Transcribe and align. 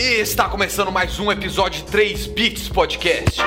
E 0.00 0.20
está 0.20 0.48
começando 0.48 0.92
mais 0.92 1.18
um 1.18 1.28
episódio 1.32 1.84
de 1.84 1.90
3 1.90 2.28
Bits 2.28 2.68
Podcast. 2.68 3.40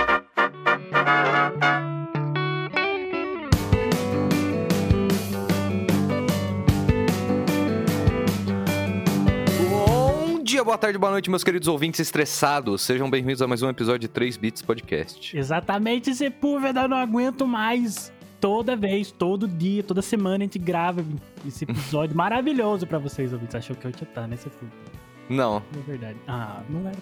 Bom 9.70 10.44
dia, 10.44 10.62
boa 10.62 10.78
tarde, 10.78 10.98
boa 10.98 11.14
noite, 11.14 11.30
meus 11.30 11.42
queridos 11.42 11.70
ouvintes 11.70 12.02
estressados. 12.02 12.82
Sejam 12.82 13.10
bem-vindos 13.10 13.42
a 13.42 13.48
mais 13.48 13.64
um 13.64 13.70
episódio 13.70 14.02
de 14.02 14.08
3 14.10 14.36
Bits 14.36 14.62
Podcast. 14.62 15.38
Exatamente, 15.38 16.14
Sepúlveda, 16.14 16.82
eu 16.82 16.90
não 16.90 16.98
aguento 16.98 17.48
mais. 17.48 18.12
Toda 18.42 18.76
vez, 18.76 19.10
todo 19.10 19.48
dia, 19.48 19.84
toda 19.84 20.02
semana 20.02 20.36
a 20.36 20.40
gente 20.42 20.60
grava 20.60 21.02
esse 21.48 21.64
episódio 21.64 22.14
maravilhoso 22.18 22.86
pra 22.86 23.00
vocês 23.00 23.32
ouvintes. 23.32 23.56
Achou 23.56 23.74
que 23.74 23.88
eu 23.88 23.92
tinha 23.94 24.10
estar, 24.10 24.28
né, 24.28 24.36
Sepúlveda? 24.36 25.01
Não, 25.32 25.64
Não 25.74 25.82
é 25.82 25.84
verdade. 25.88 26.18
Ah, 26.28 26.62
não 26.70 26.88
era. 26.88 26.98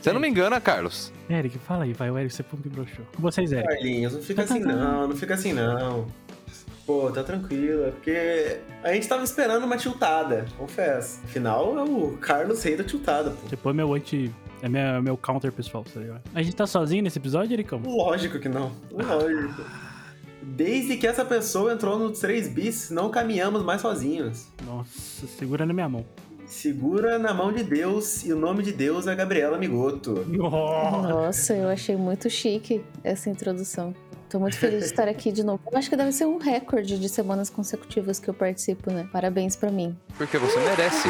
você 0.00 0.12
não 0.12 0.20
me 0.20 0.28
engana, 0.28 0.60
Carlos. 0.60 1.12
Eric, 1.28 1.58
fala 1.58 1.84
aí, 1.84 1.92
vai, 1.92 2.10
o 2.10 2.18
Eric 2.18 2.34
Sepúlveda 2.34 2.68
me 2.70 2.74
broxou. 2.84 3.04
Com 3.14 3.22
vocês, 3.22 3.52
Eric. 3.52 3.68
Carlinhos, 3.68 4.12
não 4.14 4.22
fica 4.22 4.42
assim 4.42 4.60
não, 4.60 5.08
não 5.08 5.16
fica 5.16 5.34
assim 5.34 5.52
não. 5.52 6.06
Pô, 6.86 7.10
tá 7.12 7.22
tranquilo, 7.22 7.84
é 7.84 7.90
porque 7.92 8.58
a 8.82 8.92
gente 8.92 9.06
tava 9.06 9.22
esperando 9.22 9.64
uma 9.64 9.76
tiltada, 9.76 10.46
confesso. 10.58 11.20
Afinal, 11.24 11.78
é 11.78 11.82
o 11.82 12.16
Carlos 12.20 12.60
Rei 12.62 12.74
da 12.76 12.82
tiltada, 12.82 13.30
pô. 13.30 13.48
Depois 13.48 13.74
meu 13.76 13.94
anti... 13.94 14.34
É 14.60 14.68
meu, 14.68 15.02
meu 15.02 15.16
counter 15.16 15.50
pessoal, 15.52 15.82
tá 15.84 15.98
ligado? 15.98 16.22
A 16.32 16.40
gente 16.40 16.54
tá 16.54 16.66
sozinho 16.68 17.02
nesse 17.02 17.18
episódio, 17.18 17.52
Ericão? 17.52 17.80
Lógico 17.84 18.38
que 18.38 18.48
não, 18.48 18.70
lógico. 18.92 19.64
Desde 20.40 20.96
que 20.96 21.06
essa 21.06 21.24
pessoa 21.24 21.72
entrou 21.72 21.98
nos 21.98 22.18
3 22.20 22.48
bis, 22.48 22.90
não 22.90 23.10
caminhamos 23.10 23.62
mais 23.64 23.80
sozinhos. 23.80 24.46
Nossa, 24.64 25.26
segura 25.26 25.64
na 25.66 25.72
minha 25.72 25.88
mão. 25.88 26.04
Segura 26.52 27.18
na 27.18 27.32
mão 27.32 27.50
de 27.50 27.64
Deus, 27.64 28.24
e 28.26 28.32
o 28.32 28.36
nome 28.36 28.62
de 28.62 28.72
Deus 28.72 29.06
é 29.06 29.14
Gabriela 29.14 29.56
Migoto. 29.56 30.22
Nossa, 30.28 31.54
eu 31.54 31.66
achei 31.70 31.96
muito 31.96 32.28
chique 32.28 32.84
essa 33.02 33.30
introdução. 33.30 33.94
Tô 34.28 34.38
muito 34.38 34.58
feliz 34.58 34.80
de 34.80 34.84
estar 34.84 35.08
aqui 35.08 35.32
de 35.32 35.42
novo. 35.42 35.62
Eu 35.72 35.78
acho 35.78 35.88
que 35.88 35.96
deve 35.96 36.12
ser 36.12 36.26
um 36.26 36.36
recorde 36.36 36.98
de 36.98 37.08
semanas 37.08 37.48
consecutivas 37.48 38.20
que 38.20 38.28
eu 38.28 38.34
participo, 38.34 38.92
né? 38.92 39.08
Parabéns 39.10 39.56
pra 39.56 39.70
mim. 39.70 39.96
Porque 40.18 40.36
você 40.36 40.60
merece. 40.60 41.08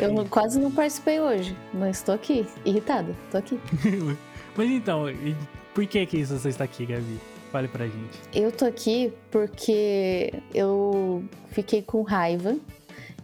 Eu 0.00 0.12
não- 0.14 0.26
quase 0.26 0.58
não 0.58 0.70
participei 0.72 1.20
hoje, 1.20 1.54
mas 1.74 2.02
tô 2.02 2.12
aqui, 2.12 2.46
irritada. 2.64 3.14
Tô 3.30 3.36
aqui. 3.36 3.60
Mas 4.56 4.70
então, 4.70 5.10
e 5.10 5.36
por 5.74 5.84
que 5.86 6.06
que 6.06 6.24
você 6.24 6.48
está 6.48 6.64
aqui, 6.64 6.86
Gabi? 6.86 7.18
Fale 7.52 7.68
pra 7.68 7.84
gente. 7.86 8.18
Eu 8.32 8.50
tô 8.50 8.64
aqui 8.64 9.12
porque 9.30 10.32
eu 10.54 11.22
fiquei 11.50 11.82
com 11.82 12.02
raiva 12.02 12.56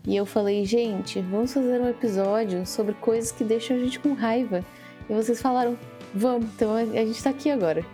e 0.07 0.17
eu 0.17 0.25
falei, 0.27 0.65
gente, 0.65 1.21
vamos 1.21 1.53
fazer 1.53 1.81
um 1.81 1.89
episódio 1.89 2.67
sobre 2.67 2.95
coisas 2.95 3.31
que 3.33 3.45
deixam 3.45 3.77
a 3.77 3.81
gente 3.81 3.99
com 4.01 4.13
raiva. 4.15 4.65
E 5.09 5.13
vocês 5.15 5.41
falaram, 5.43 5.77
vamos, 6.15 6.47
então 6.55 6.75
a 6.75 6.85
gente 6.85 7.23
tá 7.23 7.31
aqui 7.31 7.51
agora. 7.51 7.85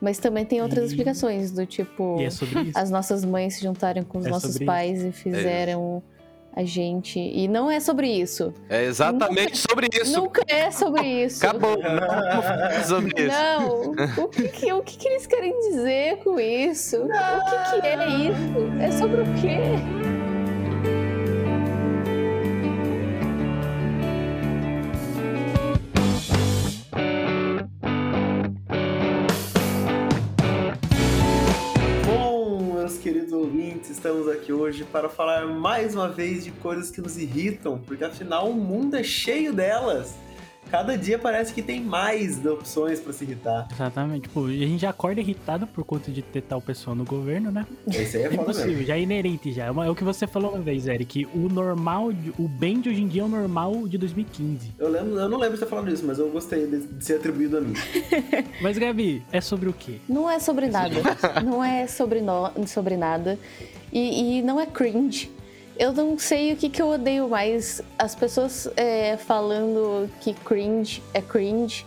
Mas 0.00 0.18
também 0.18 0.44
tem 0.44 0.62
outras 0.62 0.84
E- 0.84 0.86
explicações, 0.88 1.50
do 1.50 1.66
tipo. 1.66 2.20
É 2.20 2.30
sobre 2.30 2.60
isso? 2.68 2.78
as 2.78 2.90
nossas 2.90 3.24
mães 3.24 3.54
se 3.54 3.62
juntarem 3.62 4.02
com 4.04 4.18
os 4.18 4.26
É 4.26 4.30
nossos 4.30 4.56
pais 4.58 5.02
e 5.04 5.10
fizeram 5.10 6.00
a 6.54 6.62
gente. 6.64 7.18
E 7.18 7.48
não 7.48 7.68
é 7.70 7.80
sobre 7.80 8.08
isso. 8.08 8.54
É 8.68 8.84
exatamente 8.84 9.56
sobre 9.58 9.88
isso. 9.92 10.20
Nunca 10.20 10.40
é 10.46 10.70
sobre 10.70 11.04
isso. 11.24 11.44
Acabou. 11.44 11.76
Não 11.78 12.42
falar 12.42 12.82
sobre 12.86 13.12
isso. 13.22 13.36
Não. 13.36 14.24
O 14.24 14.28
que, 14.28 14.48
que- 14.48 14.72
o 14.72 14.82
que, 14.82 14.96
que 14.98 15.08
eles 15.08 15.26
querem 15.26 15.58
dizer 15.70 16.18
com 16.18 16.38
isso? 16.38 16.96
O 16.96 17.08
que, 17.08 17.80
que 17.80 17.86
é 17.86 18.08
isso? 18.08 18.80
É 18.80 18.90
sobre 18.92 19.20
o 19.22 19.24
quê? 19.40 19.58
Aqui 34.48 34.52
hoje 34.52 34.84
para 34.84 35.10
falar 35.10 35.46
mais 35.46 35.94
uma 35.94 36.08
vez 36.08 36.42
de 36.44 36.50
coisas 36.50 36.90
que 36.90 37.02
nos 37.02 37.18
irritam, 37.18 37.78
porque 37.86 38.02
afinal 38.02 38.48
o 38.48 38.54
mundo 38.54 38.96
é 38.96 39.02
cheio 39.02 39.52
delas. 39.52 40.14
Cada 40.70 40.98
dia 40.98 41.18
parece 41.18 41.52
que 41.54 41.62
tem 41.62 41.80
mais 41.82 42.44
opções 42.44 43.00
para 43.00 43.10
se 43.14 43.24
irritar. 43.24 43.66
Exatamente. 43.72 44.22
Tipo, 44.24 44.46
a 44.46 44.50
gente 44.50 44.78
já 44.82 44.90
acorda 44.90 45.18
irritado 45.20 45.66
por 45.66 45.82
conta 45.82 46.10
de 46.10 46.20
ter 46.20 46.42
tal 46.42 46.60
pessoa 46.60 46.94
no 46.94 47.06
governo, 47.06 47.50
né? 47.50 47.66
Esse 47.86 48.18
aí 48.18 48.24
é 48.24 48.26
É 48.26 48.30
foda 48.30 48.48
mesmo. 48.48 48.60
impossível, 48.62 48.86
já 48.86 48.96
é 48.96 49.00
inerente 49.00 49.50
já. 49.50 49.64
É 49.66 49.68
é 49.68 49.90
o 49.90 49.94
que 49.94 50.04
você 50.04 50.26
falou 50.26 50.52
uma 50.52 50.60
vez, 50.60 50.86
Eric. 50.86 51.26
O 51.34 51.48
normal, 51.48 52.10
o 52.38 52.46
bem 52.48 52.80
de 52.82 52.90
hoje 52.90 53.02
em 53.02 53.08
dia 53.08 53.22
é 53.22 53.24
o 53.24 53.28
normal 53.28 53.88
de 53.88 53.96
2015. 53.96 54.74
Eu, 54.78 54.90
lembro, 54.90 55.18
eu 55.18 55.28
não 55.28 55.38
lembro 55.38 55.54
de 55.56 55.60
ter 55.64 55.68
falado 55.70 55.90
isso, 55.90 56.04
mas 56.06 56.18
eu 56.18 56.28
gostei 56.28 56.66
de, 56.66 56.86
de 56.86 57.04
ser 57.04 57.14
atribuído 57.16 57.56
a 57.58 57.60
mim. 57.62 57.72
Mas, 58.60 58.76
Gabi, 58.76 59.22
é 59.32 59.40
sobre 59.40 59.70
o 59.70 59.72
quê? 59.72 59.98
Não 60.08 60.28
é 60.30 60.38
sobre 60.38 60.68
nada. 60.68 60.96
Não 61.44 61.64
é 61.64 61.86
sobre, 61.86 62.20
no, 62.20 62.50
sobre 62.66 62.96
nada. 62.96 63.38
E, 63.92 64.38
e 64.38 64.42
não 64.42 64.60
é 64.60 64.66
cringe. 64.66 65.30
Eu 65.78 65.92
não 65.92 66.18
sei 66.18 66.52
o 66.52 66.56
que, 66.56 66.68
que 66.68 66.82
eu 66.82 66.88
odeio 66.88 67.28
mais. 67.28 67.80
As 67.96 68.14
pessoas 68.14 68.68
é, 68.76 69.16
falando 69.16 70.10
que 70.20 70.34
cringe 70.34 71.02
é 71.14 71.22
cringe. 71.22 71.86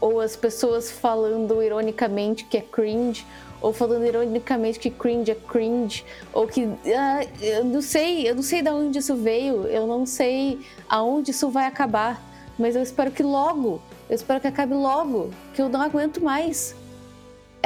Ou 0.00 0.20
as 0.20 0.34
pessoas 0.34 0.90
falando 0.90 1.62
ironicamente 1.62 2.44
que 2.44 2.56
é 2.56 2.62
cringe. 2.62 3.26
Ou 3.60 3.72
falando 3.72 4.06
ironicamente 4.06 4.78
que 4.78 4.88
cringe 4.88 5.30
é 5.30 5.34
cringe. 5.34 6.04
Ou 6.32 6.46
que. 6.46 6.68
ah, 6.96 7.26
eu 7.40 7.64
não 7.64 7.82
sei. 7.82 8.26
Eu 8.28 8.34
não 8.34 8.42
sei 8.42 8.62
de 8.62 8.70
onde 8.70 8.98
isso 8.98 9.14
veio. 9.14 9.64
Eu 9.66 9.86
não 9.86 10.06
sei 10.06 10.60
aonde 10.88 11.30
isso 11.32 11.50
vai 11.50 11.66
acabar. 11.66 12.22
Mas 12.58 12.76
eu 12.76 12.82
espero 12.82 13.10
que 13.10 13.22
logo. 13.22 13.82
Eu 14.08 14.14
espero 14.14 14.40
que 14.40 14.46
acabe 14.46 14.72
logo. 14.72 15.30
Que 15.52 15.60
eu 15.60 15.68
não 15.68 15.82
aguento 15.82 16.24
mais. 16.24 16.74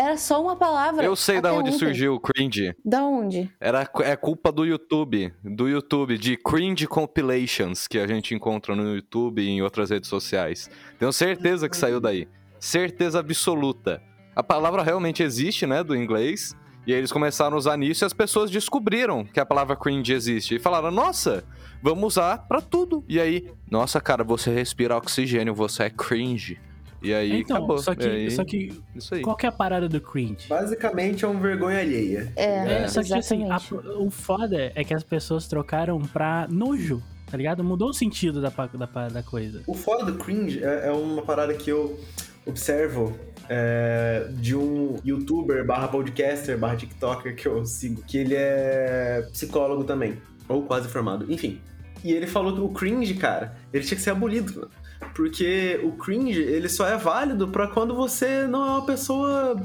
Era 0.02 0.16
só 0.16 0.42
uma 0.42 0.56
palavra. 0.56 1.04
Eu 1.04 1.14
sei 1.14 1.40
da 1.40 1.52
onde 1.52 1.68
ontem. 1.68 1.78
surgiu 1.78 2.14
o 2.14 2.20
cringe. 2.20 2.74
Da 2.84 3.04
onde? 3.04 3.48
Era, 3.60 3.88
é 4.02 4.16
culpa 4.16 4.50
do 4.50 4.64
YouTube. 4.64 5.32
Do 5.44 5.68
YouTube, 5.68 6.18
de 6.18 6.36
cringe 6.36 6.88
compilations 6.88 7.86
que 7.86 8.00
a 8.00 8.06
gente 8.08 8.34
encontra 8.34 8.74
no 8.74 8.96
YouTube 8.96 9.40
e 9.40 9.48
em 9.48 9.62
outras 9.62 9.90
redes 9.90 10.10
sociais. 10.10 10.68
Tenho 10.98 11.12
certeza 11.12 11.68
que 11.68 11.76
saiu 11.76 12.00
daí. 12.00 12.26
Certeza 12.58 13.20
absoluta. 13.20 14.02
A 14.34 14.42
palavra 14.42 14.82
realmente 14.82 15.22
existe, 15.22 15.68
né, 15.68 15.84
do 15.84 15.94
inglês. 15.94 16.52
E 16.84 16.92
aí 16.92 16.98
eles 16.98 17.12
começaram 17.12 17.54
a 17.54 17.58
usar 17.58 17.76
nisso 17.76 18.04
e 18.04 18.06
as 18.06 18.12
pessoas 18.12 18.50
descobriram 18.50 19.24
que 19.24 19.38
a 19.38 19.46
palavra 19.46 19.76
cringe 19.76 20.12
existe. 20.12 20.56
E 20.56 20.58
falaram, 20.58 20.90
nossa, 20.90 21.44
vamos 21.80 22.14
usar 22.14 22.38
pra 22.48 22.60
tudo. 22.60 23.04
E 23.08 23.20
aí, 23.20 23.48
nossa, 23.70 24.00
cara, 24.00 24.24
você 24.24 24.50
respira 24.52 24.96
oxigênio, 24.96 25.54
você 25.54 25.84
é 25.84 25.90
cringe. 25.90 26.60
E 27.02 27.12
aí, 27.12 27.40
então, 27.40 27.56
acabou. 27.56 27.78
só 27.78 27.94
que, 27.94 28.06
aí, 28.06 28.30
só 28.30 28.44
que 28.44 28.72
Isso 28.94 29.14
aí. 29.14 29.22
qual 29.22 29.36
que 29.36 29.44
é 29.46 29.48
a 29.48 29.52
parada 29.52 29.88
do 29.88 30.00
cringe? 30.00 30.48
Basicamente 30.48 31.24
é 31.24 31.28
um 31.28 31.38
vergonha 31.40 31.80
alheia. 31.80 32.32
É, 32.36 32.82
É, 32.84 32.88
só 32.88 33.02
que 33.02 33.12
assim, 33.14 33.50
a- 33.50 33.60
o 33.98 34.10
foda 34.10 34.70
é 34.74 34.84
que 34.84 34.94
as 34.94 35.02
pessoas 35.02 35.46
trocaram 35.48 36.00
pra 36.00 36.46
nojo, 36.50 37.02
tá 37.30 37.36
ligado? 37.36 37.64
Mudou 37.64 37.88
o 37.90 37.92
sentido 37.94 38.40
da, 38.40 38.50
da, 38.50 39.08
da 39.08 39.22
coisa. 39.22 39.62
O 39.66 39.74
foda 39.74 40.04
do 40.10 40.18
cringe 40.18 40.62
é, 40.62 40.88
é 40.88 40.92
uma 40.92 41.22
parada 41.22 41.52
que 41.54 41.70
eu 41.70 41.98
observo 42.46 43.16
é, 43.48 44.28
de 44.34 44.54
um 44.56 44.96
youtuber 45.04 45.64
barra 45.66 45.88
podcaster 45.88 46.56
barra 46.58 46.76
tiktoker 46.76 47.34
que 47.36 47.46
eu 47.46 47.64
sigo, 47.64 48.02
que 48.02 48.18
ele 48.18 48.34
é 48.36 49.26
psicólogo 49.32 49.84
também, 49.84 50.16
ou 50.48 50.62
quase 50.62 50.88
formado, 50.88 51.30
enfim. 51.32 51.60
E 52.04 52.12
ele 52.12 52.26
falou 52.26 52.52
que 52.54 52.60
o 52.60 52.68
cringe, 52.68 53.14
cara, 53.14 53.54
ele 53.72 53.84
tinha 53.84 53.96
que 53.96 54.02
ser 54.02 54.10
abolido, 54.10 54.52
mano. 54.54 54.70
Porque 55.14 55.80
o 55.82 55.92
cringe, 55.92 56.40
ele 56.40 56.68
só 56.68 56.86
é 56.86 56.96
válido 56.96 57.48
pra 57.48 57.66
quando 57.66 57.94
você 57.94 58.46
não 58.46 58.66
é 58.66 58.70
uma 58.70 58.86
pessoa 58.86 59.60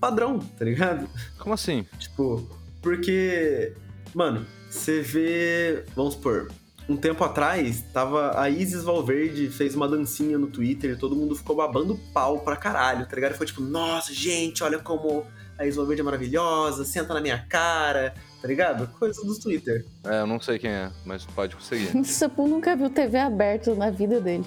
padrão, 0.00 0.38
tá 0.38 0.64
ligado? 0.64 1.08
Como 1.38 1.54
assim? 1.54 1.86
Tipo, 1.98 2.48
porque, 2.80 3.74
mano, 4.14 4.46
você 4.70 5.00
vê, 5.00 5.84
vamos 5.94 6.14
supor, 6.14 6.50
um 6.88 6.96
tempo 6.96 7.22
atrás, 7.22 7.84
tava 7.92 8.40
a 8.40 8.50
Isis 8.50 8.82
Valverde 8.82 9.48
fez 9.48 9.74
uma 9.74 9.86
dancinha 9.86 10.36
no 10.36 10.48
Twitter 10.48 10.92
e 10.92 10.96
todo 10.96 11.14
mundo 11.14 11.36
ficou 11.36 11.54
babando 11.54 11.98
pau 12.12 12.40
pra 12.40 12.56
caralho, 12.56 13.06
tá 13.06 13.14
ligado? 13.14 13.34
Foi 13.34 13.46
tipo, 13.46 13.60
nossa, 13.60 14.12
gente, 14.12 14.64
olha 14.64 14.78
como 14.78 15.24
a 15.56 15.64
Isis 15.64 15.76
Valverde 15.76 16.00
é 16.00 16.04
maravilhosa, 16.04 16.84
senta 16.84 17.14
na 17.14 17.20
minha 17.20 17.38
cara, 17.48 18.14
tá 18.40 18.48
ligado? 18.48 18.86
Coisa 18.98 19.22
do 19.24 19.38
Twitter. 19.38 19.84
É, 20.04 20.20
eu 20.20 20.26
não 20.26 20.40
sei 20.40 20.58
quem 20.58 20.70
é, 20.70 20.90
mas 21.04 21.24
pode 21.26 21.56
conseguir. 21.56 21.90
O 21.96 22.04
Sapu 22.04 22.46
nunca 22.46 22.74
viu 22.74 22.90
TV 22.90 23.18
aberta 23.18 23.74
na 23.74 23.90
vida 23.90 24.20
dele. 24.20 24.44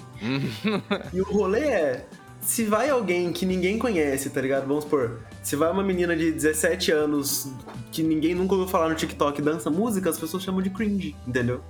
E 1.12 1.20
o 1.20 1.24
rolê 1.24 1.60
é, 1.60 2.06
se 2.40 2.64
vai 2.64 2.90
alguém 2.90 3.32
que 3.32 3.46
ninguém 3.46 3.78
conhece, 3.78 4.28
tá 4.30 4.40
ligado? 4.40 4.66
Vamos 4.66 4.84
supor, 4.84 5.20
se 5.42 5.56
vai 5.56 5.70
uma 5.70 5.82
menina 5.82 6.16
de 6.16 6.32
17 6.32 6.92
anos 6.92 7.48
que 7.90 8.02
ninguém 8.02 8.34
nunca 8.34 8.54
ouviu 8.54 8.68
falar 8.68 8.88
no 8.88 8.94
TikTok 8.94 9.40
e 9.40 9.44
dança 9.44 9.70
música, 9.70 10.10
as 10.10 10.18
pessoas 10.18 10.42
chamam 10.42 10.60
de 10.60 10.70
cringe, 10.70 11.16
entendeu? 11.26 11.62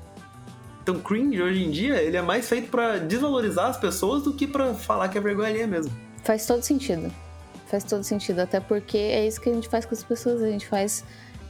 Então, 0.82 0.98
cringe 0.98 1.40
hoje 1.40 1.64
em 1.64 1.70
dia, 1.70 2.02
ele 2.02 2.16
é 2.16 2.20
mais 2.20 2.46
feito 2.48 2.70
pra 2.70 2.98
desvalorizar 2.98 3.70
as 3.70 3.78
pessoas 3.78 4.22
do 4.22 4.34
que 4.34 4.46
pra 4.46 4.74
falar 4.74 5.08
que 5.08 5.16
é 5.16 5.20
vergonha 5.20 5.48
alheia 5.48 5.66
mesmo. 5.66 5.90
Faz 6.22 6.46
todo 6.46 6.62
sentido. 6.62 7.10
Faz 7.66 7.84
todo 7.84 8.02
sentido. 8.04 8.40
Até 8.40 8.60
porque 8.60 8.98
é 8.98 9.26
isso 9.26 9.40
que 9.40 9.48
a 9.48 9.54
gente 9.54 9.68
faz 9.68 9.86
com 9.86 9.94
as 9.94 10.04
pessoas. 10.04 10.42
A 10.42 10.50
gente 10.50 10.66
faz 10.66 11.02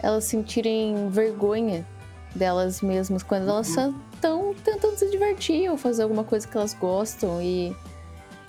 elas 0.04 0.24
sentirem 0.24 1.08
vergonha 1.08 1.86
delas 2.34 2.82
mesmas 2.82 3.22
quando 3.22 3.48
elas 3.48 3.68
estão 3.68 4.54
tentando 4.62 4.98
se 4.98 5.10
divertir 5.10 5.70
ou 5.70 5.78
fazer 5.78 6.02
alguma 6.02 6.22
coisa 6.24 6.46
que 6.46 6.54
elas 6.54 6.74
gostam. 6.74 7.40
E 7.40 7.74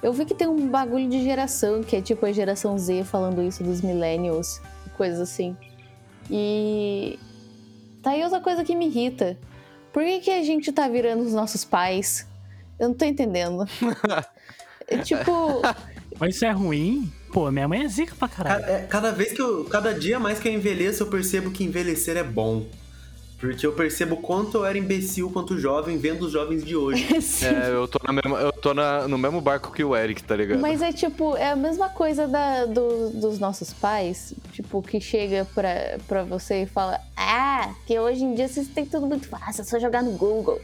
eu 0.03 0.11
vi 0.11 0.25
que 0.25 0.33
tem 0.33 0.47
um 0.47 0.67
bagulho 0.67 1.09
de 1.09 1.23
geração, 1.23 1.81
que 1.81 1.95
é 1.95 2.01
tipo 2.01 2.25
a 2.25 2.31
geração 2.31 2.77
Z 2.77 3.05
falando 3.05 3.41
isso 3.41 3.63
dos 3.63 3.81
millennials, 3.81 4.61
coisas 4.97 5.19
assim. 5.21 5.55
E 6.29 7.17
tá 8.03 8.11
aí 8.11 8.23
outra 8.23 8.41
coisa 8.41 8.63
que 8.65 8.75
me 8.75 8.87
irrita. 8.87 9.37
Por 9.93 10.03
que, 10.03 10.19
que 10.19 10.31
a 10.31 10.43
gente 10.43 10.73
tá 10.73 10.89
virando 10.89 11.23
os 11.23 11.33
nossos 11.33 11.63
pais? 11.63 12.27
Eu 12.77 12.89
não 12.89 12.95
tô 12.95 13.05
entendendo. 13.05 13.65
é 14.87 14.97
tipo. 14.97 15.61
Mas 16.19 16.35
isso 16.35 16.45
é 16.45 16.51
ruim? 16.51 17.09
Pô, 17.31 17.51
minha 17.51 17.68
mãe 17.68 17.83
é 17.83 17.88
zica 17.88 18.16
pra 18.18 18.27
caralho. 18.27 18.62
Cada, 18.62 18.74
é, 18.74 18.81
cada 18.86 19.12
vez 19.12 19.33
que 19.33 19.42
eu. 19.42 19.66
Cada 19.66 19.94
dia 19.94 20.19
mais 20.19 20.39
que 20.39 20.48
eu 20.48 20.54
envelheço, 20.54 21.04
eu 21.04 21.07
percebo 21.07 21.51
que 21.51 21.63
envelhecer 21.63 22.18
é 22.18 22.24
bom. 22.24 22.66
Porque 23.38 23.68
eu 23.68 23.74
percebo 23.74 24.18
quanto 24.18 24.57
eu 24.57 24.66
era 24.66 24.77
imbecil 24.77 25.30
quanto 25.30 25.57
jovem 25.57 25.98
vendo 25.98 26.25
os 26.25 26.31
jovens 26.31 26.63
de 26.63 26.75
hoje. 26.75 27.06
é, 27.44 27.69
eu 27.69 27.88
tô, 27.88 28.00
na 28.04 28.13
mesma, 28.13 28.39
eu 28.39 28.51
tô 28.54 28.74
na, 28.74 29.07
no 29.07 29.18
mesmo 29.18 29.42
barco 29.42 29.72
que 29.72 29.83
o 29.83 29.95
Eric, 29.95 30.24
tá 30.24 30.36
ligado? 30.36 30.60
Mas 30.60 30.81
é 30.81 30.94
tipo, 30.94 31.36
é 31.36 31.51
a 31.51 31.56
mesma 31.56 31.89
coisa 31.89 32.27
da, 32.27 32.66
do, 32.66 33.10
dos 33.10 33.38
nossos 33.38 33.74
pais, 33.74 34.33
tipo, 34.54 34.81
que 34.81 35.01
chega 35.01 35.45
pra, 35.54 35.98
pra 36.07 36.24
você 36.24 36.63
e 36.63 36.66
fala: 36.66 37.00
Ah, 37.18 37.75
que 37.86 38.00
hoje 38.00 38.24
em 38.24 38.33
dia 38.33 38.48
vocês 38.48 38.68
têm 38.69 38.86
tudo 38.86 39.06
muito 39.06 39.27
fácil, 39.27 39.62
é 39.62 39.66
só 39.66 39.77
jogar 39.77 40.01
no 40.01 40.12
Google. 40.12 40.62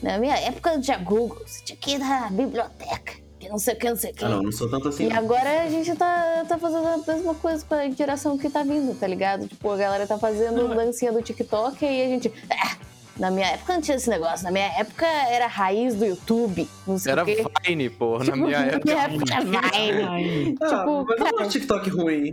Na 0.00 0.18
minha 0.18 0.36
época 0.36 0.72
não 0.72 0.80
tinha 0.80 0.98
Google, 0.98 1.42
você 1.44 1.64
tinha 1.64 1.76
que 1.76 1.92
ir 1.92 1.98
na 1.98 2.30
biblioteca 2.30 3.23
que 3.44 3.50
não 3.50 3.58
sei 3.58 3.74
o 3.74 3.78
que, 3.78 3.88
não 3.88 3.96
sei 3.96 4.10
o 4.10 4.14
que. 4.14 4.24
Ah, 4.24 4.28
não, 4.28 4.42
não 4.42 4.52
sou 4.52 4.68
tanto 4.68 4.88
assim. 4.88 5.08
E 5.08 5.12
agora 5.12 5.62
a 5.62 5.68
gente 5.68 5.94
tá, 5.94 6.44
tá 6.48 6.58
fazendo 6.58 6.86
a 6.86 6.96
mesma 6.98 7.34
coisa 7.34 7.64
com 7.64 7.74
a 7.74 7.88
geração 7.90 8.38
que 8.38 8.48
tá 8.48 8.62
vindo, 8.62 8.98
tá 8.98 9.06
ligado? 9.06 9.46
Tipo, 9.46 9.70
a 9.70 9.76
galera 9.76 10.06
tá 10.06 10.18
fazendo 10.18 10.68
não, 10.68 10.74
dancinha 10.74 11.12
do 11.12 11.22
TikTok 11.22 11.84
e 11.84 12.02
a 12.02 12.08
gente. 12.08 12.32
Ah, 12.50 12.76
na 13.18 13.30
minha 13.30 13.46
época 13.46 13.74
não 13.74 13.80
tinha 13.80 13.96
esse 13.96 14.08
negócio. 14.08 14.44
Na 14.44 14.50
minha 14.50 14.66
época 14.78 15.06
era 15.06 15.46
raiz 15.46 15.94
do 15.94 16.04
YouTube. 16.04 16.68
Não 16.86 16.98
sei 16.98 17.12
era 17.12 17.22
o 17.22 17.26
quê. 17.26 17.44
Vine, 17.66 17.90
porra. 17.90 18.24
Tipo, 18.24 18.36
na 18.38 18.46
minha 18.46 18.58
época. 18.58 18.94
Na 18.94 19.04
minha 19.44 19.58
época 19.60 19.76
era 19.76 20.16
Vine. 20.16 20.54
Ah, 20.62 20.68
tipo, 20.68 21.04
mas 21.04 21.18
cara... 21.18 21.30
eu 21.30 21.36
não 21.36 21.38
acho 21.40 21.50
TikTok 21.50 21.90
ruim. 21.90 22.32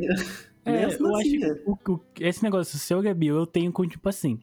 É, 0.64 0.72
Mesmo 0.72 1.08
eu 1.08 1.16
assim, 1.16 1.44
acho 1.44 1.56
que 1.84 1.92
o, 1.92 1.94
o, 1.94 2.02
esse 2.20 2.44
negócio 2.44 2.80
seu, 2.80 3.02
Gabi, 3.02 3.28
eu 3.28 3.46
tenho 3.46 3.72
com, 3.72 3.88
tipo 3.88 4.08
assim. 4.08 4.40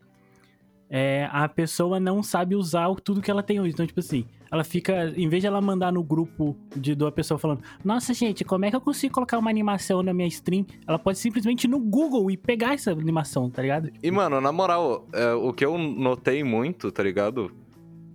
É, 0.90 1.28
a 1.30 1.48
pessoa 1.48 2.00
não 2.00 2.22
sabe 2.22 2.54
usar 2.54 2.88
tudo 3.04 3.20
que 3.20 3.30
ela 3.30 3.42
tem 3.42 3.60
hoje. 3.60 3.72
Então, 3.72 3.86
tipo 3.86 4.00
assim, 4.00 4.26
ela 4.50 4.64
fica, 4.64 5.12
em 5.16 5.28
vez 5.28 5.42
de 5.42 5.46
ela 5.46 5.60
mandar 5.60 5.92
no 5.92 6.02
grupo 6.02 6.56
de 6.74 6.94
uma 6.94 7.12
pessoa 7.12 7.38
falando, 7.38 7.62
nossa 7.84 8.14
gente, 8.14 8.44
como 8.44 8.64
é 8.64 8.70
que 8.70 8.76
eu 8.76 8.80
consigo 8.80 9.14
colocar 9.14 9.38
uma 9.38 9.50
animação 9.50 10.02
na 10.02 10.12
minha 10.14 10.28
stream? 10.28 10.64
Ela 10.86 10.98
pode 10.98 11.18
simplesmente 11.18 11.64
ir 11.64 11.68
no 11.68 11.78
Google 11.78 12.30
e 12.30 12.36
pegar 12.36 12.74
essa 12.74 12.90
animação, 12.90 13.50
tá 13.50 13.62
ligado? 13.62 13.90
E, 14.02 14.10
mano, 14.10 14.40
na 14.40 14.52
moral, 14.52 15.06
é, 15.12 15.32
o 15.32 15.52
que 15.52 15.64
eu 15.64 15.76
notei 15.76 16.42
muito, 16.42 16.90
tá 16.90 17.02
ligado? 17.02 17.50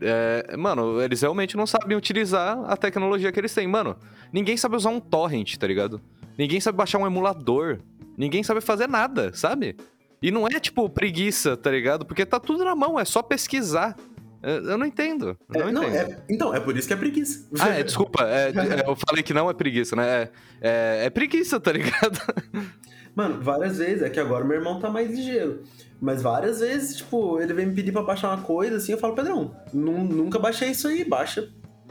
É, 0.01 0.57
mano, 0.57 1.01
eles 1.01 1.21
realmente 1.21 1.56
não 1.56 1.65
sabem 1.65 1.95
utilizar 1.95 2.59
a 2.65 2.75
tecnologia 2.75 3.31
que 3.31 3.39
eles 3.39 3.53
têm. 3.53 3.68
Mano, 3.68 3.95
ninguém 4.31 4.57
sabe 4.57 4.75
usar 4.75 4.89
um 4.89 5.00
torrent, 5.00 5.56
tá 5.56 5.65
ligado? 5.68 6.01
Ninguém 6.38 6.59
sabe 6.59 6.77
baixar 6.77 6.97
um 6.97 7.07
emulador. 7.07 7.79
Ninguém 8.18 8.44
sabe 8.44 8.59
fazer 8.62 8.88
nada, 8.88 9.31
sabe? 9.33 9.75
E 10.21 10.31
não 10.31 10.47
é 10.47 10.59
tipo 10.59 10.89
preguiça, 10.89 11.57
tá 11.57 11.69
ligado? 11.69 12.06
Porque 12.06 12.25
tá 12.25 12.39
tudo 12.39 12.63
na 12.63 12.75
mão, 12.75 13.00
é 13.00 13.06
só 13.06 13.21
pesquisar. 13.21 13.95
Eu 14.43 14.77
não 14.77 14.85
entendo. 14.85 15.37
Eu 15.55 15.61
É, 15.61 15.65
não 15.71 15.81
não, 15.81 15.89
entendo. 15.89 16.11
é- 16.11 16.17
então, 16.29 16.53
é 16.53 16.59
por 16.59 16.75
isso 16.77 16.87
que 16.87 16.93
é 16.93 16.97
preguiça. 16.97 17.47
Ah, 17.59 17.69
é, 17.69 17.83
desculpa. 17.83 18.23
é, 18.27 18.49
é, 18.49 18.89
eu 18.89 18.95
falei 19.07 19.23
que 19.23 19.33
não 19.33 19.49
é 19.49 19.53
preguiça, 19.53 19.95
né? 19.95 20.05
É, 20.07 20.29
é, 20.61 21.05
é 21.05 21.09
preguiça, 21.09 21.59
tá 21.59 21.71
ligado? 21.71 22.19
Mano, 23.15 23.41
várias 23.41 23.77
vezes, 23.77 24.01
é 24.03 24.09
que 24.09 24.19
agora 24.19 24.43
meu 24.43 24.57
irmão 24.57 24.79
tá 24.79 24.89
mais 24.89 25.09
ligeiro. 25.09 25.61
Mas 26.01 26.21
várias 26.21 26.59
vezes, 26.59 26.97
tipo, 26.97 27.39
ele 27.39 27.53
vem 27.53 27.67
me 27.67 27.73
pedir 27.75 27.91
pra 27.93 28.01
baixar 28.01 28.29
uma 28.29 28.41
coisa 28.43 28.75
assim, 28.77 28.91
eu 28.91 28.97
falo, 28.97 29.15
Pedrão, 29.15 29.55
nu- 29.73 30.03
nunca 30.03 30.37
baixei 30.39 30.71
isso 30.71 30.87
aí, 30.87 31.05
baixa, 31.05 31.47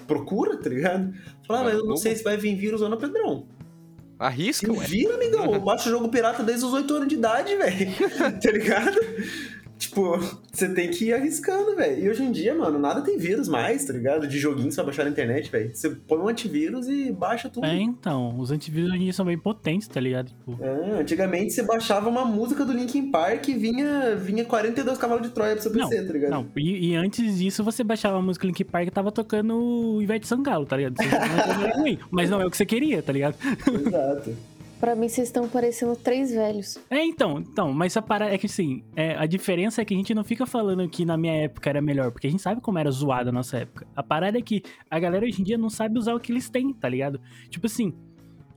procura, 0.07 0.57
tá 0.59 0.69
ligado? 0.69 1.15
Fala, 1.47 1.61
ah, 1.61 1.65
mas 1.65 1.75
eu 1.75 1.87
não 1.87 1.97
sei 1.97 2.15
se 2.17 2.23
vai 2.25 2.37
vir 2.37 2.55
vírus 2.57 2.83
ou 2.83 2.89
não, 2.91 2.99
Pedrão. 2.99 3.47
Arrisca, 4.19 4.71
ué. 4.73 4.85
vira, 4.85 5.15
amigão, 5.15 5.47
eu 5.55 5.61
baixo 5.61 5.89
jogo 5.89 6.09
pirata 6.09 6.43
desde 6.43 6.65
os 6.67 6.73
8 6.73 6.95
anos 6.95 7.09
de 7.09 7.15
idade, 7.15 7.57
velho. 7.57 7.91
tá 8.43 8.51
ligado? 8.51 8.99
Tipo, 9.83 10.17
você 10.53 10.69
tem 10.69 10.91
que 10.91 11.07
ir 11.07 11.13
arriscando, 11.13 11.75
velho. 11.75 12.05
E 12.05 12.09
hoje 12.09 12.23
em 12.23 12.31
dia, 12.31 12.55
mano, 12.55 12.79
nada 12.79 13.01
tem 13.01 13.19
vírus 13.19 13.49
mais, 13.49 13.85
tá 13.85 13.93
ligado? 13.93 14.29
De 14.29 14.39
joguinho 14.39 14.71
só 14.71 14.85
baixar 14.85 15.05
na 15.05 15.11
internet, 15.11 15.51
velho. 15.51 15.75
Você 15.75 15.91
põe 15.91 16.19
um 16.19 16.29
antivírus 16.29 16.87
e 16.89 17.11
baixa 17.11 17.49
tudo. 17.49 17.67
É, 17.67 17.75
então, 17.75 18.39
os 18.39 18.53
antivírus 18.53 18.91
hoje 18.91 18.99
em 19.01 19.05
dia 19.05 19.13
são 19.13 19.27
bem 19.27 19.37
potentes, 19.37 19.89
tá 19.89 20.01
ligado? 20.01 20.29
Tipo, 20.29 20.57
É, 20.63 21.01
antigamente 21.01 21.53
você 21.53 21.63
baixava 21.65 22.09
uma 22.09 22.25
música 22.25 22.65
do 22.65 22.73
Linkin 22.73 23.11
Park 23.11 23.49
e 23.49 23.55
vinha, 23.55 24.15
vinha 24.15 24.45
42 24.45 24.97
cavalos 24.99 25.27
de 25.27 25.35
Troia 25.35 25.55
pro 25.55 25.63
seu 25.63 25.73
PC, 25.73 26.05
tá 26.05 26.13
ligado? 26.13 26.31
Não, 26.31 26.47
e, 26.57 26.91
e 26.91 26.95
antes 26.95 27.39
disso 27.39 27.65
você 27.65 27.83
baixava 27.83 28.19
a 28.19 28.23
música 28.23 28.47
Link 28.47 28.63
Park 28.63 28.87
e 28.87 28.91
tava 28.91 29.11
tocando 29.11 29.57
o 29.57 30.01
Ivete 30.01 30.29
Sangalo, 30.29 30.65
tá 30.65 30.77
ligado? 30.77 30.97
Você 30.97 31.09
não 31.77 31.99
mas 32.11 32.31
não 32.31 32.41
é 32.41 32.47
o 32.47 32.51
que 32.51 32.57
você 32.57 32.67
queria, 32.67 33.03
tá 33.03 33.13
ligado? 33.13 33.35
Exato. 33.67 34.37
Pra 34.83 34.97
mim, 34.97 35.09
vocês 35.09 35.29
estão 35.29 35.49
parecendo 35.49 35.95
três 35.95 36.33
velhos. 36.33 36.77
É, 36.91 37.05
então, 37.05 37.39
então, 37.39 37.73
mas 37.73 37.97
a 37.97 38.03
parada 38.03 38.35
é 38.35 38.37
que 38.37 38.47
assim, 38.47 38.83
é, 38.97 39.15
a 39.15 39.27
diferença 39.27 39.81
é 39.81 39.85
que 39.85 39.95
a 39.95 39.97
gente 39.97 40.13
não 40.13 40.25
fica 40.25 40.45
falando 40.45 40.89
que 40.89 41.05
na 41.05 41.17
minha 41.17 41.35
época 41.35 41.71
era 41.71 41.81
melhor, 41.81 42.11
porque 42.11 42.27
a 42.27 42.31
gente 42.31 42.43
sabe 42.43 42.61
como 42.61 42.81
era 42.81 42.91
zoado 42.91 43.29
a 43.29 43.33
nossa 43.33 43.59
época. 43.59 43.87
A 43.95 44.03
parada 44.03 44.39
é 44.39 44.43
que 44.43 44.61
a 44.91 44.99
galera 44.99 45.25
hoje 45.25 45.41
em 45.41 45.45
dia 45.45 45.57
não 45.57 45.71
sabe 45.71 46.01
usar 46.01 46.17
o 46.17 46.19
que 46.19 46.33
eles 46.33 46.51
têm, 46.51 46.73
tá 46.73 46.89
ligado? 46.89 47.21
Tipo 47.49 47.67
assim, 47.67 47.95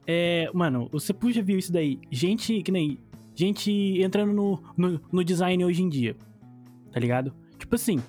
é, 0.08 0.50
mano, 0.52 0.90
você 0.92 1.14
puxa 1.14 1.44
viu 1.44 1.60
isso 1.60 1.72
daí, 1.72 2.00
gente, 2.10 2.64
que 2.64 2.72
nem, 2.72 2.98
gente 3.36 3.72
entrando 4.02 4.34
no, 4.34 4.64
no, 4.76 5.00
no 5.12 5.24
design 5.24 5.64
hoje 5.64 5.84
em 5.84 5.90
dia, 5.90 6.16
tá 6.92 7.00
ligado? 7.00 7.36
Tipo 7.60 7.76
assim, 7.76 8.02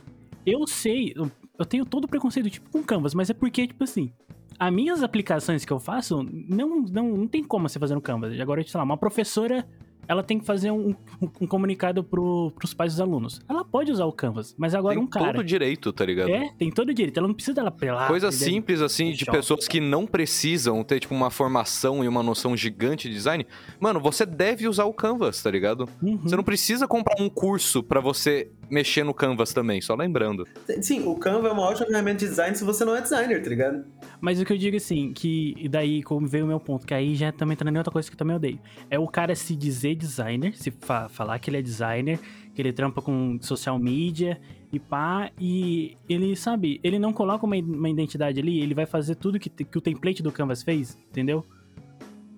eu 0.46 0.66
sei, 0.66 1.12
eu, 1.14 1.30
eu 1.58 1.66
tenho 1.66 1.84
todo 1.84 2.04
o 2.04 2.08
preconceito, 2.08 2.48
tipo, 2.48 2.70
com 2.70 2.82
Canvas, 2.82 3.12
mas 3.12 3.28
é 3.28 3.34
porque, 3.34 3.66
tipo 3.66 3.84
assim, 3.84 4.10
as 4.58 4.72
minhas 4.72 5.02
aplicações 5.02 5.64
que 5.64 5.72
eu 5.72 5.78
faço, 5.78 6.22
não, 6.22 6.80
não, 6.80 7.16
não 7.16 7.26
tem 7.26 7.42
como 7.42 7.68
você 7.68 7.78
fazer 7.78 7.94
no 7.94 8.00
Canvas. 8.00 8.38
Agora, 8.40 8.62
sei 8.66 8.78
lá, 8.78 8.84
uma 8.84 8.96
professora, 8.96 9.66
ela 10.08 10.22
tem 10.22 10.38
que 10.38 10.44
fazer 10.44 10.70
um, 10.70 10.94
um, 11.20 11.28
um 11.40 11.46
comunicado 11.46 12.02
pro, 12.02 12.52
pros 12.52 12.72
pais 12.72 12.92
dos 12.92 13.00
alunos. 13.00 13.40
Ela 13.48 13.64
pode 13.64 13.90
usar 13.90 14.04
o 14.04 14.12
Canvas, 14.12 14.54
mas 14.56 14.74
agora 14.74 14.94
Tem 14.94 15.02
um 15.02 15.06
cara... 15.06 15.32
todo 15.32 15.44
dito, 15.44 15.92
tá 15.92 16.04
ligado? 16.04 16.30
É, 16.30 16.50
tem 16.58 16.70
todo 16.70 16.90
o 16.90 16.94
direito. 16.94 17.18
Ela 17.18 17.28
não 17.28 17.34
precisa 17.34 17.54
dela 17.54 17.70
pelar. 17.70 18.08
Coisa 18.08 18.30
simples, 18.30 18.80
assim, 18.80 19.12
de 19.12 19.24
Shopping. 19.24 19.38
pessoas 19.38 19.68
que 19.68 19.80
não 19.80 20.06
precisam 20.06 20.82
ter, 20.84 21.00
tipo, 21.00 21.14
uma 21.14 21.30
formação 21.30 22.04
e 22.04 22.08
uma 22.08 22.22
noção 22.22 22.56
gigante 22.56 23.08
de 23.08 23.14
design. 23.14 23.46
Mano, 23.80 24.00
você 24.00 24.24
deve 24.24 24.68
usar 24.68 24.84
o 24.84 24.92
Canvas, 24.92 25.42
tá 25.42 25.50
ligado? 25.50 25.88
Uhum. 26.00 26.18
Você 26.18 26.36
não 26.36 26.44
precisa 26.44 26.86
comprar 26.86 27.20
um 27.20 27.28
curso 27.28 27.82
pra 27.82 28.00
você 28.00 28.50
mexer 28.70 29.04
no 29.04 29.14
Canvas 29.14 29.52
também, 29.52 29.80
só 29.80 29.94
lembrando. 29.94 30.46
Sim, 30.80 31.06
o 31.06 31.14
Canva 31.16 31.48
é 31.48 31.52
uma 31.52 31.62
ótima 31.62 31.86
ferramenta 31.86 32.18
de 32.18 32.26
design 32.28 32.56
se 32.56 32.64
você 32.64 32.84
não 32.84 32.96
é 32.96 33.00
designer, 33.00 33.42
tá 33.42 33.48
ligado? 33.48 33.84
Mas 34.20 34.40
o 34.40 34.44
que 34.44 34.52
eu 34.52 34.58
digo 34.58 34.76
assim, 34.76 35.12
que 35.12 35.54
e 35.58 35.68
daí 35.68 36.02
como 36.02 36.26
veio 36.26 36.44
o 36.44 36.48
meu 36.48 36.58
ponto, 36.60 36.86
que 36.86 36.94
aí 36.94 37.14
já 37.14 37.30
também 37.32 37.54
entrando 37.54 37.74
em 37.74 37.78
outra 37.78 37.92
coisa 37.92 38.08
que 38.08 38.14
eu 38.14 38.18
também 38.18 38.36
odeio. 38.36 38.58
É 38.90 38.98
o 38.98 39.06
cara 39.06 39.34
se 39.34 39.54
dizer 39.54 39.94
designer, 39.94 40.56
se 40.56 40.70
fa- 40.70 41.08
falar 41.08 41.38
que 41.38 41.50
ele 41.50 41.58
é 41.58 41.62
designer, 41.62 42.18
que 42.54 42.62
ele 42.62 42.72
trampa 42.72 43.02
com 43.02 43.38
social 43.40 43.78
media 43.78 44.40
e 44.72 44.80
pá, 44.80 45.30
e 45.38 45.96
ele, 46.08 46.34
sabe, 46.34 46.80
ele 46.82 46.98
não 46.98 47.12
coloca 47.12 47.44
uma, 47.44 47.56
uma 47.56 47.88
identidade 47.88 48.40
ali, 48.40 48.60
ele 48.60 48.74
vai 48.74 48.86
fazer 48.86 49.14
tudo 49.14 49.38
que, 49.38 49.48
que 49.48 49.78
o 49.78 49.80
template 49.80 50.22
do 50.22 50.32
Canvas 50.32 50.62
fez, 50.62 50.98
entendeu? 51.10 51.44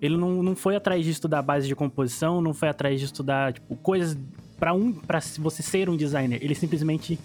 Ele 0.01 0.17
não, 0.17 0.43
não 0.43 0.55
foi 0.55 0.77
atrás 0.77 1.05
de 1.05 1.11
estudar 1.11 1.43
base 1.43 1.67
de 1.67 1.75
composição, 1.75 2.41
não 2.41 2.55
foi 2.55 2.69
atrás 2.69 3.01
de 3.01 3.07
estudar, 3.07 3.53
tipo, 3.53 3.75
coisas 3.77 4.17
pra 4.59 4.73
um, 4.75 4.93
para 4.93 5.21
você 5.39 5.63
ser 5.63 5.89
um 5.89 5.97
designer. 5.97 6.39
Ele 6.43 6.55
simplesmente 6.55 7.19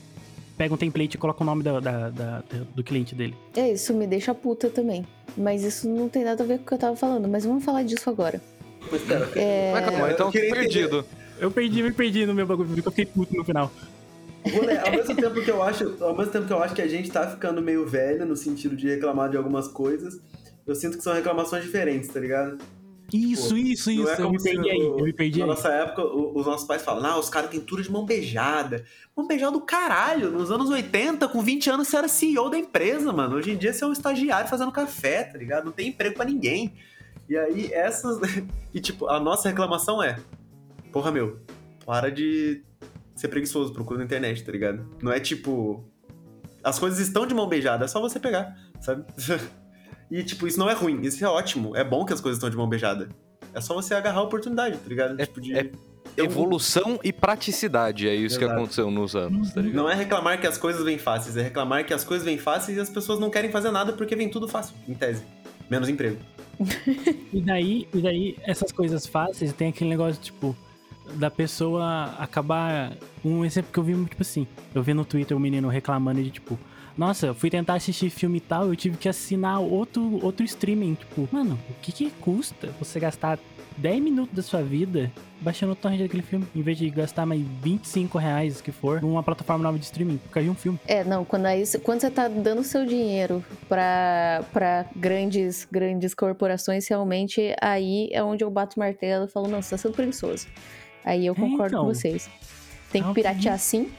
pega 0.57 0.73
um 0.73 0.77
template 0.77 1.15
e 1.15 1.19
coloca 1.19 1.41
o 1.43 1.45
nome 1.45 1.63
da- 1.63 1.79
da- 1.79 2.09
da- 2.09 2.43
do 2.75 2.83
cliente 2.83 3.15
dele. 3.15 3.35
É, 3.55 3.71
isso 3.71 3.93
me 3.93 4.05
deixa 4.05 4.33
puta 4.35 4.69
também. 4.69 5.05
Mas 5.35 5.63
isso 5.63 5.89
não 5.89 6.07
tem 6.07 6.23
nada 6.23 6.43
a 6.43 6.45
ver 6.47 6.59
com 6.59 6.63
o 6.63 6.67
que 6.67 6.73
eu 6.73 6.77
tava 6.77 6.95
falando. 6.95 7.27
Mas 7.27 7.43
vamos 7.45 7.63
falar 7.63 7.83
disso 7.83 8.09
agora. 8.09 8.39
Cara, 9.07 9.29
É... 9.35 9.71
Mas 9.73 9.85
calma, 9.85 10.11
então 10.11 10.27
eu 10.27 10.31
perdido. 10.53 11.05
Eu 11.39 11.49
perdi, 11.49 11.81
me 11.81 11.91
perdi 11.91 12.25
no 12.25 12.33
meu 12.33 12.45
bagulho, 12.45 12.69
porque 12.69 12.87
eu 12.87 12.91
fiquei 12.91 13.05
puto 13.05 13.35
no 13.35 13.43
final. 13.43 13.71
Ao 14.85 14.91
mesmo 14.91 15.15
tempo 15.15 15.41
que 15.41 15.49
eu 15.49 15.63
acho, 15.63 15.95
ao 16.03 16.15
mesmo 16.15 16.31
tempo 16.31 16.45
que 16.45 16.53
eu 16.53 16.61
acho 16.61 16.75
que 16.75 16.81
a 16.81 16.87
gente 16.87 17.09
tá 17.09 17.27
ficando 17.29 17.61
meio 17.61 17.87
velho 17.87 18.25
no 18.25 18.35
sentido 18.35 18.75
de 18.75 18.87
reclamar 18.87 19.29
de 19.29 19.37
algumas 19.37 19.67
coisas, 19.69 20.19
eu 20.67 20.75
sinto 20.75 20.97
que 20.97 21.03
são 21.03 21.13
reclamações 21.13 21.63
diferentes, 21.63 22.09
tá 22.09 22.19
ligado? 22.19 22.57
Isso, 23.11 23.49
Pô, 23.49 23.55
isso, 23.57 23.91
Não 23.91 24.01
isso. 24.03 24.09
é 24.09 24.13
eu 24.13 24.17
como 24.17 24.31
me 24.31 24.39
se 24.39 24.51
perdi 24.51 24.69
aí, 24.69 24.81
o- 24.81 24.99
eu 24.99 25.05
me 25.05 25.13
perdi 25.13 25.39
Na 25.39 25.45
aí. 25.45 25.49
nossa 25.49 25.69
época, 25.69 26.03
os 26.05 26.45
nossos 26.45 26.65
pais 26.67 26.81
falam, 26.81 27.03
não, 27.03 27.19
os 27.19 27.29
caras 27.29 27.49
têm 27.49 27.59
tudo 27.59 27.81
de 27.83 27.91
mão 27.91 28.05
beijada. 28.05 28.83
Mão 29.15 29.27
beijada 29.27 29.51
do 29.51 29.61
caralho. 29.61 30.31
Nos 30.31 30.49
anos 30.51 30.69
80, 30.69 31.27
com 31.27 31.41
20 31.41 31.69
anos, 31.69 31.87
você 31.87 31.97
era 31.97 32.07
CEO 32.07 32.49
da 32.49 32.57
empresa, 32.57 33.11
mano. 33.11 33.35
Hoje 33.35 33.51
em 33.51 33.57
dia 33.57 33.71
você 33.73 33.83
é 33.83 33.87
um 33.87 33.91
estagiário 33.93 34.49
fazendo 34.49 34.71
café, 34.71 35.23
tá 35.25 35.37
ligado? 35.37 35.65
Não 35.65 35.71
tem 35.71 35.89
emprego 35.89 36.15
pra 36.15 36.25
ninguém. 36.25 36.73
E 37.29 37.37
aí, 37.37 37.71
essas. 37.73 38.19
E 38.73 38.79
tipo, 38.81 39.07
a 39.07 39.19
nossa 39.19 39.47
reclamação 39.49 40.01
é: 40.01 40.17
Porra, 40.91 41.11
meu, 41.11 41.39
para 41.85 42.09
de 42.11 42.63
ser 43.15 43.27
preguiçoso, 43.27 43.71
procura 43.73 43.99
na 43.99 44.05
internet, 44.05 44.43
tá 44.43 44.51
ligado? 44.51 44.83
Não 45.01 45.11
é 45.11 45.19
tipo. 45.19 45.85
As 46.63 46.79
coisas 46.79 46.99
estão 46.99 47.27
de 47.27 47.35
mão 47.35 47.47
beijada, 47.47 47.85
é 47.85 47.87
só 47.87 48.01
você 48.01 48.19
pegar, 48.19 48.55
sabe? 48.81 49.05
E, 50.13 50.23
tipo, 50.23 50.45
isso 50.45 50.59
não 50.59 50.69
é 50.69 50.73
ruim, 50.73 51.01
isso 51.01 51.25
é 51.25 51.27
ótimo. 51.27 51.75
É 51.75 51.83
bom 51.83 52.05
que 52.05 52.13
as 52.13 52.21
coisas 52.21 52.37
estão 52.37 52.47
de 52.47 52.55
mão 52.55 52.69
beijada. 52.69 53.09
É 53.51 53.59
só 53.59 53.73
você 53.73 53.95
agarrar 53.95 54.19
a 54.19 54.21
oportunidade, 54.21 54.77
tá 54.77 54.87
ligado? 54.87 55.17
tipo, 55.17 55.41
de... 55.41 55.57
é 55.57 55.71
Evolução 56.15 56.99
e 57.03 57.11
praticidade, 57.11 58.07
é 58.07 58.13
isso 58.13 58.37
que 58.37 58.45
Exato. 58.45 58.59
aconteceu 58.59 58.91
nos 58.91 59.15
anos, 59.15 59.51
tá 59.51 59.59
ligado? 59.61 59.81
Não 59.81 59.89
é 59.89 59.95
reclamar 59.95 60.39
que 60.39 60.45
as 60.45 60.55
coisas 60.59 60.83
vêm 60.83 60.99
fáceis, 60.99 61.35
é 61.35 61.41
reclamar 61.41 61.83
que 61.83 61.95
as 61.95 62.03
coisas 62.03 62.23
vêm 62.23 62.37
fáceis 62.37 62.77
e 62.77 62.79
as 62.79 62.91
pessoas 62.91 63.19
não 63.19 63.31
querem 63.31 63.49
fazer 63.49 63.71
nada 63.71 63.91
porque 63.93 64.15
vem 64.15 64.29
tudo 64.29 64.47
fácil, 64.47 64.75
em 64.87 64.93
tese. 64.93 65.23
Menos 65.67 65.89
emprego. 65.89 66.17
E 67.33 67.41
daí, 67.41 67.87
e 67.91 67.99
daí, 67.99 68.37
essas 68.43 68.71
coisas 68.71 69.07
fáceis, 69.07 69.51
tem 69.53 69.69
aquele 69.69 69.89
negócio, 69.89 70.21
tipo, 70.21 70.55
da 71.15 71.31
pessoa 71.31 72.13
acabar. 72.19 72.93
Um 73.25 73.43
exemplo 73.43 73.71
que 73.73 73.79
eu 73.79 73.83
vi, 73.83 74.05
tipo 74.05 74.21
assim, 74.21 74.45
eu 74.75 74.83
vi 74.83 74.93
no 74.93 75.03
Twitter 75.03 75.35
um 75.35 75.39
menino 75.39 75.67
reclamando 75.67 76.21
de, 76.21 76.29
tipo, 76.29 76.59
nossa, 76.97 77.27
eu 77.27 77.35
fui 77.35 77.49
tentar 77.49 77.75
assistir 77.75 78.09
filme 78.09 78.37
e 78.37 78.41
tal, 78.41 78.67
eu 78.67 78.75
tive 78.75 78.97
que 78.97 79.09
assinar 79.09 79.59
outro, 79.59 80.19
outro 80.23 80.45
streaming. 80.45 80.95
Tipo, 80.95 81.27
mano, 81.31 81.59
o 81.69 81.73
que 81.81 81.91
que 81.91 82.09
custa 82.21 82.69
você 82.79 82.99
gastar 82.99 83.39
10 83.77 84.01
minutos 84.03 84.35
da 84.35 84.43
sua 84.43 84.61
vida 84.61 85.11
baixando 85.41 85.73
o 85.73 85.75
torrent 85.75 85.99
daquele 85.99 86.21
filme, 86.21 86.45
em 86.55 86.61
vez 86.61 86.77
de 86.77 86.87
gastar 86.91 87.25
mais 87.25 87.41
25 87.63 88.17
reais 88.19 88.61
que 88.61 88.71
for 88.71 89.01
numa 89.01 89.23
plataforma 89.23 89.63
nova 89.63 89.77
de 89.79 89.83
streaming, 89.85 90.17
por 90.17 90.29
causa 90.29 90.45
de 90.45 90.51
um 90.51 90.55
filme? 90.55 90.79
É, 90.87 91.03
não, 91.03 91.25
quando, 91.25 91.47
aí, 91.47 91.63
quando 91.83 91.99
você 92.01 92.09
tá 92.11 92.27
dando 92.27 92.63
seu 92.63 92.85
dinheiro 92.85 93.43
pra, 93.67 94.45
pra 94.53 94.85
grandes, 94.95 95.67
grandes 95.69 96.13
corporações, 96.13 96.87
realmente 96.87 97.53
aí 97.59 98.07
é 98.11 98.23
onde 98.23 98.43
eu 98.43 98.51
bato 98.51 98.77
o 98.77 98.79
martelo 98.79 99.25
e 99.25 99.27
falo, 99.27 99.47
não, 99.47 99.61
você 99.61 99.71
tá 99.71 99.77
sendo 99.77 99.93
preguiçoso. 99.95 100.47
Aí 101.03 101.25
eu 101.25 101.33
É, 101.33 101.35
concordo 101.35 101.75
então. 101.75 101.85
com 101.87 101.93
vocês. 101.93 102.29
Tem 102.91 103.03
que 103.03 103.13
piratear 103.13 103.57
sim. 103.57 103.89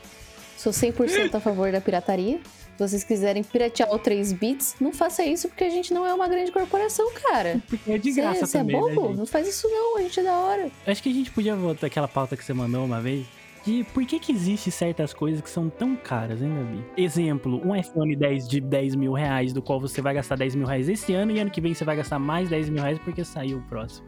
Sou 0.57 0.73
100% 0.73 1.35
a 1.35 1.41
favor 1.41 1.71
da 1.73 1.81
pirataria. 1.81 2.41
Se 2.77 2.89
vocês 2.89 3.05
quiserem 3.05 3.45
piratear 3.45 3.93
o 3.95 3.99
3 3.99 4.33
bits, 4.33 4.77
não 4.81 4.93
faça 4.93 5.25
isso 5.25 5.49
porque 5.49 5.63
a 5.65 5.71
gente 5.71 5.95
não 5.95 6.05
é 6.05 6.13
uma 6.13 6.27
grande 6.27 6.51
corporação, 6.51 7.07
cara. 7.31 7.61
Porque 7.69 7.93
é 7.93 7.99
de 7.99 8.13
Você 8.13 8.21
graça 8.21 8.47
você 8.47 8.59
é 8.59 8.61
também, 8.61 8.75
né, 8.75 8.95
bobo? 8.95 9.09
gente? 9.09 9.19
não 9.19 9.27
faz 9.27 9.47
isso 9.49 9.69
não, 9.69 9.97
a 9.99 10.03
gente 10.03 10.19
é 10.19 10.23
da 10.25 10.33
hora. 10.37 10.71
Acho 10.87 11.03
que 11.03 11.09
a 11.09 11.13
gente 11.13 11.31
podia 11.31 11.55
voltar 11.55 11.87
aquela 11.87 12.09
pauta 12.09 12.37
que 12.37 12.45
você 12.45 12.53
mandou 12.53 12.85
uma 12.85 13.01
vez. 13.01 13.27
De 13.65 13.85
por 13.95 14.05
que 14.05 14.19
que 14.19 14.33
existe 14.33 14.71
certas 14.71 15.15
coisas 15.15 15.41
que 15.41 15.49
são 15.49 15.71
tão 15.71 15.95
caras, 15.97 16.43
hein, 16.43 16.53
Gabi? 16.55 16.85
Exemplo, 17.03 17.63
um 17.65 17.75
iPhone 17.75 18.15
10 18.15 18.49
de 18.49 18.61
10 18.61 18.95
mil 18.97 19.13
reais, 19.13 19.53
do 19.53 19.63
qual 19.63 19.81
você 19.81 20.03
vai 20.03 20.13
gastar 20.15 20.37
10 20.37 20.55
mil 20.57 20.67
reais 20.67 20.89
esse 20.89 21.15
ano 21.15 21.31
e 21.33 21.39
ano 21.39 21.51
que 21.51 21.61
vem 21.61 21.73
você 21.73 21.85
vai 21.85 21.97
gastar 21.97 22.19
mais 22.19 22.49
10 22.51 22.69
mil 22.71 22.83
reais 22.83 22.99
porque 22.99 23.25
saiu 23.25 23.59
o 23.59 23.63
próximo. 23.63 24.07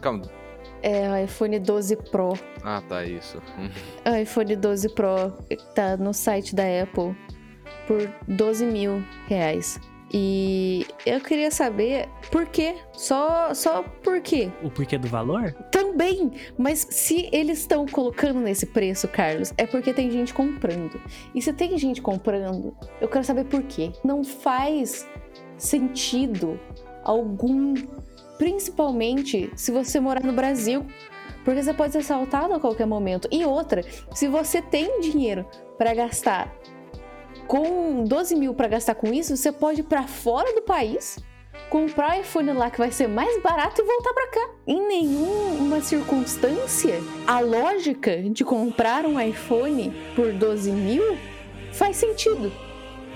Calma. 0.00 0.24
É 0.82 1.10
o 1.10 1.24
iPhone 1.24 1.58
12 1.58 1.96
Pro. 2.10 2.32
Ah, 2.62 2.82
tá, 2.88 3.04
isso. 3.04 3.40
O 4.10 4.16
iPhone 4.16 4.56
12 4.56 4.88
Pro 4.94 5.32
tá 5.74 5.96
no 5.96 6.12
site 6.14 6.54
da 6.54 6.64
Apple 6.82 7.14
por 7.86 8.08
12 8.26 8.64
mil 8.66 9.02
reais. 9.26 9.80
E 10.12 10.86
eu 11.04 11.20
queria 11.20 11.50
saber 11.50 12.08
por 12.30 12.46
quê. 12.46 12.76
Só, 12.92 13.52
só 13.52 13.82
por 14.02 14.20
quê. 14.20 14.50
O 14.62 14.70
porquê 14.70 14.96
do 14.96 15.06
valor? 15.06 15.52
Também, 15.70 16.32
mas 16.56 16.86
se 16.90 17.28
eles 17.32 17.60
estão 17.60 17.86
colocando 17.86 18.40
nesse 18.40 18.66
preço, 18.66 19.06
Carlos, 19.08 19.52
é 19.56 19.66
porque 19.66 19.92
tem 19.92 20.10
gente 20.10 20.32
comprando. 20.32 21.00
E 21.34 21.42
se 21.42 21.52
tem 21.52 21.76
gente 21.76 22.00
comprando, 22.00 22.74
eu 23.00 23.08
quero 23.08 23.24
saber 23.24 23.44
por 23.44 23.62
quê. 23.62 23.92
Não 24.02 24.24
faz 24.24 25.06
sentido 25.58 26.58
algum, 27.04 27.74
principalmente 28.38 29.50
se 29.56 29.70
você 29.70 30.00
morar 30.00 30.22
no 30.22 30.32
Brasil, 30.32 30.86
porque 31.44 31.62
você 31.62 31.74
pode 31.74 31.92
ser 31.92 31.98
assaltado 31.98 32.54
a 32.54 32.60
qualquer 32.60 32.86
momento. 32.86 33.28
E 33.30 33.44
outra, 33.44 33.84
se 34.14 34.26
você 34.26 34.62
tem 34.62 35.00
dinheiro 35.00 35.46
para 35.76 35.94
gastar 35.94 36.54
com 37.48 38.04
12 38.04 38.36
mil 38.36 38.54
para 38.54 38.68
gastar 38.68 38.94
com 38.94 39.12
isso, 39.12 39.36
você 39.36 39.50
pode 39.50 39.80
ir 39.80 39.84
para 39.84 40.06
fora 40.06 40.54
do 40.54 40.62
país 40.62 41.18
comprar 41.68 42.20
iPhone 42.20 42.52
lá 42.52 42.70
que 42.70 42.78
vai 42.78 42.90
ser 42.90 43.08
mais 43.08 43.42
barato 43.42 43.82
e 43.82 43.84
voltar 43.84 44.12
pra 44.12 44.28
cá. 44.28 44.50
Em 44.66 44.86
nenhuma 44.86 45.80
circunstância, 45.80 47.00
a 47.26 47.40
lógica 47.40 48.22
de 48.22 48.44
comprar 48.44 49.04
um 49.04 49.20
iPhone 49.20 49.92
por 50.14 50.32
12 50.32 50.70
mil 50.70 51.16
faz 51.72 51.96
sentido. 51.96 52.52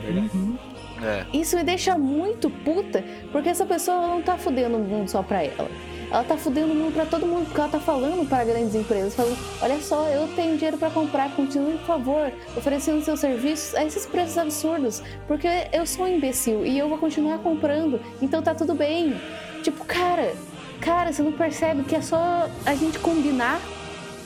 Uhum. 0.04 0.58
É. 1.02 1.26
Isso 1.36 1.56
me 1.56 1.64
deixa 1.64 1.96
muito 1.98 2.48
puta, 2.48 3.04
porque 3.30 3.48
essa 3.48 3.66
pessoa 3.66 4.06
não 4.06 4.22
tá 4.22 4.36
fudendo 4.36 4.76
o 4.76 4.80
mundo 4.80 5.08
só 5.08 5.22
pra 5.22 5.42
ela. 5.42 5.70
Ela 6.12 6.24
tá 6.24 6.36
fudendo 6.36 6.74
o 6.74 6.76
mundo 6.76 6.92
pra 6.92 7.06
todo 7.06 7.26
mundo, 7.26 7.46
porque 7.46 7.58
ela 7.58 7.70
tá 7.70 7.80
falando 7.80 8.28
para 8.28 8.44
grandes 8.44 8.74
empresas, 8.74 9.14
falando, 9.14 9.38
olha 9.62 9.80
só, 9.80 10.06
eu 10.10 10.28
tenho 10.36 10.56
dinheiro 10.56 10.76
pra 10.76 10.90
comprar, 10.90 11.34
continue, 11.34 11.78
por 11.78 11.86
favor, 11.86 12.30
oferecendo 12.54 13.02
seus 13.02 13.18
serviços 13.18 13.74
a 13.74 13.82
esses 13.82 14.04
preços 14.04 14.36
absurdos, 14.36 15.02
porque 15.26 15.48
eu 15.72 15.86
sou 15.86 16.04
um 16.04 16.08
imbecil 16.08 16.66
e 16.66 16.78
eu 16.78 16.86
vou 16.86 16.98
continuar 16.98 17.38
comprando, 17.38 17.98
então 18.20 18.42
tá 18.42 18.54
tudo 18.54 18.74
bem. 18.74 19.18
Tipo, 19.62 19.86
cara, 19.86 20.34
cara, 20.82 21.10
você 21.10 21.22
não 21.22 21.32
percebe 21.32 21.82
que 21.84 21.96
é 21.96 22.02
só 22.02 22.46
a 22.66 22.74
gente 22.74 22.98
combinar 22.98 23.58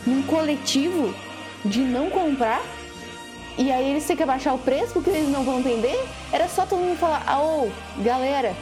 num 0.04 0.24
coletivo 0.24 1.14
de 1.64 1.82
não 1.82 2.10
comprar 2.10 2.62
e 3.56 3.70
aí 3.70 3.90
eles 3.90 4.04
têm 4.04 4.16
que 4.16 4.24
abaixar 4.24 4.56
o 4.56 4.58
preço 4.58 4.92
porque 4.92 5.10
eles 5.10 5.28
não 5.28 5.44
vão 5.44 5.60
entender? 5.60 6.04
Era 6.32 6.48
só 6.48 6.66
todo 6.66 6.80
mundo 6.80 6.98
falar, 6.98 7.22
ah, 7.28 7.40
ô, 7.40 7.68
galera, 8.02 8.56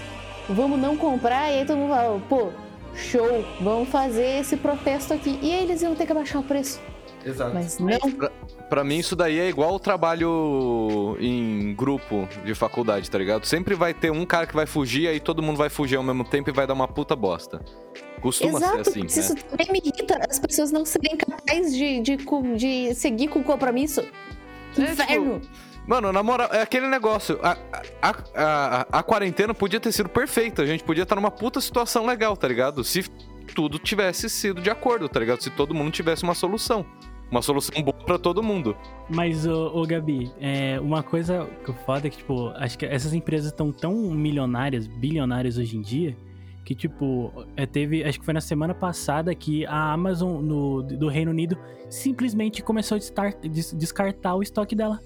vamos 0.49 0.79
não 0.79 0.97
comprar. 0.97 1.51
E 1.51 1.61
aí 1.61 1.67
todo 1.67 1.79
mundo 1.79 1.91
fala, 1.91 2.21
pô, 2.29 2.53
show, 2.97 3.45
vamos 3.61 3.89
fazer 3.89 4.41
esse 4.41 4.57
protesto 4.57 5.13
aqui. 5.15 5.39
E 5.43 5.53
aí 5.53 5.65
eles 5.65 5.83
iam 5.83 5.95
ter 5.95 6.07
que 6.07 6.13
abaixar 6.13 6.41
o 6.41 6.45
preço. 6.45 6.81
Exato. 7.25 7.55
Mas 7.55 7.79
não. 7.79 7.99
Pra 8.69 8.85
mim, 8.85 8.99
isso 8.99 9.17
daí 9.17 9.39
é 9.39 9.49
igual 9.49 9.75
o 9.75 9.79
trabalho 9.79 11.17
em 11.19 11.75
grupo 11.75 12.29
de 12.45 12.55
faculdade, 12.55 13.11
tá 13.11 13.19
ligado? 13.19 13.47
Sempre 13.47 13.75
vai 13.75 13.95
ter 13.95 14.11
um 14.11 14.27
cara 14.27 14.47
que 14.47 14.55
vai 14.55 14.67
fugir, 14.67 15.09
aí 15.09 15.21
todo 15.21 15.43
mundo 15.43 15.57
vai 15.57 15.69
fugir 15.71 15.97
ao 15.97 16.03
mesmo 16.03 16.25
tempo 16.25 16.51
e 16.51 16.53
vai 16.53 16.67
dar 16.67 16.75
uma 16.75 16.89
puta 16.89 17.17
bosta. 17.17 17.61
Costuma 18.21 18.59
Exato, 18.59 18.85
ser 18.85 18.91
assim, 18.91 19.07
isso 19.07 19.35
né? 19.35 19.41
também 19.51 19.73
me 19.73 19.79
irrita, 19.85 20.19
as 20.29 20.39
pessoas 20.39 20.73
não 20.73 20.85
serem 20.85 21.17
capazes 21.17 21.75
de, 21.75 22.01
de, 22.01 22.17
de 22.57 22.95
seguir 22.95 23.29
com 23.29 23.41
o 23.41 23.45
compromisso. 23.45 24.03
Que 24.75 24.83
É, 24.83 24.87
tipo, 24.87 25.03
inferno! 25.03 25.41
Mano, 25.87 26.13
na 26.13 26.23
moral, 26.23 26.49
é 26.51 26.63
aquele 26.63 26.89
negócio. 26.89 27.39
A, 27.43 27.57
a, 28.01 28.15
a, 28.35 28.87
a 28.99 29.03
quarentena 29.03 29.53
podia 29.53 29.79
ter 29.79 29.93
sido 29.93 30.09
perfeita. 30.09 30.63
A 30.63 30.67
gente 30.67 30.83
podia 30.83 31.03
estar 31.03 31.15
numa 31.15 31.31
puta 31.31 31.61
situação 31.61 32.07
legal, 32.07 32.37
tá 32.37 32.49
ligado? 32.49 32.83
Se 32.83 33.03
tudo 33.55 33.79
tivesse 33.79 34.29
sido 34.31 34.63
de 34.63 34.71
acordo, 34.71 35.09
tá 35.09 35.21
ligado? 35.21 35.43
Se 35.43 35.51
todo 35.51 35.75
mundo 35.75 35.91
tivesse 35.93 36.23
uma 36.23 36.35
solução. 36.35 36.87
Uma 37.31 37.43
solução 37.43 37.83
boa 37.83 37.93
pra 37.95 38.19
todo 38.19 38.43
mundo. 38.43 38.77
Mas, 39.11 39.47
ô, 39.47 39.83
Gabi, 39.87 40.31
é, 40.41 40.79
uma 40.81 41.03
coisa 41.03 41.49
que 41.65 41.71
eu 41.71 41.75
foda 41.75 42.07
é 42.07 42.11
que, 42.11 42.19
tipo, 42.19 42.49
acho 42.57 42.79
que 42.79 42.87
essas 42.87 43.13
empresas 43.13 43.51
estão 43.51 43.73
tão 43.73 43.93
milionárias, 44.11 44.87
bilionárias 44.87 45.59
hoje 45.59 45.77
em 45.77 45.83
dia, 45.83 46.17
que, 46.65 46.75
tipo, 46.75 47.33
é, 47.57 47.67
teve, 47.67 48.05
acho 48.05 48.21
que 48.21 48.25
foi 48.25 48.35
na 48.35 48.41
semana 48.41 48.73
passada 48.75 49.35
que 49.35 49.67
a 49.67 49.93
Amazon 49.93 50.41
no, 50.43 50.83
do 50.83 51.09
Reino 51.09 51.31
Unido 51.31 51.59
simplesmente 51.91 52.63
começou 52.63 52.97
a 52.97 52.99
destar- 52.99 53.37
des- 53.41 53.73
descartar 53.75 54.35
o 54.37 54.43
estoque 54.43 54.77
dela. 54.77 55.01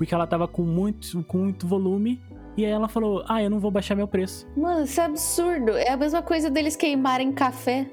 Porque 0.00 0.14
ela 0.14 0.26
tava 0.26 0.48
com 0.48 0.62
muito, 0.62 1.22
com 1.24 1.36
muito 1.36 1.66
volume. 1.66 2.18
E 2.56 2.64
aí 2.64 2.70
ela 2.70 2.88
falou, 2.88 3.22
ah, 3.28 3.42
eu 3.42 3.50
não 3.50 3.60
vou 3.60 3.70
baixar 3.70 3.94
meu 3.94 4.08
preço. 4.08 4.46
Mano, 4.56 4.84
isso 4.84 4.98
é 4.98 5.04
absurdo. 5.04 5.72
É 5.76 5.90
a 5.90 5.96
mesma 5.98 6.22
coisa 6.22 6.48
deles 6.48 6.74
queimarem 6.74 7.30
café. 7.32 7.86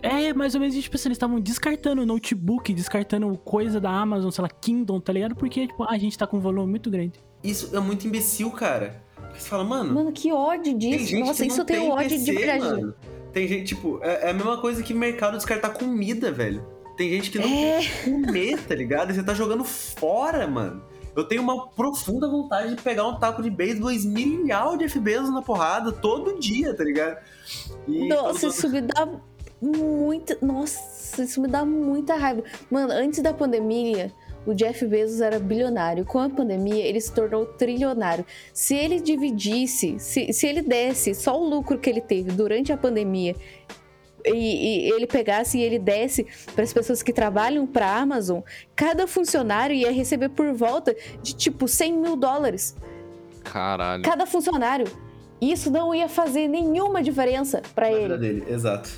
É, 0.00 0.32
mais 0.32 0.54
ou 0.54 0.60
menos, 0.60 0.76
tipo 0.76 0.94
assim, 0.94 1.08
eles 1.08 1.16
estavam 1.16 1.40
descartando 1.40 2.06
notebook, 2.06 2.72
descartando 2.72 3.36
coisa 3.38 3.80
da 3.80 3.90
Amazon, 3.90 4.30
sei 4.30 4.42
lá, 4.42 4.48
Kindle, 4.48 5.00
tá 5.00 5.12
ligado? 5.12 5.34
Porque, 5.34 5.66
tipo, 5.66 5.82
a 5.82 5.98
gente 5.98 6.16
tá 6.16 6.28
com 6.28 6.36
um 6.36 6.40
volume 6.40 6.70
muito 6.70 6.88
grande. 6.88 7.18
Isso 7.42 7.76
é 7.76 7.80
muito 7.80 8.06
imbecil, 8.06 8.48
cara. 8.52 9.02
Porque 9.16 9.40
você 9.40 9.48
fala, 9.48 9.64
mano, 9.64 9.92
Mano, 9.94 10.12
que 10.12 10.32
ódio 10.32 10.62
tem 10.62 10.78
disso. 10.78 11.06
gente 11.06 11.26
Nossa, 11.26 11.42
que 11.42 11.48
isso 11.48 11.56
não 11.56 11.62
eu 11.64 11.66
tenho 11.66 11.80
tem 11.80 11.90
ódio 11.90 12.08
PC, 12.08 12.24
de 12.24 12.58
mano. 12.60 12.94
Tem 13.32 13.48
gente, 13.48 13.64
tipo, 13.64 13.98
é, 14.00 14.28
é 14.28 14.30
a 14.30 14.32
mesma 14.32 14.58
coisa 14.58 14.80
que 14.80 14.94
mercado 14.94 15.36
descartar 15.38 15.70
comida, 15.70 16.30
velho. 16.30 16.64
Tem 16.96 17.10
gente 17.10 17.32
que 17.32 17.38
não 17.40 17.48
É. 17.48 17.80
tem 17.80 17.88
comer, 18.04 18.58
tá 18.60 18.76
ligado? 18.76 19.10
E 19.10 19.14
você 19.14 19.24
tá 19.24 19.34
jogando 19.34 19.64
fora, 19.64 20.46
mano. 20.46 20.91
Eu 21.14 21.24
tenho 21.24 21.42
uma 21.42 21.68
profunda 21.68 22.26
vontade 22.28 22.74
de 22.74 22.80
pegar 22.82 23.06
um 23.06 23.18
taco 23.18 23.42
de 23.42 23.50
beisebol 23.50 23.90
e 23.92 23.96
esmirilhar 23.96 24.72
o 24.72 24.76
Jeff 24.78 24.98
Bezos 24.98 25.30
na 25.30 25.42
porrada 25.42 25.92
todo 25.92 26.38
dia, 26.40 26.74
tá 26.74 26.82
ligado? 26.84 27.18
E 27.86 28.08
Nossa, 28.08 28.40
todo- 28.40 28.50
isso 28.50 28.68
me 28.70 28.80
dá 28.80 29.08
muita. 29.60 30.38
Nossa, 30.40 31.22
isso 31.22 31.40
me 31.40 31.48
dá 31.48 31.64
muita 31.64 32.14
raiva. 32.16 32.42
Mano, 32.70 32.92
antes 32.92 33.20
da 33.22 33.32
pandemia, 33.34 34.10
o 34.46 34.54
Jeff 34.54 34.84
Bezos 34.86 35.20
era 35.20 35.38
bilionário. 35.38 36.04
Com 36.04 36.18
a 36.18 36.28
pandemia, 36.30 36.84
ele 36.84 37.00
se 37.00 37.12
tornou 37.12 37.44
trilionário. 37.46 38.24
Se 38.52 38.74
ele 38.74 38.98
dividisse, 39.00 39.98
se, 39.98 40.32
se 40.32 40.46
ele 40.46 40.62
desse 40.62 41.14
só 41.14 41.38
o 41.40 41.48
lucro 41.48 41.78
que 41.78 41.90
ele 41.90 42.00
teve 42.00 42.32
durante 42.32 42.72
a 42.72 42.76
pandemia. 42.76 43.36
E, 44.24 44.88
e 44.88 44.92
ele 44.92 45.06
pegasse 45.06 45.58
e 45.58 45.62
ele 45.62 45.78
desse 45.78 46.26
para 46.54 46.64
as 46.64 46.72
pessoas 46.72 47.02
que 47.02 47.12
trabalham 47.12 47.66
para 47.66 47.86
a 47.86 47.98
Amazon, 47.98 48.40
cada 48.74 49.06
funcionário 49.06 49.74
ia 49.74 49.90
receber 49.90 50.28
por 50.28 50.52
volta 50.52 50.94
de 51.22 51.34
tipo 51.34 51.66
100 51.66 51.92
mil 51.92 52.16
dólares. 52.16 52.76
Caralho. 53.44 54.02
Cada 54.02 54.26
funcionário. 54.26 54.86
Isso 55.40 55.70
não 55.70 55.92
ia 55.92 56.08
fazer 56.08 56.46
nenhuma 56.46 57.02
diferença 57.02 57.62
para 57.74 57.90
ele. 57.90 58.02
vida 58.02 58.18
dele, 58.18 58.44
exato. 58.48 58.90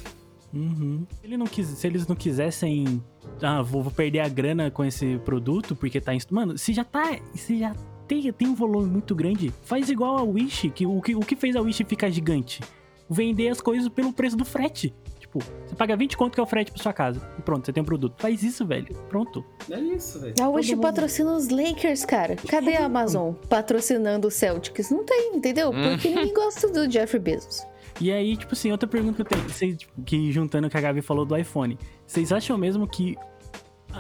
Uhum. 0.53 1.07
Se, 1.11 1.27
ele 1.27 1.37
não 1.37 1.47
quis, 1.47 1.67
se 1.67 1.87
eles 1.87 2.07
não 2.07 2.15
quisessem. 2.15 3.03
Ah, 3.43 3.63
vou, 3.63 3.83
vou 3.83 3.91
perder 3.91 4.21
a 4.21 4.29
grana 4.29 4.71
com 4.71 4.85
esse 4.85 5.19
produto 5.25 5.75
porque 5.75 6.01
tá. 6.01 6.13
Mano, 6.31 6.57
se 6.57 6.73
já 6.73 6.85
tá. 6.85 7.19
Se 7.35 7.59
já 7.59 7.75
tem, 8.07 8.31
tem 8.33 8.49
um 8.49 8.55
volume 8.55 8.89
muito 8.89 9.15
grande, 9.15 9.53
faz 9.63 9.89
igual 9.89 10.19
a 10.19 10.23
Wish, 10.23 10.71
que 10.71 10.87
o, 10.87 11.01
que 11.01 11.15
o 11.15 11.21
que 11.21 11.35
fez 11.35 11.57
a 11.57 11.61
Wish 11.61 11.83
ficar 11.85 12.11
gigante? 12.11 12.61
Vender 13.09 13.49
as 13.49 13.61
coisas 13.61 13.89
pelo 13.89 14.13
preço 14.13 14.37
do 14.37 14.45
frete. 14.45 14.95
Tipo, 15.35 15.53
você 15.67 15.75
paga 15.75 15.97
20 15.97 16.17
conto 16.17 16.35
que 16.35 16.41
é 16.41 16.43
o 16.43 16.47
frete 16.47 16.71
pra 16.71 16.83
sua 16.83 16.93
casa. 16.93 17.21
E 17.39 17.43
pronto, 17.43 17.67
você 17.67 17.73
tem 17.73 17.83
um 17.83 17.87
produto. 17.87 18.15
Faz 18.21 18.43
isso, 18.43 18.65
velho. 18.65 18.95
Pronto. 19.09 19.45
É 19.71 19.79
isso, 19.81 20.21
velho. 20.21 20.35
A 20.41 20.49
Wish 20.49 20.71
mundo- 20.75 20.83
patrocina 20.83 21.33
os 21.35 21.49
Lakers, 21.49 22.05
cara. 22.05 22.37
Cadê 22.37 22.77
a 22.77 22.87
Amazon 22.87 23.33
patrocinando 23.49 24.29
os 24.29 24.35
Celtics? 24.35 24.91
Não 24.91 25.05
tem, 25.05 25.33
entendeu? 25.35 25.73
Porque 25.73 26.09
ninguém 26.09 26.33
gosta 26.33 26.69
do 26.69 26.91
Jeffrey 26.91 27.21
Bezos. 27.21 27.67
E 28.01 28.11
aí, 28.13 28.37
tipo 28.37 28.53
assim, 28.55 28.71
outra 28.73 28.89
pergunta 28.89 29.17
que 29.17 29.23
eu 29.23 29.39
tenho, 29.39 29.49
vocês, 29.49 29.77
tipo, 29.77 30.03
que 30.03 30.31
juntando 30.33 30.67
o 30.67 30.71
que 30.71 30.77
a 30.77 30.81
Gabi 30.81 31.01
falou 31.03 31.25
do 31.25 31.37
iPhone, 31.37 31.79
vocês 32.07 32.33
acham 32.33 32.57
mesmo 32.59 32.87
que 32.89 33.17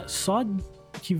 só 0.06 0.42
que 1.04 1.14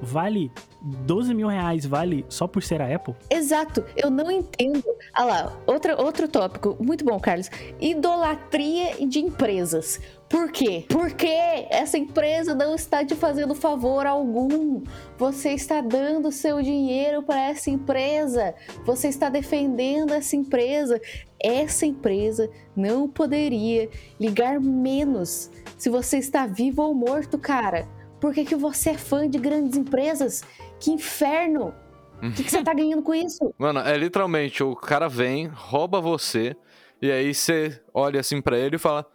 vale 0.00 0.52
12 0.80 1.34
mil 1.34 1.48
reais 1.48 1.84
vale 1.84 2.24
só 2.28 2.46
por 2.46 2.62
ser 2.62 2.80
a 2.80 2.94
Apple? 2.94 3.12
Exato, 3.28 3.84
eu 3.96 4.08
não 4.08 4.30
entendo. 4.30 4.84
Ah 5.12 5.24
lá, 5.24 5.58
outra, 5.66 6.00
outro 6.00 6.28
tópico. 6.28 6.76
Muito 6.78 7.04
bom, 7.04 7.18
Carlos. 7.18 7.50
Idolatria 7.80 9.04
de 9.04 9.18
empresas. 9.18 10.00
Por 10.28 10.52
quê? 10.52 10.84
Porque 10.88 11.26
essa 11.70 11.98
empresa 11.98 12.54
não 12.54 12.76
está 12.76 13.04
te 13.04 13.16
fazendo 13.16 13.54
favor 13.54 14.06
algum. 14.06 14.82
Você 15.18 15.50
está 15.50 15.80
dando 15.80 16.30
seu 16.30 16.62
dinheiro 16.62 17.20
para 17.22 17.48
essa 17.48 17.68
empresa. 17.68 18.54
Você 18.84 19.08
está 19.08 19.28
defendendo 19.28 20.12
essa 20.12 20.36
empresa. 20.36 21.00
Essa 21.40 21.84
empresa 21.84 22.48
não 22.76 23.08
poderia 23.08 23.88
ligar 24.20 24.60
menos 24.60 25.50
se 25.76 25.90
você 25.90 26.18
está 26.18 26.46
vivo 26.46 26.82
ou 26.82 26.94
morto, 26.94 27.38
cara. 27.38 27.95
Por 28.26 28.34
que, 28.34 28.44
que 28.44 28.56
você 28.56 28.90
é 28.90 28.98
fã 28.98 29.30
de 29.30 29.38
grandes 29.38 29.78
empresas? 29.78 30.42
Que 30.80 30.90
inferno! 30.90 31.72
O 32.20 32.32
que, 32.32 32.42
que 32.42 32.50
você 32.50 32.60
tá 32.60 32.74
ganhando 32.74 33.00
com 33.00 33.14
isso? 33.14 33.54
Mano, 33.56 33.78
é 33.78 33.96
literalmente, 33.96 34.64
o 34.64 34.74
cara 34.74 35.08
vem, 35.08 35.46
rouba 35.46 36.00
você, 36.00 36.56
e 37.00 37.08
aí 37.08 37.32
você 37.32 37.80
olha 37.94 38.18
assim 38.18 38.40
pra 38.40 38.58
ele 38.58 38.74
e 38.74 38.78
fala: 38.80 39.06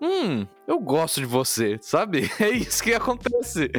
Hum, 0.00 0.46
eu 0.66 0.78
gosto 0.80 1.20
de 1.20 1.26
você, 1.26 1.78
sabe? 1.80 2.30
É 2.40 2.50
isso 2.50 2.82
que 2.82 2.92
acontece. 2.92 3.70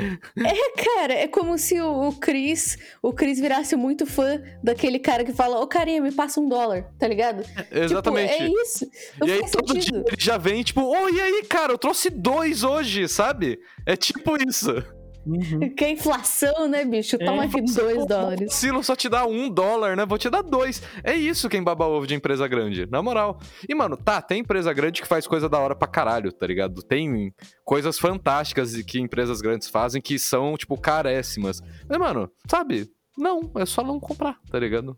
Cara, 1.06 1.14
é 1.14 1.28
como 1.28 1.58
se 1.58 1.80
o, 1.80 2.08
o 2.08 2.14
Chris, 2.14 2.78
o 3.02 3.14
Chris 3.14 3.40
virasse 3.40 3.76
muito 3.76 4.06
fã 4.06 4.42
daquele 4.64 4.98
cara 4.98 5.24
que 5.24 5.34
fala, 5.34 5.60
ô 5.60 5.68
carinha, 5.68 6.02
me 6.02 6.12
passa 6.12 6.40
um 6.40 6.50
dólar, 6.50 6.92
tá 6.98 7.08
ligado? 7.08 7.44
Exatamente. 7.72 8.32
Tipo, 8.32 8.44
é 8.44 8.62
isso. 8.62 8.90
Não 9.20 9.28
e 9.28 9.32
aí 9.32 9.40
faz 9.40 9.52
todo 9.52 9.74
dia 9.74 9.82
sentido. 9.82 10.04
ele 10.08 10.18
já 10.18 10.38
vem, 10.38 10.64
tipo, 10.64 10.82
ô, 10.82 11.10
e 11.10 11.22
aí, 11.22 11.44
cara, 11.44 11.74
eu 11.74 11.78
trouxe 11.78 12.10
dois 12.10 12.64
hoje, 12.64 13.08
sabe? 13.08 13.60
É 13.86 13.96
tipo 13.96 14.36
isso. 14.48 14.84
Uhum. 15.26 15.60
Que 15.76 15.86
é 15.86 15.92
inflação, 15.92 16.68
né, 16.68 16.86
bicho? 16.86 17.18
Toma 17.18 17.44
É, 17.44 17.48
aqui 17.48 17.62
dois 17.62 18.06
dólares. 18.06 18.54
Silo 18.54 18.84
só 18.84 18.96
te 18.96 19.10
dá 19.10 19.26
um 19.26 19.50
dólar, 19.50 19.98
né? 19.98 20.06
Vou 20.06 20.18
te 20.18 20.30
dar 20.30 20.42
dois. 20.42 20.82
É 21.04 21.16
isso 21.16 21.50
quem 21.50 21.64
baba 21.64 21.86
ovo 21.86 22.06
de 22.08 22.16
empresa 22.16 22.48
grande, 22.48 22.88
na 22.90 23.02
moral. 23.02 23.40
E, 23.68 23.74
mano, 23.74 23.98
tá, 23.98 24.22
tem 24.22 24.40
empresa 24.40 24.72
grande 24.74 25.02
que 25.02 25.08
faz 25.08 25.28
coisa 25.28 25.50
da 25.50 25.60
hora 25.60 25.76
pra 25.76 25.88
caralho, 25.88 26.32
tá 26.32 26.46
ligado? 26.48 26.82
Tem 26.84 27.34
coisas 27.64 27.98
fantásticas 27.98 28.76
que 28.84 29.00
empresas 29.00 29.42
grandes 29.42 29.70
fazem 29.70 30.02
que 30.02 30.18
são, 30.20 30.56
tipo, 30.56 30.80
caréssimas. 30.80 31.62
Mas, 31.90 31.98
mano, 31.98 32.30
sabe? 32.50 32.88
Não, 33.18 33.50
é 33.56 33.66
só 33.66 33.82
não 33.84 34.00
comprar, 34.00 34.40
tá 34.52 34.60
ligado? 34.60 34.98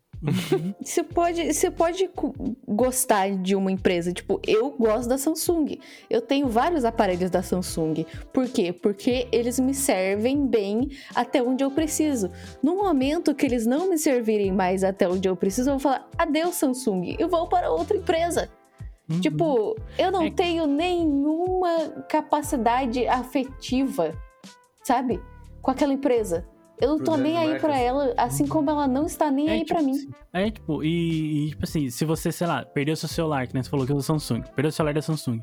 Você 0.81 1.03
pode, 1.03 1.53
você 1.53 1.69
pode 1.69 2.09
gostar 2.67 3.29
de 3.37 3.55
uma 3.55 3.71
empresa. 3.71 4.11
Tipo, 4.11 4.41
eu 4.45 4.71
gosto 4.71 5.07
da 5.07 5.17
Samsung. 5.17 5.77
Eu 6.09 6.21
tenho 6.21 6.47
vários 6.47 6.83
aparelhos 6.83 7.29
da 7.29 7.43
Samsung. 7.43 8.03
Por 8.33 8.47
quê? 8.47 8.73
Porque 8.73 9.27
eles 9.31 9.59
me 9.59 9.75
servem 9.75 10.47
bem 10.47 10.89
até 11.13 11.43
onde 11.43 11.63
eu 11.63 11.69
preciso. 11.69 12.31
No 12.63 12.75
momento 12.77 13.35
que 13.35 13.45
eles 13.45 13.67
não 13.67 13.87
me 13.89 13.97
servirem 13.99 14.51
mais 14.51 14.83
até 14.83 15.07
onde 15.07 15.29
eu 15.29 15.35
preciso, 15.35 15.69
eu 15.69 15.73
vou 15.73 15.79
falar: 15.81 16.09
adeus, 16.17 16.55
Samsung. 16.55 17.15
Eu 17.19 17.29
vou 17.29 17.47
para 17.47 17.69
outra 17.71 17.95
empresa. 17.95 18.49
Uhum. 19.09 19.21
Tipo, 19.21 19.75
eu 19.99 20.11
não 20.11 20.23
É- 20.23 20.31
tenho 20.31 20.65
nenhuma 20.65 21.89
capacidade 22.09 23.07
afetiva, 23.07 24.13
sabe? 24.83 25.21
Com 25.61 25.69
aquela 25.71 25.93
empresa. 25.93 26.43
Eu 26.79 26.89
não 26.89 26.99
tô 26.99 27.17
nem 27.17 27.37
aí 27.37 27.59
pra 27.59 27.69
marcas. 27.69 27.85
ela, 27.85 28.13
assim 28.17 28.45
como 28.47 28.69
ela 28.69 28.87
não 28.87 29.05
está 29.05 29.31
nem 29.31 29.49
aí 29.49 29.59
tipo 29.61 29.73
pra 29.73 29.81
mim. 29.83 29.91
assim, 29.93 30.09
É, 30.33 30.51
tipo, 30.51 30.83
e, 30.83 31.45
e, 31.45 31.49
tipo 31.49 31.63
assim, 31.63 31.89
se 31.89 32.05
você, 32.05 32.31
sei 32.31 32.45
lá, 32.47 32.63
perdeu 32.65 32.95
seu 32.95 33.09
celular, 33.09 33.47
que 33.47 33.53
nem 33.53 33.63
você 33.63 33.69
falou 33.69 33.85
que 33.85 33.91
é 33.91 33.95
o 33.95 34.01
Samsung, 34.01 34.41
perdeu 34.55 34.69
o 34.69 34.71
celular 34.71 34.93
da 34.93 35.01
Samsung, 35.01 35.41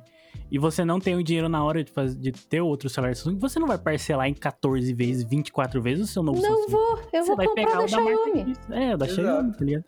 e 0.50 0.58
você 0.58 0.84
não 0.84 1.00
tem 1.00 1.16
o 1.16 1.22
dinheiro 1.24 1.48
na 1.48 1.64
hora 1.64 1.82
de, 1.82 1.90
faz- 1.90 2.16
de 2.16 2.30
ter 2.30 2.60
outro 2.60 2.88
celular 2.88 3.10
da 3.10 3.16
Samsung, 3.16 3.38
você 3.38 3.58
não 3.58 3.66
vai 3.66 3.78
parcelar 3.78 4.28
em 4.28 4.34
14 4.34 4.92
vezes, 4.94 5.24
24 5.24 5.82
vezes 5.82 6.08
o 6.08 6.12
seu 6.12 6.22
novo 6.22 6.40
Não 6.40 6.48
Samsung. 6.56 6.70
vou, 6.70 6.98
eu 7.12 7.24
Você 7.24 7.34
vou 7.34 7.36
comprar 7.36 7.54
pegar 7.54 7.72
da 7.74 7.78
da 7.80 7.88
Xiaomi. 7.88 8.40
X. 8.50 8.58
É, 8.70 8.94
o 8.94 8.98
da 8.98 9.06
Exato. 9.06 9.20
Xiaomi, 9.22 9.52
tá 9.56 9.64
ligado? 9.64 9.84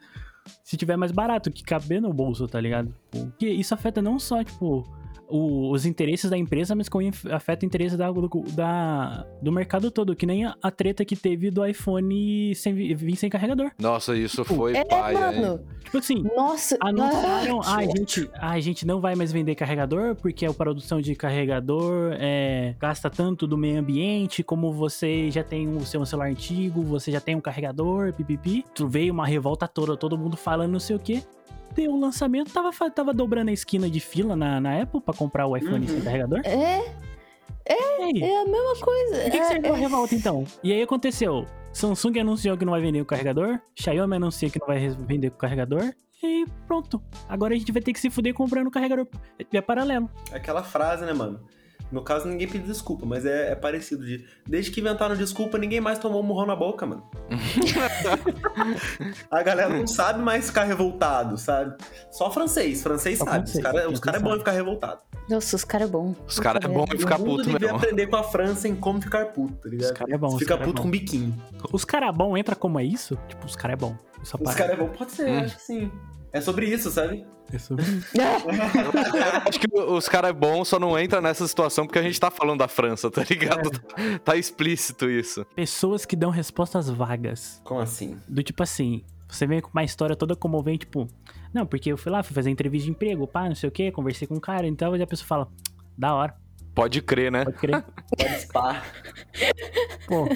Se 0.64 0.76
tiver 0.76 0.96
mais 0.96 1.10
barato, 1.12 1.50
que 1.50 1.62
caber 1.64 2.00
no 2.00 2.12
bolso, 2.12 2.46
tá 2.46 2.60
ligado? 2.60 2.94
Porque 3.10 3.48
isso 3.48 3.74
afeta 3.74 4.00
não 4.02 4.18
só, 4.18 4.42
tipo, 4.44 4.84
o- 5.28 5.70
os 5.72 5.84
interesses 5.86 6.30
da 6.30 6.36
empresa, 6.36 6.74
mas 6.74 6.88
como 6.88 7.08
afeta 7.30 7.64
o 7.64 7.66
interesse 7.66 7.96
da, 7.96 8.10
do, 8.10 8.28
da- 8.52 9.26
do 9.42 9.52
mercado 9.52 9.90
todo, 9.90 10.14
que 10.16 10.26
nem 10.26 10.44
a, 10.44 10.54
a 10.62 10.70
treta 10.70 11.04
que 11.04 11.16
teve 11.16 11.50
do 11.50 11.64
iPhone 11.64 12.54
sem, 12.54 12.74
vi- 12.74 12.94
vir 12.94 13.16
sem 13.16 13.28
carregador. 13.30 13.70
Nossa, 13.78 14.16
isso 14.16 14.44
foi 14.44 14.76
É, 14.76 14.84
paia, 14.84 15.16
hein? 15.34 15.40
mano. 15.40 15.60
Tipo 15.84 15.98
assim, 15.98 16.22
Nossa, 16.34 16.76
anunciaram, 16.80 17.60
ah, 17.64 17.76
a 17.76 17.84
gente, 17.84 18.30
ah, 18.34 18.50
a 18.50 18.60
gente 18.60 18.84
não 18.86 19.00
vai 19.00 19.14
mais 19.14 19.30
vender 19.32 19.54
carregador 19.54 20.16
porque 20.16 20.44
a 20.44 20.52
produção 20.52 21.00
de 21.00 21.14
carregador 21.14 22.12
é, 22.18 22.74
gasta 22.78 23.08
tanto 23.08 23.46
do 23.46 23.56
meio 23.56 23.78
ambiente, 23.78 24.42
como 24.42 24.72
você 24.72 25.30
já 25.30 25.44
tem 25.44 25.68
o 25.68 25.80
seu 25.86 26.04
celular 26.04 26.28
antigo, 26.28 26.82
você 26.82 27.12
já 27.12 27.20
tem 27.20 27.36
um 27.36 27.40
carregador, 27.40 28.12
pipipi. 28.12 28.64
Tu 28.74 28.86
veio 28.88 29.12
uma 29.12 29.26
revolta 29.26 29.68
toda, 29.68 29.96
todo 29.96 30.18
mundo 30.18 30.36
falando 30.36 30.72
não 30.72 30.80
sei 30.80 30.96
o 30.96 30.98
que. 30.98 31.22
Deu 31.76 31.92
o 31.92 32.00
lançamento, 32.00 32.52
tava, 32.52 32.70
tava 32.90 33.12
dobrando 33.12 33.50
a 33.50 33.52
esquina 33.52 33.88
de 33.90 34.00
fila 34.00 34.34
na, 34.34 34.60
na 34.60 34.80
Apple 34.82 35.00
pra 35.00 35.12
comprar 35.14 35.46
o 35.46 35.56
iPhone 35.56 35.86
Uhum. 35.86 35.92
sem 35.92 36.00
carregador. 36.00 36.40
É, 36.44 38.02
aí? 38.02 38.22
é 38.22 38.42
a 38.42 38.44
mesma 38.46 38.76
coisa. 38.80 39.14
Por 39.16 39.24
que, 39.24 39.30
que 39.30 39.36
É- 39.38 39.44
serviu 39.44 39.74
a 39.74 39.76
revolta 39.76 40.14
então? 40.14 40.44
E 40.64 40.72
aí 40.72 40.80
aconteceu. 40.82 41.44
Samsung 41.72 42.18
anunciou 42.20 42.56
que 42.56 42.64
não 42.64 42.72
vai 42.72 42.80
vender 42.80 43.00
o 43.02 43.04
carregador. 43.04 43.60
Xiaomi 43.74 44.16
anuncia 44.16 44.48
que 44.48 44.58
não 44.58 44.66
vai 44.66 44.88
vender 44.88 45.28
o 45.28 45.32
carregador. 45.32 45.92
E 46.22 46.46
pronto. 46.66 47.02
Agora 47.28 47.54
a 47.54 47.58
gente 47.58 47.70
vai 47.70 47.82
ter 47.82 47.92
que 47.92 48.00
se 48.00 48.08
fuder 48.08 48.32
comprando 48.32 48.68
o 48.68 48.70
carregador. 48.70 49.06
É 49.52 49.60
paralelo. 49.60 50.08
Aquela 50.32 50.62
frase, 50.62 51.04
né, 51.04 51.12
mano? 51.12 51.40
No 51.92 52.02
caso, 52.02 52.26
ninguém 52.26 52.48
pediu 52.48 52.66
desculpa, 52.66 53.04
mas 53.06 53.24
é, 53.26 53.52
é 53.52 53.54
parecido. 53.54 54.04
De, 54.04 54.24
desde 54.46 54.70
que 54.72 54.80
inventaram 54.80 55.14
desculpa, 55.14 55.56
ninguém 55.58 55.80
mais 55.80 55.98
tomou 56.00 56.20
um 56.20 56.24
murrão 56.26 56.46
na 56.46 56.56
boca, 56.56 56.84
mano. 56.86 57.08
a 59.30 59.42
galera 59.42 59.68
não 59.68 59.86
sabe 59.86 60.20
mais 60.22 60.46
ficar 60.46 60.64
revoltado, 60.64 61.36
sabe? 61.36 61.74
Só 62.10 62.30
francês. 62.30 62.82
Francês 62.82 63.18
Só 63.18 63.24
sabe. 63.24 63.36
francês, 63.50 63.56
os 63.56 63.62
caras 63.62 63.82
cara 64.00 64.16
é 64.16 64.20
bom 64.20 64.34
em 64.34 64.38
ficar 64.38 64.52
revoltado. 64.52 65.00
Nossa, 65.28 65.56
os 65.56 65.64
caras 65.64 65.88
é 65.88 65.90
bom. 65.90 66.14
Os 66.26 66.38
caras 66.38 66.64
é 66.64 66.68
bom 66.68 66.84
em 66.90 66.96
O 66.96 66.98
ficar 67.00 67.18
mundo 67.18 67.30
puto 67.30 67.42
devia 67.44 67.58
mesmo. 67.58 67.76
aprender 67.76 68.06
com 68.06 68.16
a 68.16 68.22
França 68.22 68.68
em 68.68 68.76
como 68.76 69.00
ficar 69.02 69.26
puto, 69.26 69.54
tá 69.54 69.68
ligado? 69.68 69.86
Os 69.90 69.98
caras 69.98 70.14
é 70.14 70.18
bom. 70.18 70.38
Fica 70.38 70.54
é 70.54 70.56
puto 70.56 70.72
bom. 70.74 70.82
com 70.82 70.90
biquinho. 70.90 71.42
Os 71.72 71.84
caras 71.84 72.14
bom 72.16 72.36
entra 72.36 72.54
como 72.54 72.78
é 72.78 72.84
isso? 72.84 73.18
Tipo, 73.28 73.44
os 73.46 73.56
caras 73.56 73.74
é 73.74 73.76
bom. 73.76 73.96
Os 74.22 74.54
caras 74.54 74.72
é 74.72 74.76
bom, 74.76 74.88
pode 74.88 75.12
ser, 75.12 75.28
Hum. 75.28 75.40
acho 75.40 75.56
que 75.56 75.62
sim. 75.62 75.90
É 76.36 76.40
sobre 76.42 76.66
isso, 76.66 76.90
sabe? 76.90 77.26
É 77.50 77.58
sobre 77.58 77.82
isso. 77.82 78.12
Acho 79.48 79.58
que 79.58 79.66
os 79.74 80.06
caras 80.06 80.30
é 80.30 80.32
bom 80.34 80.66
só 80.66 80.78
não 80.78 80.98
entra 80.98 81.18
nessa 81.18 81.48
situação 81.48 81.86
porque 81.86 81.98
a 81.98 82.02
gente 82.02 82.20
tá 82.20 82.30
falando 82.30 82.58
da 82.58 82.68
França, 82.68 83.10
tá 83.10 83.24
ligado? 83.24 83.70
Tá 84.22 84.36
explícito 84.36 85.08
isso. 85.08 85.46
Pessoas 85.54 86.04
que 86.04 86.14
dão 86.14 86.28
respostas 86.28 86.90
vagas. 86.90 87.58
Como 87.64 87.80
assim? 87.80 88.18
Do 88.28 88.42
tipo 88.42 88.62
assim, 88.62 89.02
você 89.26 89.46
vem 89.46 89.62
com 89.62 89.70
uma 89.70 89.82
história 89.82 90.14
toda 90.14 90.36
comovente, 90.36 90.80
tipo, 90.80 91.08
não, 91.54 91.64
porque 91.64 91.90
eu 91.90 91.96
fui 91.96 92.12
lá, 92.12 92.22
fui 92.22 92.34
fazer 92.34 92.50
entrevista 92.50 92.84
de 92.84 92.90
emprego, 92.90 93.26
pá, 93.26 93.48
não 93.48 93.54
sei 93.54 93.70
o 93.70 93.72
quê, 93.72 93.90
conversei 93.90 94.28
com 94.28 94.34
um 94.34 94.40
cara, 94.40 94.66
então 94.66 94.92
a 94.92 95.06
pessoa 95.06 95.26
fala, 95.26 95.48
da 95.96 96.14
hora, 96.14 96.36
Pode 96.74 97.00
crer, 97.00 97.32
né? 97.32 97.42
pode 97.44 97.56
crer. 97.56 97.82
Pode 97.82 98.40
spa. 98.40 98.82
Pô, 100.06 100.28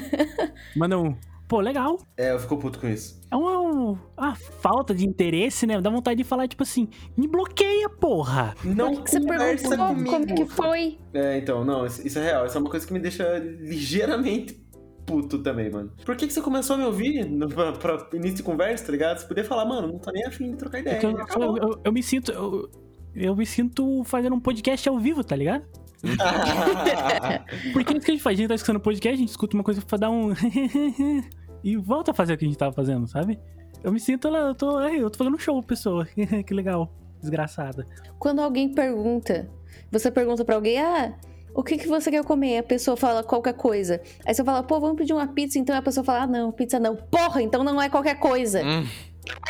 manda 0.74 0.98
um, 0.98 1.14
pô, 1.50 1.60
legal. 1.60 1.98
É, 2.16 2.30
eu 2.32 2.38
fico 2.38 2.56
puto 2.56 2.78
com 2.78 2.86
isso. 2.88 3.20
É 3.30 3.34
uma, 3.36 3.98
uma 4.16 4.34
falta 4.34 4.94
de 4.94 5.04
interesse, 5.04 5.66
né? 5.66 5.80
Dá 5.80 5.90
vontade 5.90 6.16
de 6.18 6.24
falar, 6.24 6.46
tipo 6.46 6.62
assim, 6.62 6.88
me 7.16 7.26
bloqueia, 7.26 7.88
porra. 7.90 8.54
Não 8.64 8.94
Por 8.94 9.02
que 9.02 9.10
você 9.10 9.20
conversa 9.20 9.68
perguntou 9.68 9.88
comigo. 9.96 10.10
como 10.10 10.26
que 10.34 10.46
foi? 10.46 10.98
É, 11.12 11.36
então, 11.38 11.64
não, 11.64 11.84
isso 11.84 12.18
é 12.18 12.22
real. 12.22 12.46
Isso 12.46 12.56
é 12.56 12.60
uma 12.60 12.70
coisa 12.70 12.86
que 12.86 12.92
me 12.92 13.00
deixa 13.00 13.24
ligeiramente 13.38 14.64
puto 15.04 15.38
também, 15.42 15.68
mano. 15.70 15.92
Por 16.06 16.14
que, 16.14 16.28
que 16.28 16.32
você 16.32 16.40
começou 16.40 16.76
a 16.76 16.78
me 16.78 16.84
ouvir 16.84 17.24
no, 17.28 17.48
pra, 17.48 17.72
pra 17.72 18.06
início 18.14 18.36
de 18.36 18.42
conversa, 18.44 18.86
tá 18.86 18.92
ligado? 18.92 19.18
Você 19.18 19.26
podia 19.26 19.44
falar, 19.44 19.64
mano, 19.64 19.88
não 19.88 19.98
tô 19.98 20.12
nem 20.12 20.24
afim 20.24 20.52
de 20.52 20.56
trocar 20.56 20.78
ideia. 20.78 21.00
Porque 21.00 21.36
eu, 21.36 21.42
eu, 21.42 21.56
eu- 21.56 21.80
eu 21.84 21.92
me 21.92 22.02
sinto. 22.02 22.30
Eu, 22.30 22.70
eu 23.12 23.34
me 23.34 23.44
sinto 23.44 24.04
fazendo 24.04 24.36
um 24.36 24.40
podcast 24.40 24.88
ao 24.88 24.98
vivo, 25.00 25.24
tá 25.24 25.34
ligado? 25.34 25.64
Porque 27.72 27.92
é 27.92 27.96
isso 27.96 28.04
que 28.06 28.10
a 28.10 28.14
gente 28.14 28.22
faz. 28.22 28.38
A 28.38 28.40
gente 28.40 28.48
tá 28.48 28.54
escutando 28.54 28.80
podcast, 28.80 29.14
a 29.14 29.18
gente 29.18 29.28
escuta 29.28 29.56
uma 29.56 29.64
coisa 29.64 29.82
pra 29.82 29.98
dar 29.98 30.10
um. 30.10 30.32
e 31.62 31.76
volta 31.76 32.10
a 32.10 32.14
fazer 32.14 32.34
o 32.34 32.38
que 32.38 32.44
a 32.44 32.48
gente 32.48 32.58
tava 32.58 32.72
fazendo, 32.72 33.06
sabe? 33.06 33.38
Eu 33.82 33.92
me 33.92 34.00
sinto 34.00 34.28
lá, 34.28 34.40
eu 34.40 34.54
tô. 34.54 34.76
ai, 34.78 34.96
Eu 35.02 35.10
tô 35.10 35.18
fazendo 35.18 35.34
um 35.36 35.38
show, 35.38 35.62
pessoa. 35.62 36.06
que 36.46 36.54
legal. 36.54 36.92
Desgraçada. 37.20 37.86
Quando 38.18 38.40
alguém 38.40 38.72
pergunta, 38.74 39.48
você 39.90 40.10
pergunta 40.10 40.44
pra 40.44 40.54
alguém, 40.54 40.78
ah, 40.78 41.14
o 41.54 41.62
que, 41.62 41.76
que 41.78 41.86
você 41.88 42.10
quer 42.10 42.24
comer? 42.24 42.58
A 42.58 42.62
pessoa 42.62 42.96
fala 42.96 43.22
qualquer 43.22 43.54
coisa. 43.54 44.00
Aí 44.24 44.34
você 44.34 44.42
fala, 44.44 44.62
pô, 44.62 44.78
vamos 44.80 44.96
pedir 44.96 45.12
uma 45.12 45.26
pizza, 45.26 45.58
então 45.58 45.76
a 45.76 45.82
pessoa 45.82 46.04
fala, 46.04 46.22
ah, 46.22 46.26
não, 46.26 46.50
pizza 46.52 46.78
não. 46.78 46.96
Porra, 46.96 47.42
então 47.42 47.62
não 47.64 47.80
é 47.80 47.88
qualquer 47.90 48.18
coisa. 48.18 48.62
Hum, 48.62 48.86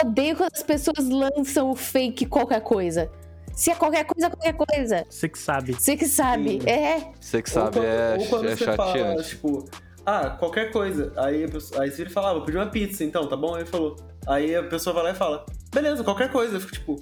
Eu 0.02 0.08
odeio 0.08 0.36
quando 0.36 0.52
as 0.54 0.62
pessoas 0.62 1.08
lançam 1.08 1.70
o 1.70 1.76
fake 1.76 2.26
qualquer 2.26 2.60
coisa. 2.60 3.10
Se 3.52 3.70
é 3.70 3.74
qualquer 3.74 4.04
coisa, 4.04 4.30
qualquer 4.30 4.54
coisa. 4.54 5.04
Você 5.10 5.28
que 5.28 5.38
sabe. 5.38 5.74
Você 5.74 5.96
que 5.96 6.06
sabe. 6.06 6.60
Sim. 6.62 6.68
É. 6.70 7.12
Você 7.20 7.42
que 7.42 7.50
Ou 7.50 7.54
sabe, 7.54 7.76
quando- 7.76 7.84
é, 7.84 8.16
ou 8.18 8.26
quando 8.26 8.48
é 8.48 8.56
você 8.56 8.64
fala, 8.64 8.92
chateante. 8.92 9.28
tipo, 9.28 9.64
ah, 10.06 10.30
qualquer 10.30 10.70
coisa. 10.72 11.12
Aí, 11.16 11.48
pessoa- 11.48 11.82
aí 11.82 11.90
você 11.90 11.98
vira 11.98 12.10
e 12.10 12.12
fala, 12.12 12.30
ah, 12.30 12.34
vou 12.34 12.42
pedir 12.44 12.58
uma 12.58 12.66
pizza, 12.66 13.04
então, 13.04 13.26
tá 13.28 13.36
bom? 13.36 13.54
Aí 13.54 13.62
ele 13.62 13.68
falou. 13.70 13.96
Aí 14.26 14.54
a 14.54 14.62
pessoa 14.62 14.92
vai 14.94 15.04
lá 15.04 15.10
e 15.10 15.14
fala, 15.14 15.44
beleza, 15.74 16.04
qualquer 16.04 16.30
coisa. 16.30 16.56
Eu 16.56 16.60
fico 16.60 16.72
tipo, 16.72 16.96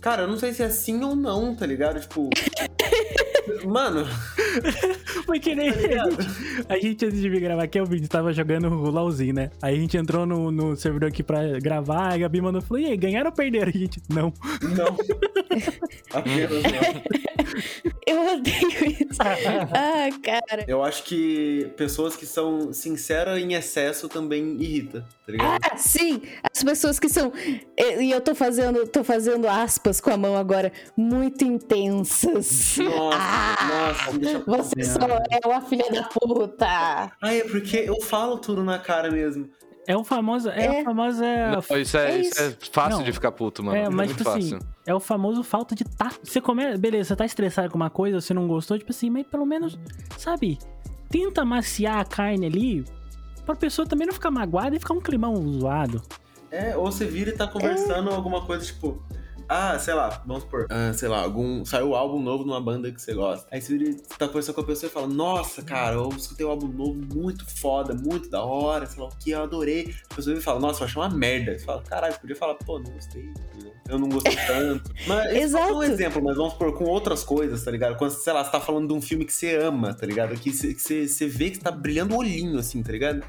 cara, 0.00 0.22
eu 0.22 0.28
não 0.28 0.38
sei 0.38 0.52
se 0.52 0.62
é 0.62 0.68
sim 0.70 1.02
ou 1.04 1.14
não, 1.16 1.54
tá 1.54 1.66
ligado? 1.66 2.00
Tipo. 2.00 2.28
Mano, 3.64 4.06
Foi 5.24 5.40
que 5.40 5.54
nem 5.54 5.72
tá 5.72 6.04
a 6.68 6.78
gente, 6.78 7.04
antes 7.06 7.20
de 7.20 7.28
vir 7.28 7.40
gravar 7.40 7.62
aqui, 7.64 7.80
o 7.80 7.84
vídeo 7.86 8.08
tava 8.08 8.32
jogando 8.32 8.68
o 8.68 8.90
LOLzinho, 8.90 9.34
né? 9.34 9.50
Aí 9.62 9.76
a 9.76 9.80
gente 9.80 9.96
entrou 9.96 10.26
no, 10.26 10.50
no 10.50 10.76
servidor 10.76 11.08
aqui 11.08 11.22
pra 11.22 11.58
gravar, 11.58 12.12
a 12.12 12.18
Gabi 12.18 12.40
mandou 12.40 12.60
e 12.60 12.64
falou: 12.64 12.82
e 12.82 12.86
aí, 12.86 12.96
ganharam 12.96 13.30
ou 13.30 13.36
perderam? 13.36 13.68
A 13.68 13.78
gente, 13.78 14.00
não. 14.08 14.32
Não. 14.62 14.96
Apenas 16.12 16.62
não. 16.62 17.92
Eu 18.06 18.36
odeio. 18.38 18.77
ah, 19.74 20.08
cara. 20.22 20.64
Eu 20.66 20.82
acho 20.82 21.02
que 21.04 21.70
pessoas 21.76 22.16
que 22.16 22.26
são 22.26 22.72
sinceras 22.72 23.38
em 23.38 23.54
excesso 23.54 24.08
também 24.08 24.56
irrita, 24.60 25.04
tá 25.26 25.32
ligado? 25.32 25.58
Ah, 25.62 25.76
sim! 25.76 26.22
As 26.54 26.62
pessoas 26.62 26.98
que 26.98 27.08
são. 27.08 27.32
E 27.76 28.10
eu 28.10 28.20
tô 28.20 28.34
fazendo, 28.34 28.86
tô 28.86 29.02
fazendo 29.04 29.48
aspas 29.48 30.00
com 30.00 30.10
a 30.10 30.16
mão 30.16 30.36
agora. 30.36 30.72
Muito 30.96 31.44
intensas. 31.44 32.76
Nossa, 32.78 33.18
Ah, 33.20 33.68
nossa, 33.68 34.18
deixa 34.18 34.38
Você 34.46 34.84
só 34.84 35.00
é 35.30 35.46
uma 35.46 35.60
filha 35.62 35.90
da 35.90 36.04
puta. 36.04 36.66
Ah, 36.66 37.34
é 37.34 37.44
porque 37.44 37.76
eu 37.76 38.00
falo 38.00 38.38
tudo 38.38 38.62
na 38.64 38.78
cara 38.78 39.10
mesmo. 39.10 39.48
É 39.88 39.96
o 39.96 40.04
famoso. 40.04 40.50
É, 40.50 40.66
É. 40.66 40.80
a 40.80 40.84
famosa. 40.84 41.24
Não, 41.50 41.78
isso, 41.78 41.96
é, 41.96 42.10
É 42.12 42.18
isso 42.20 42.40
é 42.42 42.54
fácil 42.70 42.98
Não. 42.98 43.04
de 43.06 43.12
ficar 43.12 43.32
puto, 43.32 43.64
mano. 43.64 43.74
É, 43.76 43.84
mas 43.88 44.08
muito 44.08 44.18
tipo 44.18 44.24
fácil. 44.30 44.56
assim, 44.58 44.66
é 44.86 44.94
o 44.94 45.00
famoso 45.00 45.42
falta 45.42 45.74
de 45.74 45.82
tato. 45.84 46.20
Você 46.22 46.42
come, 46.42 46.76
beleza, 46.76 47.08
você 47.08 47.16
tá 47.16 47.24
estressado 47.24 47.70
com 47.70 47.76
uma 47.76 47.88
coisa, 47.88 48.20
você 48.20 48.34
não 48.34 48.46
gostou, 48.46 48.78
tipo 48.78 48.90
assim, 48.90 49.08
mas 49.08 49.26
pelo 49.26 49.46
menos, 49.46 49.78
sabe, 50.18 50.58
tenta 51.08 51.42
maciar 51.42 52.00
a 52.00 52.04
carne 52.04 52.44
ali 52.46 52.84
pra 53.46 53.56
pessoa 53.56 53.88
também 53.88 54.06
não 54.06 54.12
ficar 54.12 54.30
magoada 54.30 54.76
e 54.76 54.78
ficar 54.78 54.92
um 54.92 55.00
climão 55.00 55.34
zoado. 55.58 56.02
É, 56.50 56.76
ou 56.76 56.92
você 56.92 57.06
vira 57.06 57.30
e 57.30 57.32
tá 57.32 57.46
conversando 57.46 58.10
alguma 58.10 58.44
coisa, 58.44 58.66
tipo, 58.66 59.02
ah, 59.48 59.78
sei 59.78 59.94
lá, 59.94 60.22
vamos 60.26 60.42
supor, 60.42 60.66
ah, 60.70 60.92
sei 60.92 61.08
lá, 61.08 61.22
algum. 61.22 61.64
Saiu 61.64 61.90
um 61.90 61.94
álbum 61.94 62.20
novo 62.20 62.44
numa 62.44 62.60
banda 62.60 62.90
que 62.92 63.00
você 63.00 63.14
gosta. 63.14 63.46
Aí 63.50 63.60
você 63.60 63.96
tá 64.18 64.26
conversando 64.26 64.54
com 64.54 64.60
a 64.60 64.64
pessoa 64.64 64.88
e 64.88 64.92
fala, 64.92 65.06
nossa, 65.06 65.62
cara, 65.62 65.96
eu 65.96 66.08
escutei 66.10 66.44
um 66.44 66.50
álbum 66.50 66.68
novo 66.68 67.00
muito 67.14 67.44
foda, 67.58 67.94
muito 67.94 68.28
da 68.28 68.42
hora, 68.42 68.86
sei 68.86 69.02
lá 69.02 69.08
o 69.08 69.16
que, 69.18 69.30
eu 69.30 69.42
adorei. 69.42 69.94
A 70.10 70.14
pessoa 70.14 70.34
vira 70.34 70.38
e 70.38 70.42
fala, 70.42 70.60
nossa, 70.60 70.82
eu 70.82 70.86
achei 70.86 71.00
uma 71.00 71.08
merda. 71.08 71.58
Você 71.58 71.64
fala, 71.64 71.82
caralho, 71.82 72.18
podia 72.20 72.36
falar, 72.36 72.54
pô, 72.54 72.78
não 72.78 72.90
gostei, 72.92 73.22
entendeu? 73.22 73.78
eu 73.88 73.98
não 73.98 74.08
gostei 74.08 74.36
tanto. 74.46 74.92
Mas 75.08 75.32
esse 75.32 75.56
é 75.56 75.58
um 75.58 75.82
Exato. 75.82 75.82
exemplo, 75.84 76.22
mas 76.22 76.36
vamos 76.36 76.52
supor, 76.52 76.74
com 76.74 76.84
outras 76.84 77.24
coisas, 77.24 77.64
tá 77.64 77.70
ligado? 77.70 77.96
Quando, 77.96 78.10
sei 78.10 78.32
lá, 78.32 78.44
você 78.44 78.50
tá 78.50 78.60
falando 78.60 78.88
de 78.88 78.92
um 78.92 79.00
filme 79.00 79.24
que 79.24 79.32
você 79.32 79.56
ama, 79.56 79.94
tá 79.94 80.06
ligado? 80.06 80.34
Que 80.36 80.52
você, 80.52 80.74
que 80.74 80.80
você, 80.80 81.08
você 81.08 81.26
vê 81.26 81.50
que 81.50 81.58
tá 81.58 81.70
brilhando 81.70 82.14
o 82.14 82.18
olhinho, 82.18 82.58
assim, 82.58 82.82
tá 82.82 82.92
ligado? 82.92 83.24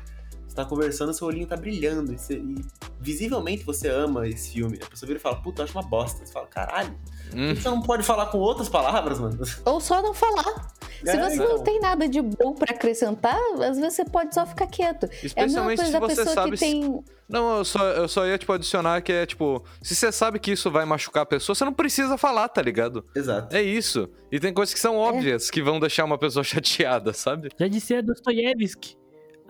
Tá 0.59 0.65
conversando, 0.65 1.13
seu 1.13 1.25
olhinho 1.25 1.47
tá 1.47 1.55
brilhando. 1.55 2.11
E, 2.13 2.17
você- 2.17 2.33
e 2.35 2.55
visivelmente 2.99 3.63
você 3.63 3.87
ama 3.87 4.27
esse 4.27 4.51
filme. 4.51 4.77
A 4.83 4.85
pessoa 4.87 5.07
vira 5.07 5.17
e 5.17 5.21
fala, 5.21 5.37
puta, 5.41 5.61
eu 5.61 5.63
acho 5.65 5.73
uma 5.77 5.87
bosta. 5.87 6.25
Você 6.25 6.33
fala, 6.33 6.47
caralho, 6.47 6.93
por 7.29 7.37
Hum, 7.39 7.53
que 7.55 7.61
você 7.61 7.69
não 7.69 7.81
pode 7.81 8.03
falar 8.03 8.25
com 8.25 8.39
outras 8.39 8.67
palavras, 8.67 9.19
mano? 9.19 9.39
Ou 9.65 9.79
só 9.79 10.01
não 10.01 10.13
falar. 10.13 10.67
Se 11.01 11.09
É, 11.11 11.17
você 11.29 11.35
então. 11.35 11.47
não 11.49 11.63
tem 11.63 11.79
nada 11.79 12.09
de 12.09 12.21
bom 12.21 12.53
pra 12.53 12.75
acrescentar, 12.75 13.39
às 13.61 13.77
vezes 13.77 13.93
você 13.93 14.03
pode 14.03 14.33
só 14.35 14.45
ficar 14.45 14.67
quieto. 14.67 15.05
É 15.05 15.07
a 15.07 15.25
especialmente 15.27 15.77
coisa 15.77 15.91
se 15.93 15.99
você 15.99 16.15
pessoa 16.17 16.35
sabe. 16.35 16.51
que 16.51 16.57
se- 16.57 16.65
tem. 16.65 17.03
Não, 17.29 17.59
eu 17.59 17.63
só, 17.63 17.83
eu 17.91 18.07
só 18.09 18.25
ia, 18.25 18.37
tipo, 18.37 18.51
adicionar 18.51 19.01
que 19.01 19.13
é, 19.13 19.25
tipo, 19.25 19.63
se 19.81 19.95
você 19.95 20.11
sabe 20.11 20.39
que 20.39 20.51
isso 20.51 20.69
vai 20.69 20.83
machucar 20.83 21.23
a 21.23 21.25
pessoa, 21.25 21.55
você 21.55 21.63
não 21.63 21.71
precisa 21.71 22.17
falar, 22.17 22.49
tá 22.49 22.61
ligado? 22.61 23.05
Exato. 23.15 23.55
É 23.55 23.61
isso. 23.61 24.09
E 24.31 24.39
tem 24.39 24.51
coisas 24.53 24.73
que 24.73 24.79
são 24.79 24.97
óbvias 24.97 25.49
que 25.49 25.61
vão 25.61 25.79
deixar 25.79 26.03
uma 26.03 26.17
pessoa 26.17 26.43
chateada, 26.43 27.13
sabe? 27.13 27.49
Já 27.57 27.67
dizia 27.67 28.03
Dostoiévski, 28.03 28.97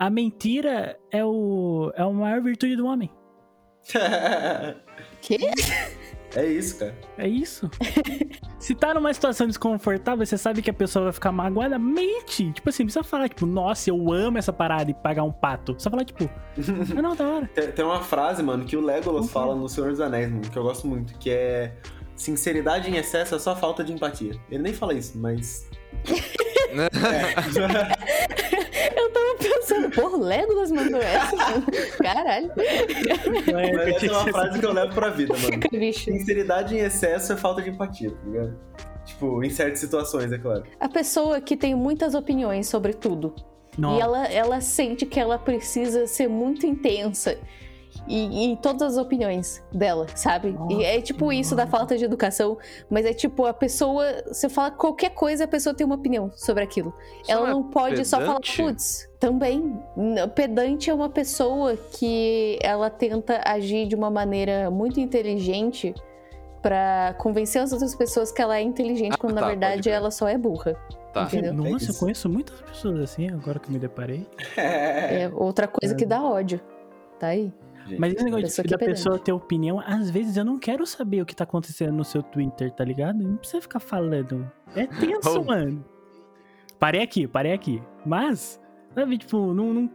a 0.00 0.08
mentira 0.08 0.98
é, 1.12 1.22
o, 1.22 1.92
é 1.94 2.00
a 2.02 2.08
maior 2.08 2.40
virtude 2.40 2.74
do 2.74 2.86
homem. 2.86 3.10
Quê? 5.20 5.38
é 6.34 6.46
isso, 6.46 6.78
cara. 6.78 6.94
É 7.18 7.28
isso. 7.28 7.70
Se 8.58 8.74
tá 8.74 8.94
numa 8.94 9.12
situação 9.12 9.46
desconfortável, 9.46 10.24
você 10.24 10.38
sabe 10.38 10.62
que 10.62 10.70
a 10.70 10.74
pessoa 10.74 11.04
vai 11.04 11.12
ficar 11.12 11.30
magoada, 11.32 11.78
mente. 11.78 12.50
Tipo 12.52 12.70
assim, 12.70 12.82
não 12.82 12.86
precisa 12.86 13.04
falar, 13.04 13.28
tipo, 13.28 13.44
nossa, 13.44 13.90
eu 13.90 14.10
amo 14.10 14.38
essa 14.38 14.52
parada 14.54 14.90
e 14.90 14.94
pagar 14.94 15.22
um 15.22 15.32
pato. 15.32 15.74
Só 15.78 15.90
falar, 15.90 16.04
tipo, 16.06 16.24
ah, 16.24 16.94
não, 17.02 17.14
da 17.14 17.28
hora. 17.28 17.50
Tem, 17.54 17.70
tem 17.70 17.84
uma 17.84 18.00
frase, 18.02 18.42
mano, 18.42 18.64
que 18.64 18.76
o 18.76 18.80
Legolas 18.80 19.26
Uhum. 19.26 19.28
fala 19.28 19.54
no 19.54 19.68
Senhor 19.68 19.90
dos 19.90 20.00
Anéis, 20.00 20.30
mano, 20.30 20.42
que 20.42 20.56
eu 20.56 20.62
gosto 20.62 20.86
muito, 20.86 21.18
que 21.18 21.30
é 21.30 21.74
sinceridade 22.16 22.90
em 22.90 22.96
excesso 22.96 23.34
é 23.34 23.38
só 23.38 23.54
falta 23.54 23.84
de 23.84 23.92
empatia. 23.92 24.32
Ele 24.50 24.62
nem 24.62 24.72
fala 24.72 24.94
isso, 24.94 25.18
mas. 25.18 25.68
É. 26.72 26.80
Pensando, 29.70 29.90
porra, 29.90 30.16
o 30.16 30.20
Legolas 30.20 30.70
mandou 30.70 31.00
essa? 31.00 31.36
mano. 31.36 31.66
Caralho. 32.02 32.52
É, 32.56 33.72
mas 33.72 33.88
essa 33.96 34.06
é 34.06 34.10
uma 34.10 34.28
frase 34.28 34.58
que 34.58 34.66
eu 34.66 34.72
levo 34.72 34.94
pra 34.94 35.10
vida, 35.10 35.34
mano. 35.36 35.60
Bicho. 35.70 36.04
Sinceridade 36.04 36.74
em 36.74 36.80
excesso 36.80 37.32
é 37.32 37.36
falta 37.36 37.62
de 37.62 37.70
empatia, 37.70 38.10
tá 38.10 38.16
ligado? 38.26 38.58
Tipo, 39.04 39.42
em 39.44 39.50
certas 39.50 39.80
situações, 39.80 40.30
é 40.32 40.38
claro. 40.38 40.64
A 40.78 40.88
pessoa 40.88 41.40
que 41.40 41.56
tem 41.56 41.74
muitas 41.74 42.14
opiniões 42.14 42.66
sobre 42.68 42.92
tudo. 42.92 43.34
E 43.76 43.80
Nossa. 43.80 44.02
ela, 44.02 44.26
ela 44.26 44.60
sente 44.60 45.06
que 45.06 45.18
ela 45.18 45.38
precisa 45.38 46.06
ser 46.06 46.28
muito 46.28 46.66
intensa. 46.66 47.38
E, 48.08 48.44
em 48.44 48.56
todas 48.56 48.82
as 48.82 48.96
opiniões 48.96 49.62
dela, 49.72 50.06
sabe? 50.14 50.56
E 50.68 50.84
é 50.84 51.00
tipo 51.00 51.32
isso 51.32 51.54
da 51.54 51.66
falta 51.66 51.96
de 51.96 52.04
educação, 52.04 52.58
mas 52.88 53.06
é 53.06 53.12
tipo 53.12 53.46
a 53.46 53.54
pessoa, 53.54 54.04
você 54.26 54.48
fala 54.48 54.70
qualquer 54.70 55.10
coisa, 55.10 55.44
a 55.44 55.48
pessoa 55.48 55.74
tem 55.74 55.86
uma 55.86 55.94
opinião 55.94 56.30
sobre 56.34 56.64
aquilo. 56.64 56.92
Isso 57.22 57.30
ela 57.30 57.48
é 57.48 57.52
não 57.52 57.62
pode 57.62 58.04
só 58.04 58.18
falar, 58.18 58.40
pedante? 58.40 58.62
putz, 58.62 59.08
também. 59.20 59.78
Pedante 60.34 60.90
é 60.90 60.94
uma 60.94 61.08
pessoa 61.08 61.76
que 61.76 62.58
ela 62.62 62.90
tenta 62.90 63.40
agir 63.44 63.86
de 63.86 63.94
uma 63.94 64.10
maneira 64.10 64.70
muito 64.70 64.98
inteligente 64.98 65.94
pra 66.62 67.14
convencer 67.18 67.62
as 67.62 67.72
outras 67.72 67.94
pessoas 67.94 68.30
que 68.32 68.42
ela 68.42 68.56
é 68.58 68.62
inteligente, 68.62 69.14
Ah, 69.14 69.18
quando 69.18 69.34
tá, 69.34 69.40
na 69.40 69.46
verdade 69.46 69.88
ela 69.88 70.10
só 70.10 70.28
é 70.28 70.36
burra. 70.36 70.76
Tá. 71.12 71.24
Entendeu? 71.24 71.54
Nossa, 71.54 71.86
É 71.86 71.90
eu 71.90 71.94
conheço 71.94 72.28
muitas 72.28 72.60
pessoas 72.60 73.00
assim, 73.00 73.28
agora 73.28 73.58
que 73.58 73.68
eu 73.68 73.72
me 73.72 73.78
deparei. 73.78 74.26
É 74.56 75.30
outra 75.34 75.66
coisa 75.66 75.94
que 75.94 76.04
dá 76.06 76.22
ódio. 76.22 76.60
Tá 77.18 77.28
aí. 77.28 77.52
Mas 77.98 78.14
esse 78.14 78.24
negócio 78.24 78.44
Pessoa 78.46 78.62
de, 78.64 78.68
que 78.68 78.76
da 78.76 78.76
é 78.76 78.86
pedante. 78.86 78.96
pessoa 79.04 79.18
ter 79.18 79.32
opinião, 79.32 79.80
às 79.80 80.10
vezes 80.10 80.36
eu 80.36 80.44
não 80.44 80.58
quero 80.58 80.86
saber 80.86 81.22
o 81.22 81.26
que 81.26 81.34
tá 81.34 81.44
acontecendo 81.44 81.92
no 81.92 82.04
seu 82.04 82.22
Twitter, 82.22 82.70
tá 82.72 82.84
ligado? 82.84 83.18
Não 83.22 83.36
precisa 83.36 83.60
ficar 83.62 83.80
falando. 83.80 84.50
É 84.76 84.86
tenso, 84.86 85.28
Oh. 85.40 85.44
mano. 85.44 85.84
Parei 86.78 87.02
aqui, 87.02 87.26
parei 87.26 87.52
aqui. 87.52 87.82
Mas, 88.06 88.60
sabe, 88.94 89.18
tipo, 89.18 89.52
não. 89.52 89.72
não... 89.74 89.90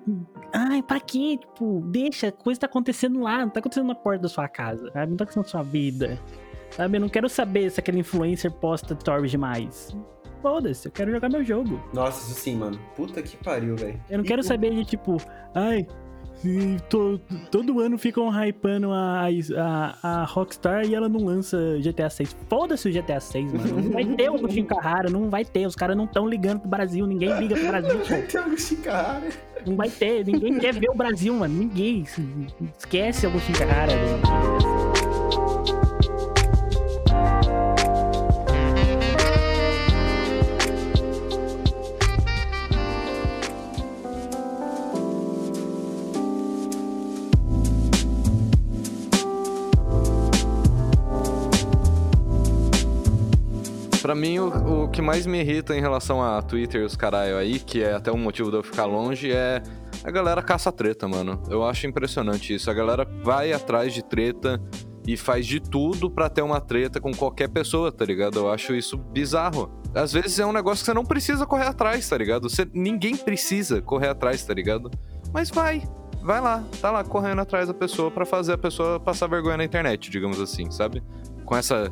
Ai, 0.53 0.83
pra 0.83 0.99
quê? 0.99 1.37
Tipo, 1.39 1.81
deixa, 1.87 2.27
a 2.27 2.31
coisa 2.31 2.59
tá 2.61 2.67
acontecendo 2.67 3.19
lá, 3.21 3.39
não 3.39 3.49
tá 3.49 3.59
acontecendo 3.59 3.87
na 3.87 3.95
porta 3.95 4.21
da 4.23 4.29
sua 4.29 4.47
casa, 4.47 4.91
sabe? 4.91 5.09
Não 5.09 5.17
tá 5.17 5.23
acontecendo 5.23 5.43
na 5.43 5.49
sua 5.49 5.63
vida. 5.63 6.19
Sabe? 6.71 6.97
Eu 6.97 7.01
não 7.01 7.09
quero 7.09 7.27
saber 7.29 7.69
se 7.71 7.79
aquele 7.79 7.99
influencer 7.99 8.51
posta 8.51 8.95
stories 8.99 9.31
demais. 9.31 9.95
Foda-se, 10.41 10.87
eu 10.87 10.91
quero 10.91 11.11
jogar 11.11 11.27
meu 11.29 11.43
jogo. 11.43 11.81
Nossa, 11.91 12.29
isso 12.31 12.39
sim, 12.39 12.55
mano. 12.55 12.79
Puta 12.95 13.21
que 13.23 13.35
pariu, 13.37 13.75
velho. 13.75 13.99
Eu 14.09 14.19
não 14.19 14.25
E 14.25 14.27
quero 14.27 14.41
o- 14.41 14.43
saber 14.43 14.71
de 14.75 14.85
tipo, 14.85 15.17
ai, 15.55 15.87
e 16.45 16.77
to- 16.89 17.19
todo 17.51 17.79
ano 17.79 17.97
ficam 17.97 18.29
hypando 18.29 18.91
a, 18.91 19.25
a, 19.57 19.97
a 20.21 20.23
Rockstar 20.25 20.85
e 20.85 20.93
ela 20.95 21.09
não 21.09 21.25
lança 21.25 21.57
GTA 21.81 22.09
6. 22.09 22.35
Foda-se 22.49 22.87
o 22.87 22.91
GTA 22.93 23.19
6, 23.19 23.51
mano. 23.53 23.81
Não 23.81 23.91
vai 23.91 24.05
ter 24.05 24.29
o 24.29 24.35
Agostinho 24.35 24.65
Carrara, 24.65 25.09
não 25.09 25.29
vai 25.29 25.43
ter. 25.43 25.65
Os 25.65 25.75
caras 25.75 25.97
não 25.97 26.05
estão 26.05 26.27
ligando 26.27 26.59
pro 26.59 26.69
Brasil, 26.69 27.05
ninguém 27.07 27.37
liga 27.39 27.55
pro 27.55 27.67
Brasil, 27.67 27.97
pô. 27.99 28.31
Tem 28.31 28.41
Agostinho 28.41 28.81
Carrara. 28.81 29.27
Não 29.65 29.75
vai 29.75 29.89
ter, 29.89 30.23
ninguém 30.25 30.59
quer 30.59 30.73
ver 30.75 30.89
o 30.89 30.95
Brasil, 30.95 31.33
mano. 31.33 31.53
Ninguém. 31.55 32.05
Esquece 32.77 33.25
o 33.25 33.29
Agostinho 33.29 33.57
Carrara. 33.57 33.91
do- 33.93 34.54
Pra 54.15 54.21
mim, 54.21 54.39
o, 54.39 54.83
o 54.83 54.87
que 54.87 55.01
mais 55.01 55.25
me 55.25 55.41
irrita 55.41 55.75
em 55.75 55.81
relação 55.81 56.23
a 56.23 56.41
Twitter 56.41 56.79
e 56.79 56.85
os 56.85 56.95
caralho 56.95 57.35
aí, 57.35 57.59
que 57.59 57.83
é 57.83 57.95
até 57.95 58.09
um 58.13 58.17
motivo 58.17 58.49
de 58.49 58.55
eu 58.55 58.63
ficar 58.63 58.85
longe, 58.85 59.29
é 59.29 59.61
a 60.05 60.09
galera 60.09 60.41
caça 60.41 60.71
treta, 60.71 61.05
mano. 61.05 61.43
Eu 61.49 61.65
acho 61.65 61.85
impressionante 61.85 62.55
isso. 62.55 62.71
A 62.71 62.73
galera 62.73 63.05
vai 63.21 63.51
atrás 63.51 63.93
de 63.93 64.01
treta 64.01 64.57
e 65.05 65.17
faz 65.17 65.45
de 65.45 65.59
tudo 65.59 66.09
pra 66.09 66.29
ter 66.29 66.41
uma 66.43 66.61
treta 66.61 67.01
com 67.01 67.13
qualquer 67.13 67.49
pessoa, 67.49 67.91
tá 67.91 68.05
ligado? 68.05 68.39
Eu 68.39 68.49
acho 68.49 68.73
isso 68.73 68.97
bizarro. 68.97 69.69
Às 69.93 70.13
vezes 70.13 70.39
é 70.39 70.45
um 70.45 70.53
negócio 70.53 70.79
que 70.79 70.85
você 70.85 70.93
não 70.93 71.03
precisa 71.03 71.45
correr 71.45 71.67
atrás, 71.67 72.07
tá 72.07 72.17
ligado? 72.17 72.49
Você, 72.49 72.65
ninguém 72.73 73.17
precisa 73.17 73.81
correr 73.81 74.07
atrás, 74.07 74.45
tá 74.45 74.53
ligado? 74.53 74.89
Mas 75.33 75.49
vai. 75.49 75.83
Vai 76.23 76.39
lá, 76.39 76.63
tá 76.81 76.89
lá 76.89 77.03
correndo 77.03 77.41
atrás 77.41 77.67
da 77.67 77.73
pessoa 77.73 78.09
pra 78.09 78.25
fazer 78.25 78.53
a 78.53 78.57
pessoa 78.57 78.97
passar 78.97 79.27
vergonha 79.27 79.57
na 79.57 79.65
internet, 79.65 80.09
digamos 80.09 80.39
assim, 80.39 80.71
sabe? 80.71 81.03
Com 81.45 81.55
essa 81.55 81.91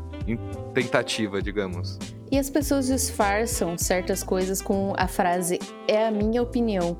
tentativa, 0.73 1.41
digamos. 1.41 1.97
E 2.31 2.37
as 2.37 2.49
pessoas 2.49 2.87
disfarçam 2.87 3.77
certas 3.77 4.23
coisas 4.23 4.61
com 4.61 4.93
a 4.97 5.07
frase 5.07 5.59
é 5.87 6.07
a 6.07 6.11
minha 6.11 6.41
opinião. 6.41 6.97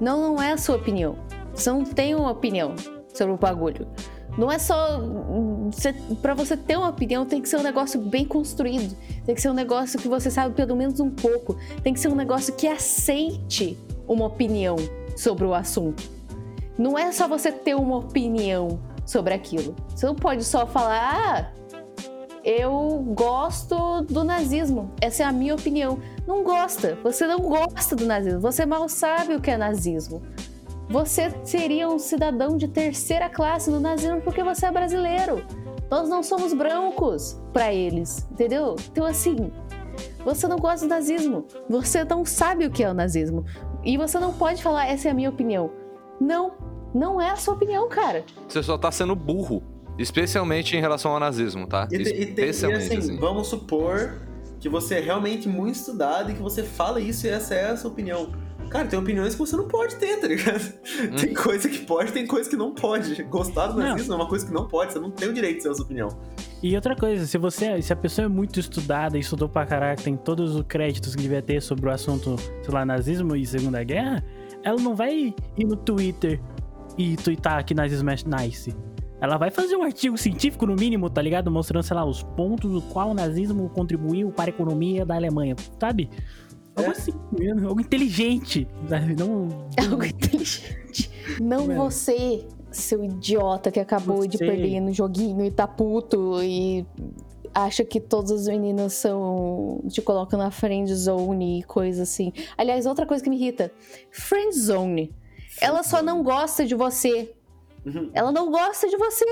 Não, 0.00 0.20
não 0.20 0.42
é 0.42 0.52
a 0.52 0.56
sua 0.56 0.76
opinião. 0.76 1.18
Você 1.54 1.70
não 1.70 1.84
tem 1.84 2.14
uma 2.14 2.30
opinião 2.30 2.74
sobre 3.12 3.34
o 3.34 3.36
bagulho. 3.36 3.88
Não 4.38 4.50
é 4.50 4.58
só. 4.58 5.00
Pra 6.22 6.34
você 6.34 6.56
ter 6.56 6.76
uma 6.76 6.88
opinião, 6.88 7.26
tem 7.26 7.42
que 7.42 7.48
ser 7.48 7.56
um 7.56 7.62
negócio 7.62 8.00
bem 8.00 8.24
construído. 8.24 8.96
Tem 9.26 9.34
que 9.34 9.40
ser 9.40 9.50
um 9.50 9.54
negócio 9.54 9.98
que 9.98 10.08
você 10.08 10.30
sabe 10.30 10.54
pelo 10.54 10.76
menos 10.76 11.00
um 11.00 11.10
pouco. 11.10 11.58
Tem 11.82 11.92
que 11.92 11.98
ser 11.98 12.08
um 12.08 12.14
negócio 12.14 12.54
que 12.54 12.68
aceite 12.68 13.76
uma 14.06 14.26
opinião 14.26 14.76
sobre 15.16 15.44
o 15.44 15.52
assunto. 15.52 16.08
Não 16.78 16.98
é 16.98 17.10
só 17.12 17.26
você 17.26 17.50
ter 17.50 17.74
uma 17.74 17.98
opinião 17.98 18.80
sobre 19.04 19.34
aquilo. 19.34 19.74
Você 19.88 20.06
não 20.06 20.14
pode 20.14 20.44
só 20.44 20.66
falar, 20.66 21.12
ah, 21.12 21.59
eu 22.44 23.04
gosto 23.14 24.02
do 24.02 24.24
nazismo. 24.24 24.90
Essa 25.00 25.24
é 25.24 25.26
a 25.26 25.32
minha 25.32 25.54
opinião. 25.54 25.98
Não 26.26 26.42
gosta. 26.42 26.98
Você 27.02 27.26
não 27.26 27.38
gosta 27.40 27.94
do 27.94 28.06
nazismo. 28.06 28.40
Você 28.40 28.64
mal 28.64 28.88
sabe 28.88 29.34
o 29.34 29.40
que 29.40 29.50
é 29.50 29.56
nazismo. 29.56 30.22
Você 30.88 31.32
seria 31.44 31.88
um 31.88 31.98
cidadão 31.98 32.56
de 32.56 32.66
terceira 32.66 33.28
classe 33.28 33.70
do 33.70 33.78
nazismo 33.78 34.20
porque 34.22 34.42
você 34.42 34.66
é 34.66 34.72
brasileiro. 34.72 35.44
Nós 35.90 36.08
não 36.08 36.22
somos 36.22 36.52
brancos 36.52 37.40
para 37.52 37.72
eles, 37.72 38.26
entendeu? 38.30 38.76
Então, 38.90 39.04
assim, 39.04 39.50
você 40.24 40.46
não 40.48 40.56
gosta 40.56 40.86
do 40.86 40.90
nazismo. 40.90 41.46
Você 41.68 42.04
não 42.04 42.24
sabe 42.24 42.66
o 42.66 42.70
que 42.70 42.82
é 42.82 42.90
o 42.90 42.94
nazismo. 42.94 43.44
E 43.84 43.96
você 43.96 44.18
não 44.18 44.32
pode 44.32 44.62
falar, 44.62 44.86
essa 44.86 45.08
é 45.08 45.10
a 45.10 45.14
minha 45.14 45.30
opinião. 45.30 45.70
Não, 46.20 46.52
não 46.94 47.20
é 47.20 47.30
a 47.30 47.36
sua 47.36 47.54
opinião, 47.54 47.88
cara. 47.88 48.24
Você 48.48 48.62
só 48.62 48.76
tá 48.76 48.90
sendo 48.90 49.14
burro. 49.16 49.62
Especialmente 50.00 50.76
em 50.76 50.80
relação 50.80 51.12
ao 51.12 51.20
nazismo, 51.20 51.66
tá? 51.66 51.86
E, 51.90 51.98
te- 51.98 52.02
e 52.02 52.26
tem- 52.26 52.44
e 52.46 52.48
Especialmente, 52.48 52.84
assim, 52.86 52.96
assim. 52.96 53.16
vamos 53.18 53.46
supor 53.48 54.14
que 54.58 54.68
você 54.68 54.96
é 54.96 55.00
realmente 55.00 55.48
muito 55.48 55.76
estudado 55.76 56.30
e 56.30 56.34
que 56.34 56.42
você 56.42 56.62
fala 56.62 57.00
isso 57.00 57.26
e 57.26 57.30
essa 57.30 57.54
é 57.54 57.70
a 57.70 57.76
sua 57.76 57.90
opinião. 57.90 58.30
Cara, 58.70 58.86
tem 58.86 58.96
opiniões 58.98 59.32
que 59.34 59.38
você 59.40 59.56
não 59.56 59.66
pode 59.66 59.96
ter, 59.96 60.20
tá 60.20 60.28
ligado? 60.28 60.62
Hum. 61.02 61.16
Tem 61.16 61.34
coisa 61.34 61.68
que 61.68 61.78
pode, 61.80 62.12
tem 62.12 62.24
coisa 62.26 62.48
que 62.48 62.54
não 62.56 62.72
pode. 62.72 63.20
Gostar 63.24 63.66
do 63.68 63.78
Não. 63.80 63.88
nazismo 63.88 64.12
é 64.12 64.16
uma 64.16 64.28
coisa 64.28 64.46
que 64.46 64.52
não 64.52 64.68
pode, 64.68 64.92
você 64.92 65.00
não 65.00 65.10
tem 65.10 65.28
o 65.28 65.32
direito 65.32 65.56
de 65.56 65.62
ser 65.64 65.70
a 65.70 65.74
sua 65.74 65.84
opinião. 65.84 66.08
E 66.62 66.76
outra 66.76 66.94
coisa, 66.94 67.26
se 67.26 67.36
você, 67.36 67.82
se 67.82 67.92
a 67.92 67.96
pessoa 67.96 68.26
é 68.26 68.28
muito 68.28 68.60
estudada, 68.60 69.18
estudou 69.18 69.48
pra 69.48 69.66
caraca, 69.66 70.00
tem 70.00 70.16
todos 70.16 70.54
os 70.54 70.62
créditos 70.68 71.16
que 71.16 71.22
devia 71.22 71.42
ter 71.42 71.60
sobre 71.60 71.88
o 71.88 71.90
assunto, 71.92 72.36
sei 72.38 72.72
lá, 72.72 72.84
nazismo 72.84 73.34
e 73.34 73.44
Segunda 73.44 73.82
Guerra, 73.82 74.22
ela 74.62 74.80
não 74.80 74.94
vai 74.94 75.34
ir 75.56 75.64
no 75.64 75.74
Twitter 75.74 76.38
e 76.96 77.16
twittar 77.16 77.64
que 77.64 77.74
nazismo 77.74 78.10
é 78.10 78.14
nice. 78.42 78.72
Ela 79.20 79.36
vai 79.36 79.50
fazer 79.50 79.76
um 79.76 79.82
artigo 79.82 80.16
científico, 80.16 80.64
no 80.66 80.74
mínimo, 80.74 81.10
tá 81.10 81.20
ligado? 81.20 81.50
Mostrando, 81.50 81.82
sei 81.82 81.94
lá, 81.94 82.04
os 82.04 82.22
pontos 82.22 82.70
do 82.70 82.80
qual 82.82 83.10
o 83.10 83.14
nazismo 83.14 83.68
contribuiu 83.68 84.30
para 84.30 84.50
a 84.50 84.54
economia 84.54 85.04
da 85.04 85.14
Alemanha, 85.14 85.54
sabe? 85.78 86.08
Algo 86.74 86.90
É. 86.90 86.92
assim, 86.92 87.12
algo 87.66 87.80
inteligente, 87.80 88.66
sabe? 88.88 89.14
Não... 89.14 89.48
É 89.76 89.82
algo 89.84 90.04
inteligente. 90.04 91.10
Não 91.40 91.70
É. 91.70 91.74
você, 91.74 92.46
seu 92.70 93.04
idiota 93.04 93.70
que 93.70 93.78
acabou 93.80 94.26
de 94.26 94.38
Você. 94.38 94.46
perder 94.46 94.80
no 94.80 94.92
joguinho 94.92 95.44
e 95.44 95.50
tá 95.50 95.66
puto 95.66 96.42
e 96.42 96.86
acha 97.54 97.84
que 97.84 98.00
todas 98.00 98.30
as 98.30 98.46
meninas 98.48 98.94
são. 98.94 99.82
te 99.88 100.00
colocam 100.00 100.38
na 100.38 100.50
friend 100.50 100.92
zone 100.94 101.58
e 101.60 101.62
coisa 101.64 102.04
assim. 102.04 102.32
Aliás, 102.56 102.86
outra 102.86 103.04
coisa 103.04 103.22
que 103.22 103.28
me 103.28 103.36
irrita: 103.36 103.70
friend 104.10 104.56
zone. 104.58 105.12
Ela 105.60 105.82
só 105.82 106.00
não 106.02 106.22
gosta 106.22 106.64
de 106.64 106.74
você. 106.74 107.34
Uhum. 107.86 108.10
Ela 108.12 108.30
não 108.32 108.50
gosta 108.50 108.88
de 108.88 108.96
você. 108.96 109.24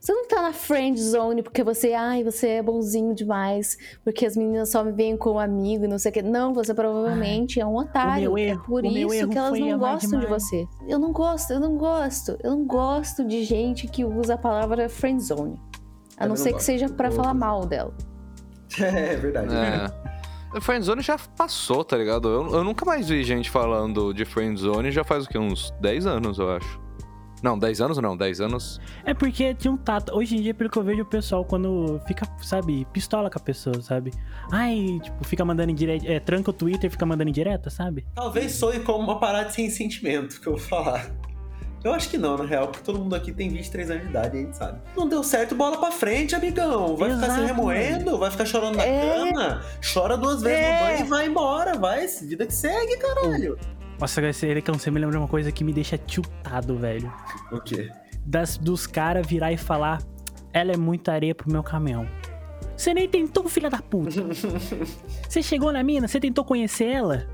Você 0.00 0.12
não 0.12 0.28
tá 0.28 0.42
na 0.42 0.52
friend 0.52 1.00
zone 1.00 1.42
porque 1.42 1.64
você, 1.64 1.94
ai, 1.94 2.22
você 2.22 2.48
é 2.48 2.62
bonzinho 2.62 3.14
demais, 3.14 3.78
porque 4.04 4.26
as 4.26 4.36
meninas 4.36 4.70
só 4.70 4.84
me 4.84 4.92
veem 4.92 5.16
como 5.16 5.38
amigo 5.38 5.86
e 5.86 5.88
não 5.88 5.98
sei 5.98 6.10
o 6.10 6.12
quê. 6.14 6.20
Não, 6.20 6.52
você 6.52 6.74
provavelmente 6.74 7.58
é 7.58 7.64
um 7.64 7.74
otário. 7.76 8.32
meu 8.34 8.36
é 8.38 8.48
erro- 8.50 8.64
por 8.66 8.84
o 8.84 8.90
meu 8.92 9.06
isso 9.08 9.16
erro 9.16 9.30
que 9.30 9.38
elas 9.38 9.58
não 9.58 9.78
gostam 9.78 10.20
de 10.20 10.26
você. 10.26 10.66
Eu 10.86 10.98
não 10.98 11.10
gosto, 11.10 11.52
eu 11.54 11.60
não 11.60 11.76
gosto. 11.78 12.36
Eu 12.42 12.50
não 12.50 12.66
gosto 12.66 13.24
de 13.24 13.44
gente 13.44 13.88
que 13.88 14.04
usa 14.04 14.34
a 14.34 14.38
palavra 14.38 14.90
friend 14.90 15.22
zone. 15.24 15.58
A 16.18 16.24
não 16.24 16.28
não 16.30 16.36
ser 16.36 16.52
que 16.52 16.62
seja 16.62 16.86
pra 16.90 17.08
Eu- 17.08 17.12
falar 17.12 17.32
mal 17.32 17.64
dela. 17.64 17.94
É 18.78 19.16
verdade. 19.16 19.54
É. 19.54 20.60
Friendzone 20.60 21.00
já 21.02 21.16
passou, 21.36 21.82
tá 21.82 21.96
ligado? 21.96 22.28
Eu, 22.28 22.56
eu 22.56 22.62
nunca 22.64 22.84
mais 22.84 23.08
vi 23.08 23.24
gente 23.24 23.50
falando 23.50 24.12
de 24.12 24.24
Friendzone 24.24 24.90
já 24.92 25.02
faz 25.02 25.24
o 25.24 25.28
quê? 25.28 25.38
Uns 25.38 25.72
10 25.80 26.06
anos, 26.06 26.38
eu 26.38 26.48
acho. 26.50 26.80
Não, 27.44 27.58
10 27.58 27.80
anos 27.82 27.98
não, 27.98 28.16
10 28.16 28.40
anos. 28.40 28.80
É 29.04 29.12
porque 29.12 29.52
tinha 29.52 29.70
um 29.70 29.76
tato. 29.76 30.16
Hoje 30.16 30.34
em 30.34 30.40
dia, 30.40 30.54
pelo 30.54 30.70
que 30.70 30.78
eu 30.78 30.82
vejo, 30.82 31.02
o 31.02 31.04
pessoal 31.04 31.44
quando 31.44 32.00
fica, 32.06 32.26
sabe, 32.42 32.86
pistola 32.90 33.28
com 33.28 33.38
a 33.38 33.42
pessoa, 33.42 33.82
sabe? 33.82 34.12
Ai, 34.50 34.98
tipo, 35.02 35.22
fica 35.24 35.44
mandando 35.44 35.70
em 35.70 35.74
direta. 35.74 36.06
É, 36.10 36.18
tranca 36.18 36.48
o 36.48 36.54
Twitter 36.54 36.88
e 36.88 36.90
fica 36.90 37.04
mandando 37.04 37.28
em 37.28 37.34
direta, 37.34 37.68
sabe? 37.68 38.06
Talvez 38.14 38.52
soe 38.52 38.80
como 38.80 39.00
uma 39.04 39.20
parada 39.20 39.50
sem 39.50 39.68
sentimento, 39.68 40.40
que 40.40 40.46
eu 40.46 40.54
vou 40.56 40.60
falar. 40.62 41.10
Eu 41.84 41.92
acho 41.92 42.08
que 42.08 42.16
não, 42.16 42.38
na 42.38 42.44
real, 42.46 42.68
porque 42.68 42.82
todo 42.82 42.98
mundo 42.98 43.14
aqui 43.14 43.30
tem 43.30 43.50
23 43.50 43.90
anos 43.90 44.04
de 44.04 44.08
idade, 44.08 44.38
a 44.38 44.40
gente 44.40 44.56
sabe. 44.56 44.78
Não 44.96 45.06
deu 45.06 45.22
certo, 45.22 45.54
bola 45.54 45.76
pra 45.76 45.90
frente, 45.90 46.34
amigão. 46.34 46.96
Vai 46.96 47.10
ficar 47.12 47.26
se 47.26 47.40
Exato, 47.40 47.46
remoendo, 47.46 48.16
vai 48.18 48.30
ficar 48.30 48.46
chorando 48.46 48.76
na 48.76 48.84
É. 48.86 49.18
cama, 49.32 49.62
chora 49.92 50.16
duas 50.16 50.40
vezes 50.40 50.58
É. 50.58 50.72
no 50.80 50.86
banho 50.86 51.00
e 51.04 51.08
vai 51.10 51.26
embora, 51.26 51.74
vai. 51.76 52.06
Vida 52.06 52.46
que 52.46 52.54
segue, 52.54 52.96
caralho. 52.96 53.58
Nossa, 54.04 54.20
esse 54.28 54.46
Erecão, 54.46 54.78
você 54.78 54.90
me 54.90 55.00
lembra 55.00 55.18
uma 55.18 55.26
coisa 55.26 55.50
que 55.50 55.64
me 55.64 55.72
deixa 55.72 55.96
tiltado, 55.96 56.76
velho. 56.76 57.10
O 57.50 57.58
quê? 57.58 57.90
Das, 58.26 58.58
dos 58.58 58.86
caras 58.86 59.26
virar 59.26 59.50
e 59.50 59.56
falar: 59.56 59.98
ela 60.52 60.72
é 60.72 60.76
muita 60.76 61.12
areia 61.12 61.34
pro 61.34 61.50
meu 61.50 61.62
caminhão. 61.62 62.06
Você 62.76 62.92
nem 62.92 63.08
tentou, 63.08 63.48
filha 63.48 63.70
da 63.70 63.78
puta. 63.78 64.10
Você 65.26 65.42
chegou 65.42 65.72
na 65.72 65.82
mina, 65.82 66.06
você 66.06 66.20
tentou 66.20 66.44
conhecer 66.44 66.84
ela? 66.84 67.26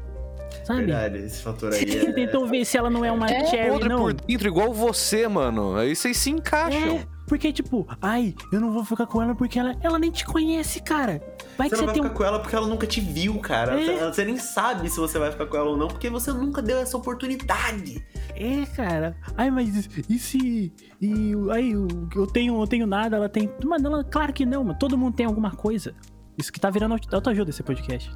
Sabe? 0.62 0.84
Verdade, 0.84 1.18
esse 1.18 1.42
fator 1.42 1.72
aí 1.72 1.90
Você 1.90 2.08
é... 2.08 2.12
tentou 2.12 2.46
ver 2.46 2.64
se 2.64 2.78
ela 2.78 2.88
não 2.88 3.04
é 3.04 3.10
uma 3.10 3.28
É, 3.28 3.46
cherry, 3.46 3.70
Podre 3.70 3.88
não. 3.88 4.02
por 4.02 4.12
dentro, 4.12 4.46
igual 4.46 4.72
você, 4.72 5.26
mano. 5.26 5.74
Aí 5.74 5.96
vocês 5.96 6.16
se 6.18 6.30
encaixam. 6.30 6.98
É, 6.98 7.06
porque, 7.30 7.52
tipo, 7.52 7.86
ai, 8.02 8.34
eu 8.52 8.60
não 8.60 8.72
vou 8.72 8.84
ficar 8.84 9.06
com 9.06 9.22
ela 9.22 9.34
porque 9.36 9.56
ela, 9.58 9.76
ela 9.80 9.98
nem 10.00 10.10
te 10.10 10.24
conhece, 10.26 10.82
cara. 10.82 11.22
Vai 11.56 11.68
Você 11.68 11.76
que 11.76 11.80
não 11.80 11.80
você 11.80 11.86
vai 11.86 11.94
tem 11.94 12.02
ficar 12.02 12.12
um. 12.12 12.16
com 12.16 12.24
ela 12.24 12.38
porque 12.40 12.56
ela 12.56 12.66
nunca 12.66 12.86
te 12.88 13.00
viu, 13.00 13.38
cara. 13.38 13.80
É. 13.80 13.84
Você, 13.84 14.04
você 14.12 14.24
nem 14.24 14.36
sabe 14.36 14.90
se 14.90 14.98
você 14.98 15.16
vai 15.18 15.30
ficar 15.30 15.46
com 15.46 15.56
ela 15.56 15.70
ou 15.70 15.76
não, 15.76 15.86
porque 15.86 16.10
você 16.10 16.32
nunca 16.32 16.60
deu 16.60 16.78
essa 16.78 16.96
oportunidade. 16.96 18.04
É, 18.34 18.66
cara. 18.74 19.16
Ai, 19.36 19.50
mas 19.50 19.88
e 20.08 20.18
se. 20.18 20.72
E 21.00 21.34
aí, 21.52 21.70
eu, 21.70 21.86
eu 22.16 22.26
tenho, 22.26 22.60
eu 22.60 22.66
tenho 22.66 22.86
nada, 22.86 23.16
ela 23.16 23.28
tem. 23.28 23.48
Mano, 23.64 23.86
ela, 23.86 24.04
claro 24.04 24.32
que 24.32 24.44
não, 24.44 24.64
mano. 24.64 24.78
Todo 24.78 24.98
mundo 24.98 25.14
tem 25.14 25.26
alguma 25.26 25.52
coisa. 25.52 25.94
Isso 26.36 26.52
que 26.52 26.58
tá 26.58 26.68
virando 26.68 26.92
auto- 26.94 27.14
autoajuda 27.14 27.50
esse 27.50 27.62
podcast. 27.62 28.10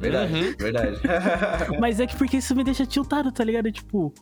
Verdade, 0.00 0.32
Uhum. 0.34 0.54
verdade. 0.58 1.00
Mas 1.80 1.98
é 2.00 2.06
que 2.06 2.16
porque 2.16 2.36
isso 2.36 2.54
me 2.54 2.62
deixa 2.62 2.86
tiltado, 2.86 3.32
tá 3.32 3.42
ligado? 3.42 3.70
Tipo, 3.72 4.12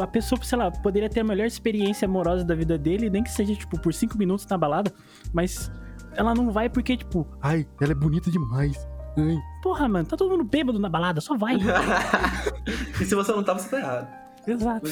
a 0.00 0.06
pessoa, 0.06 0.42
sei 0.42 0.58
lá, 0.58 0.70
poderia 0.70 1.08
ter 1.08 1.20
a 1.20 1.24
melhor 1.24 1.46
experiência 1.46 2.06
amorosa 2.06 2.44
da 2.44 2.54
vida 2.54 2.76
dele, 2.76 3.08
nem 3.08 3.22
que 3.22 3.30
seja, 3.30 3.54
tipo, 3.54 3.78
por 3.80 3.94
cinco 3.94 4.18
minutos 4.18 4.46
na 4.46 4.58
balada, 4.58 4.92
mas 5.32 5.70
ela 6.12 6.34
não 6.34 6.50
vai 6.50 6.68
porque, 6.68 6.96
tipo, 6.96 7.26
ai, 7.40 7.66
ela 7.80 7.92
é 7.92 7.94
bonita 7.94 8.30
demais. 8.30 8.88
Ai. 9.16 9.38
Porra, 9.62 9.88
mano, 9.88 10.06
tá 10.06 10.16
todo 10.16 10.30
mundo 10.30 10.44
bêbado 10.44 10.78
na 10.78 10.88
balada, 10.88 11.20
só 11.20 11.36
vai. 11.36 11.56
e 13.00 13.04
se 13.04 13.14
você 13.14 13.32
não 13.32 13.42
tava, 13.42 13.58
você 13.58 13.70
tá 13.70 13.78
errado. 13.78 14.26
Exato. 14.46 14.86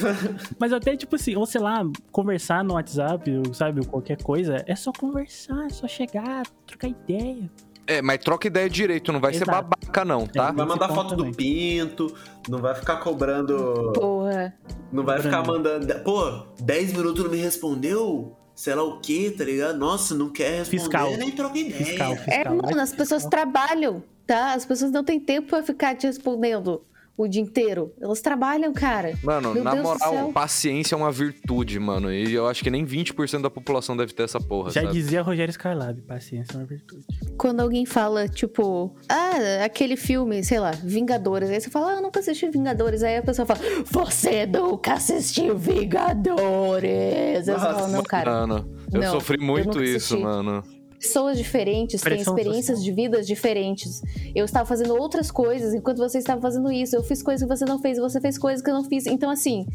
Mas 0.59 0.73
até, 0.73 0.97
tipo 0.97 1.15
assim, 1.15 1.35
ou 1.35 1.45
sei 1.45 1.61
lá, 1.61 1.81
conversar 2.11 2.63
no 2.63 2.73
WhatsApp, 2.73 3.31
ou, 3.37 3.53
sabe, 3.53 3.79
ou 3.79 3.85
qualquer 3.85 4.21
coisa, 4.21 4.63
é 4.67 4.75
só 4.75 4.91
conversar, 4.91 5.65
é 5.65 5.69
só 5.69 5.87
chegar, 5.87 6.45
trocar 6.67 6.89
ideia. 6.89 7.49
É, 7.87 8.01
mas 8.01 8.17
troca 8.19 8.47
ideia 8.47 8.69
direito, 8.69 9.11
não 9.13 9.19
vai 9.19 9.33
ser 9.33 9.43
Exato. 9.43 9.69
babaca, 9.69 10.03
não, 10.05 10.25
tá? 10.25 10.49
É, 10.49 10.51
Vai 10.53 10.65
mandar 10.65 10.89
foto 10.89 11.15
do 11.15 11.31
pinto, 11.31 12.13
não 12.49 12.59
vai 12.59 12.73
ficar 12.75 12.97
cobrando. 12.97 13.91
Porra. 13.93 14.53
Não 14.91 15.03
vai 15.03 15.21
ficar 15.21 15.43
mandando. 15.45 15.93
Pô, 16.03 16.47
10 16.61 16.93
minutos 16.93 17.23
não 17.23 17.31
me 17.31 17.37
respondeu? 17.37 18.35
Sei 18.55 18.73
lá 18.73 18.83
o 18.83 18.99
quê, 19.01 19.33
tá 19.37 19.43
ligado? 19.43 19.77
Nossa, 19.77 20.15
não 20.15 20.29
quer 20.29 20.59
responder, 20.59 20.79
Fiscal. 20.79 21.17
nem 21.17 21.31
troca 21.31 21.57
ideia. 21.59 21.75
Fiscal, 21.85 22.13
É, 22.13 22.17
fiscal. 22.17 22.55
mano, 22.55 22.81
as 22.81 22.93
pessoas 22.93 23.25
trabalham, 23.25 24.01
tá? 24.25 24.53
As 24.53 24.65
pessoas 24.65 24.91
não 24.91 25.03
têm 25.03 25.19
tempo 25.19 25.49
pra 25.49 25.61
ficar 25.61 25.95
te 25.95 26.07
respondendo 26.07 26.81
o 27.17 27.27
dia 27.27 27.41
inteiro. 27.41 27.93
Elas 28.01 28.19
trabalham, 28.21 28.73
cara. 28.73 29.13
Mano, 29.23 29.53
Meu 29.53 29.63
na 29.63 29.71
Deus 29.75 29.83
moral, 29.83 30.31
paciência 30.33 30.95
é 30.95 30.97
uma 30.97 31.11
virtude, 31.11 31.79
mano. 31.79 32.11
E 32.11 32.33
eu 32.33 32.47
acho 32.47 32.63
que 32.63 32.69
nem 32.69 32.85
20% 32.85 33.41
da 33.41 33.49
população 33.49 33.95
deve 33.95 34.13
ter 34.13 34.23
essa 34.23 34.39
porra, 34.39 34.71
Já 34.71 34.81
sabe? 34.81 34.93
dizia 34.93 35.21
Rogério 35.21 35.51
Skylab, 35.51 36.01
paciência 36.01 36.53
é 36.53 36.57
uma 36.57 36.65
virtude. 36.65 37.05
Quando 37.37 37.59
alguém 37.61 37.85
fala, 37.85 38.27
tipo, 38.27 38.95
ah, 39.07 39.63
aquele 39.63 39.95
filme, 39.95 40.43
sei 40.43 40.59
lá, 40.59 40.71
Vingadores. 40.71 41.49
Aí 41.49 41.59
você 41.61 41.69
fala, 41.69 41.91
ah, 41.91 41.95
eu 41.95 42.01
nunca 42.01 42.19
assisti 42.19 42.49
Vingadores. 42.49 43.01
Aí 43.03 43.17
a 43.17 43.23
pessoa 43.23 43.45
fala, 43.45 43.59
você 43.85 44.45
nunca 44.45 44.93
assistiu 44.93 45.57
Vingadores. 45.57 46.89
Aí 46.89 47.43
você 47.43 47.51
Nossa, 47.51 47.73
fala, 47.73 47.87
não, 47.87 48.03
cara. 48.03 48.31
Mano, 48.31 48.75
eu 48.93 49.01
Não, 49.01 49.11
sofri 49.11 49.37
eu 49.39 49.43
muito 49.45 49.67
nunca 49.67 49.83
isso, 49.83 50.15
assisti. 50.15 50.21
mano. 50.23 50.63
Pessoas 51.05 51.37
diferentes 51.37 52.01
têm 52.01 52.17
experiências 52.19 52.77
social. 52.79 52.83
de 52.83 52.91
vidas 52.91 53.27
diferentes. 53.27 54.01
Eu 54.33 54.45
estava 54.45 54.65
fazendo 54.65 54.95
outras 54.95 55.29
coisas 55.31 55.73
enquanto 55.73 55.97
você 55.99 56.17
estava 56.17 56.41
fazendo 56.41 56.71
isso. 56.71 56.95
Eu 56.95 57.03
fiz 57.03 57.21
coisas 57.21 57.47
que 57.47 57.55
você 57.57 57.65
não 57.65 57.79
fez, 57.79 57.97
você 57.97 58.19
fez 58.19 58.37
coisas 58.37 58.61
que 58.63 58.69
eu 58.69 58.73
não 58.73 58.83
fiz. 58.83 59.05
Então, 59.05 59.29
assim, 59.29 59.65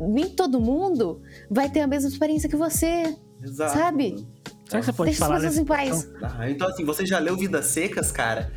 nem 0.00 0.28
todo 0.28 0.60
mundo 0.60 1.20
vai 1.50 1.68
ter 1.68 1.80
a 1.80 1.86
mesma 1.86 2.08
experiência 2.08 2.48
que 2.48 2.56
você, 2.56 3.16
Exato. 3.42 3.76
sabe? 3.76 4.26
Será 4.68 4.80
que 4.80 4.86
você 4.86 4.92
pode 4.92 5.10
Deixa 5.10 5.24
as 5.24 5.28
falar 5.28 5.40
pessoas 5.40 5.56
nessa 5.56 5.60
em 5.60 5.64
paz. 5.64 6.10
Ah, 6.22 6.50
então 6.50 6.68
assim, 6.68 6.84
você 6.84 7.04
já 7.06 7.18
leu 7.18 7.36
Vidas 7.36 7.66
Secas, 7.66 8.12
cara? 8.12 8.52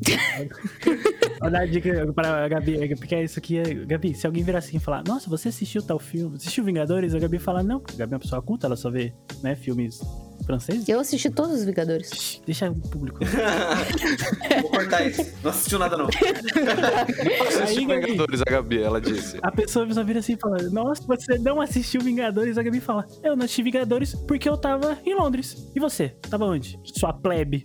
Vou 1.40 1.50
dar 1.50 1.60
a 1.60 1.66
dica 1.66 2.10
pra 2.12 2.48
Gabi, 2.48 2.94
porque 2.96 3.14
é 3.14 3.24
isso 3.24 3.38
aqui. 3.38 3.58
é- 3.58 3.74
Gabi, 3.86 4.14
se 4.14 4.26
alguém 4.26 4.42
virar 4.42 4.58
assim 4.58 4.76
e 4.76 4.80
falar, 4.80 5.02
nossa, 5.06 5.28
você 5.28 5.48
assistiu 5.48 5.82
tal 5.82 5.98
filme? 5.98 6.36
Assistiu 6.36 6.64
Vingadores? 6.64 7.14
A 7.14 7.18
Gabi 7.18 7.38
fala, 7.38 7.62
não, 7.62 7.80
porque 7.80 7.94
a 7.94 7.98
Gabi 7.98 8.12
é 8.12 8.16
uma 8.16 8.20
pessoa 8.20 8.40
culta, 8.42 8.66
ela 8.66 8.76
só 8.76 8.90
vê, 8.90 9.12
né, 9.42 9.54
filmes 9.56 10.00
franceses. 10.44 10.88
Eu 10.88 11.00
assisti 11.00 11.30
todos 11.30 11.60
os 11.60 11.64
Vingadores. 11.64 12.40
Deixa 12.44 12.70
o 12.70 12.74
público. 12.74 13.20
Vou 14.62 14.70
cortar 14.70 15.06
isso. 15.06 15.26
Não 15.42 15.50
assistiu 15.50 15.78
nada, 15.78 15.96
não. 15.96 16.06
Gabi. 16.06 17.74
Vingadores, 17.74 18.42
a 18.46 18.50
Gabi, 18.50 18.82
ela 18.82 19.00
disse. 19.00 19.38
A 19.42 19.50
pessoa 19.50 19.90
só 19.92 20.02
vira 20.04 20.20
assim 20.20 20.34
e 20.34 20.36
fala, 20.36 20.58
nossa, 20.70 21.02
você 21.06 21.38
não 21.38 21.60
assistiu 21.60 22.00
Vingadores? 22.00 22.58
A 22.58 22.62
Gabi 22.62 22.80
fala, 22.80 23.06
eu 23.22 23.36
não 23.36 23.44
assisti 23.44 23.62
Vingadores 23.62 24.14
porque 24.14 24.48
eu 24.48 24.56
tava 24.56 24.98
em 25.04 25.14
Londres. 25.14 25.70
E 25.74 25.80
você? 25.80 26.10
Tava 26.28 26.44
onde? 26.46 26.78
Sua 26.84 27.12
plebe. 27.12 27.62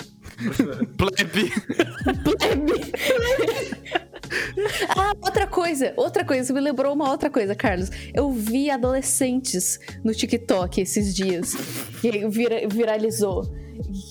Plebe. 0.97 1.51
Ah, 4.89 5.13
outra 5.21 5.47
coisa, 5.47 5.93
outra 5.97 6.23
coisa, 6.25 6.43
você 6.43 6.53
me 6.53 6.59
lembrou 6.61 6.93
uma 6.93 7.09
outra 7.09 7.29
coisa, 7.29 7.55
Carlos. 7.55 7.89
Eu 8.13 8.31
vi 8.31 8.69
adolescentes 8.69 9.79
no 10.03 10.13
TikTok 10.13 10.81
esses 10.81 11.13
dias, 11.15 11.53
que 12.01 12.27
vira- 12.27 12.67
viralizou. 12.67 13.43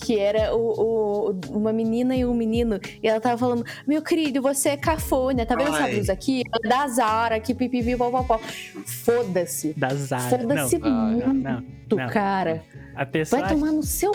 Que 0.03 0.19
era 0.19 0.55
o, 0.55 1.29
o- 1.31 1.39
uma 1.49 1.73
menina 1.73 2.15
e 2.15 2.23
um 2.23 2.35
menino, 2.35 2.79
e 3.01 3.07
ela 3.07 3.19
tava 3.19 3.35
falando: 3.37 3.65
Meu 3.87 3.99
querido, 4.01 4.39
você 4.41 4.69
é 4.69 4.77
cafona, 4.77 5.43
tá 5.43 5.55
vendo 5.55 5.69
essa 5.69 5.83
Ai. 5.85 5.95
blusa 5.95 6.13
aqui? 6.13 6.43
É 6.63 6.67
da 6.69 6.87
Zara, 6.87 7.39
que 7.39 7.53
pipipi, 7.55 7.95
popopó. 7.97 8.39
Foda-se. 8.85 9.73
Da 9.75 9.89
Zara. 9.89 10.37
Foda-se 10.37 10.77
Não, 10.77 10.87
Ah, 10.87 11.07
muito, 11.07 11.95
não. 11.95 12.07
cara. 12.09 12.63
a 12.95 13.05
pessoa 13.07 13.41
Vai 13.41 13.49
tomar 13.51 13.71
no 13.71 13.81
seu 13.81 14.11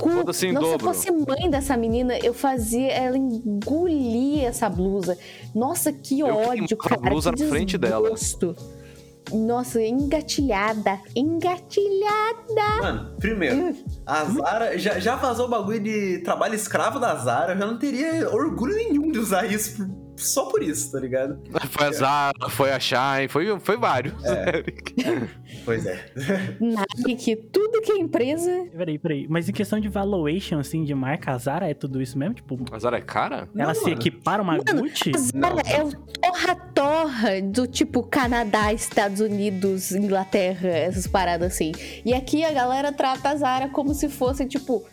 cu. 0.00 0.10
Foda-se 0.10 0.46
em 0.46 0.52
Não, 0.52 0.62
se 0.62 0.66
eu 0.66 0.78
dobro. 0.78 0.86
fosse 0.94 1.10
mãe 1.10 1.50
dessa 1.50 1.76
menina, 1.76 2.18
eu 2.18 2.32
fazia 2.32 2.90
ela 2.92 3.16
engolir 3.16 4.44
essa 4.44 4.68
blusa. 4.68 5.16
Nossa, 5.54 5.92
que 5.92 6.20
Eu 6.20 6.28
ódio, 6.28 6.76
queimava 6.76 6.86
a 6.86 6.88
cara. 6.98 7.10
blusa 7.10 7.32
que 7.32 7.42
na 7.42 7.48
frente 7.48 7.78
dela. 7.78 8.10
Nossa, 9.32 9.80
engatilhada. 9.80 10.98
Engatilhada. 11.14 12.82
Mano, 12.82 13.16
primeiro, 13.18 13.76
a 14.04 14.24
Zara 14.24 14.78
já, 14.78 14.98
já 14.98 15.16
vazou 15.16 15.46
o 15.46 15.48
bagulho 15.48 15.78
de 15.80 16.18
trabalho 16.18 16.54
escravo 16.54 16.98
da 16.98 17.14
Zara. 17.16 17.52
Eu 17.54 17.58
já 17.58 17.66
não 17.66 17.78
teria 17.78 18.28
orgulho 18.30 18.74
nenhum 18.74 19.12
de 19.12 19.18
usar 19.18 19.44
isso 19.46 19.86
só 20.20 20.46
por 20.46 20.62
isso, 20.62 20.92
tá 20.92 21.00
ligado? 21.00 21.40
Foi 21.70 21.86
a 21.86 21.92
Zara, 21.92 22.48
foi 22.50 22.72
a 22.72 22.80
Shine, 22.80 23.28
foi, 23.28 23.58
foi 23.60 23.76
vários. 23.76 24.14
Pois 25.64 25.84
é. 25.84 26.06
Nike, 26.60 27.36
tudo 27.36 27.80
que 27.82 27.92
é 27.92 27.98
empresa. 27.98 28.66
Peraí, 28.76 28.98
peraí. 28.98 29.26
Mas 29.28 29.48
em 29.48 29.52
questão 29.52 29.78
de 29.80 29.88
valuation, 29.88 30.58
assim, 30.58 30.84
de 30.84 30.94
marca, 30.94 31.32
a 31.32 31.38
Zara 31.38 31.68
é 31.68 31.74
tudo 31.74 32.00
isso 32.00 32.16
mesmo? 32.18 32.34
Tipo, 32.34 32.58
A 32.72 32.78
Zara 32.78 32.98
é 32.98 33.00
cara? 33.00 33.48
ela 33.56 33.68
Não, 33.68 33.74
se 33.74 33.82
mano. 33.82 33.92
equipara 33.94 34.42
uma 34.42 34.56
Mano, 34.56 34.82
Gucci? 34.82 35.12
A 35.14 35.18
Zara 35.18 35.62
é 35.68 35.82
o 35.82 35.92
torra-torra 35.94 37.40
do 37.42 37.66
tipo 37.66 38.02
Canadá, 38.02 38.72
Estados 38.72 39.20
Unidos, 39.20 39.92
Inglaterra, 39.92 40.68
essas 40.68 41.06
paradas 41.06 41.52
assim. 41.52 41.72
E 42.04 42.14
aqui 42.14 42.44
a 42.44 42.52
galera 42.52 42.92
trata 42.92 43.30
a 43.30 43.36
Zara 43.36 43.68
como 43.68 43.92
se 43.94 44.08
fosse, 44.08 44.46
tipo, 44.46 44.84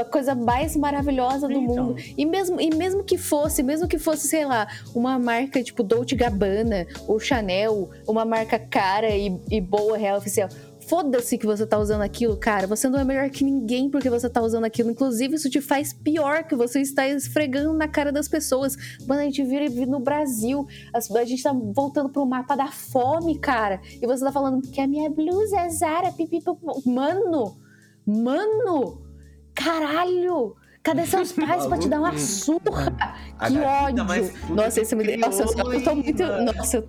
a 0.00 0.04
coisa 0.04 0.34
mais 0.34 0.76
maravilhosa 0.76 1.46
do 1.48 1.54
Então. 1.54 1.86
mundo. 1.86 1.96
E 2.16 2.24
mesmo, 2.26 2.60
e 2.60 2.74
mesmo 2.74 3.02
que 3.04 3.16
fosse, 3.18 3.62
mesmo 3.62 3.88
que 3.88 3.98
fosse, 3.98 4.28
sei 4.28 4.44
lá, 4.44 4.66
uma 4.94 5.18
marca 5.18 5.62
tipo 5.62 5.82
Dolce 5.82 6.14
Gabbana 6.14 6.86
ou 7.06 7.18
Chanel, 7.18 7.90
uma 8.06 8.24
marca 8.24 8.58
cara 8.58 9.08
e, 9.10 9.36
e 9.50 9.60
boa, 9.60 9.96
real, 9.96 10.18
oficial. 10.18 10.48
Foda-se 10.88 11.38
que 11.38 11.46
você 11.46 11.64
tá 11.64 11.78
usando 11.78 12.02
aquilo, 12.02 12.36
cara. 12.36 12.66
Você 12.66 12.88
não 12.88 12.98
é 12.98 13.04
melhor 13.04 13.30
que 13.30 13.44
ninguém 13.44 13.88
porque 13.88 14.10
você 14.10 14.28
tá 14.28 14.42
usando 14.42 14.64
aquilo. 14.64 14.90
Inclusive, 14.90 15.36
isso 15.36 15.48
te 15.48 15.60
faz 15.60 15.92
pior 15.92 16.42
que 16.42 16.56
você 16.56 16.80
está 16.80 17.06
esfregando 17.08 17.72
na 17.72 17.86
cara 17.86 18.10
das 18.10 18.26
pessoas. 18.28 18.76
Quando 19.06 19.20
a 19.20 19.22
gente 19.22 19.42
vira 19.44 19.64
no 19.86 20.00
Brasil, 20.00 20.66
as- 20.92 21.08
a 21.12 21.24
gente 21.24 21.40
tá 21.42 21.52
voltando 21.52 22.08
pro 22.10 22.26
mapa 22.26 22.56
da 22.56 22.66
fome, 22.66 23.38
cara. 23.38 23.80
E 24.02 24.06
você 24.06 24.24
tá 24.24 24.32
falando 24.32 24.60
que 24.60 24.80
a 24.80 24.86
minha 24.88 25.08
blusa 25.08 25.60
é 25.60 25.70
Zara, 25.70 26.10
pipi, 26.12 26.40
pipi. 26.40 26.50
Mano! 26.84 27.56
Mano! 28.04 29.00
Caralho! 29.54 30.56
Cadê 30.82 31.06
seus 31.06 31.30
pais 31.32 31.66
pra 31.66 31.78
te 31.78 31.88
dar 31.88 32.00
uma 32.00 32.16
surra? 32.18 32.92
A 33.38 33.48
Que 33.48 33.58
tá 33.58 33.82
ódio! 33.84 34.04
Nossa, 34.54 34.80
esse 34.80 34.94
me 34.96 35.16
Nossa, 35.16 35.42
eu, 35.44 35.72
eu 35.72 35.84
tô 35.84 35.94
muito. 35.94 36.22
Nossa, 36.24 36.76
eu, 36.78 36.88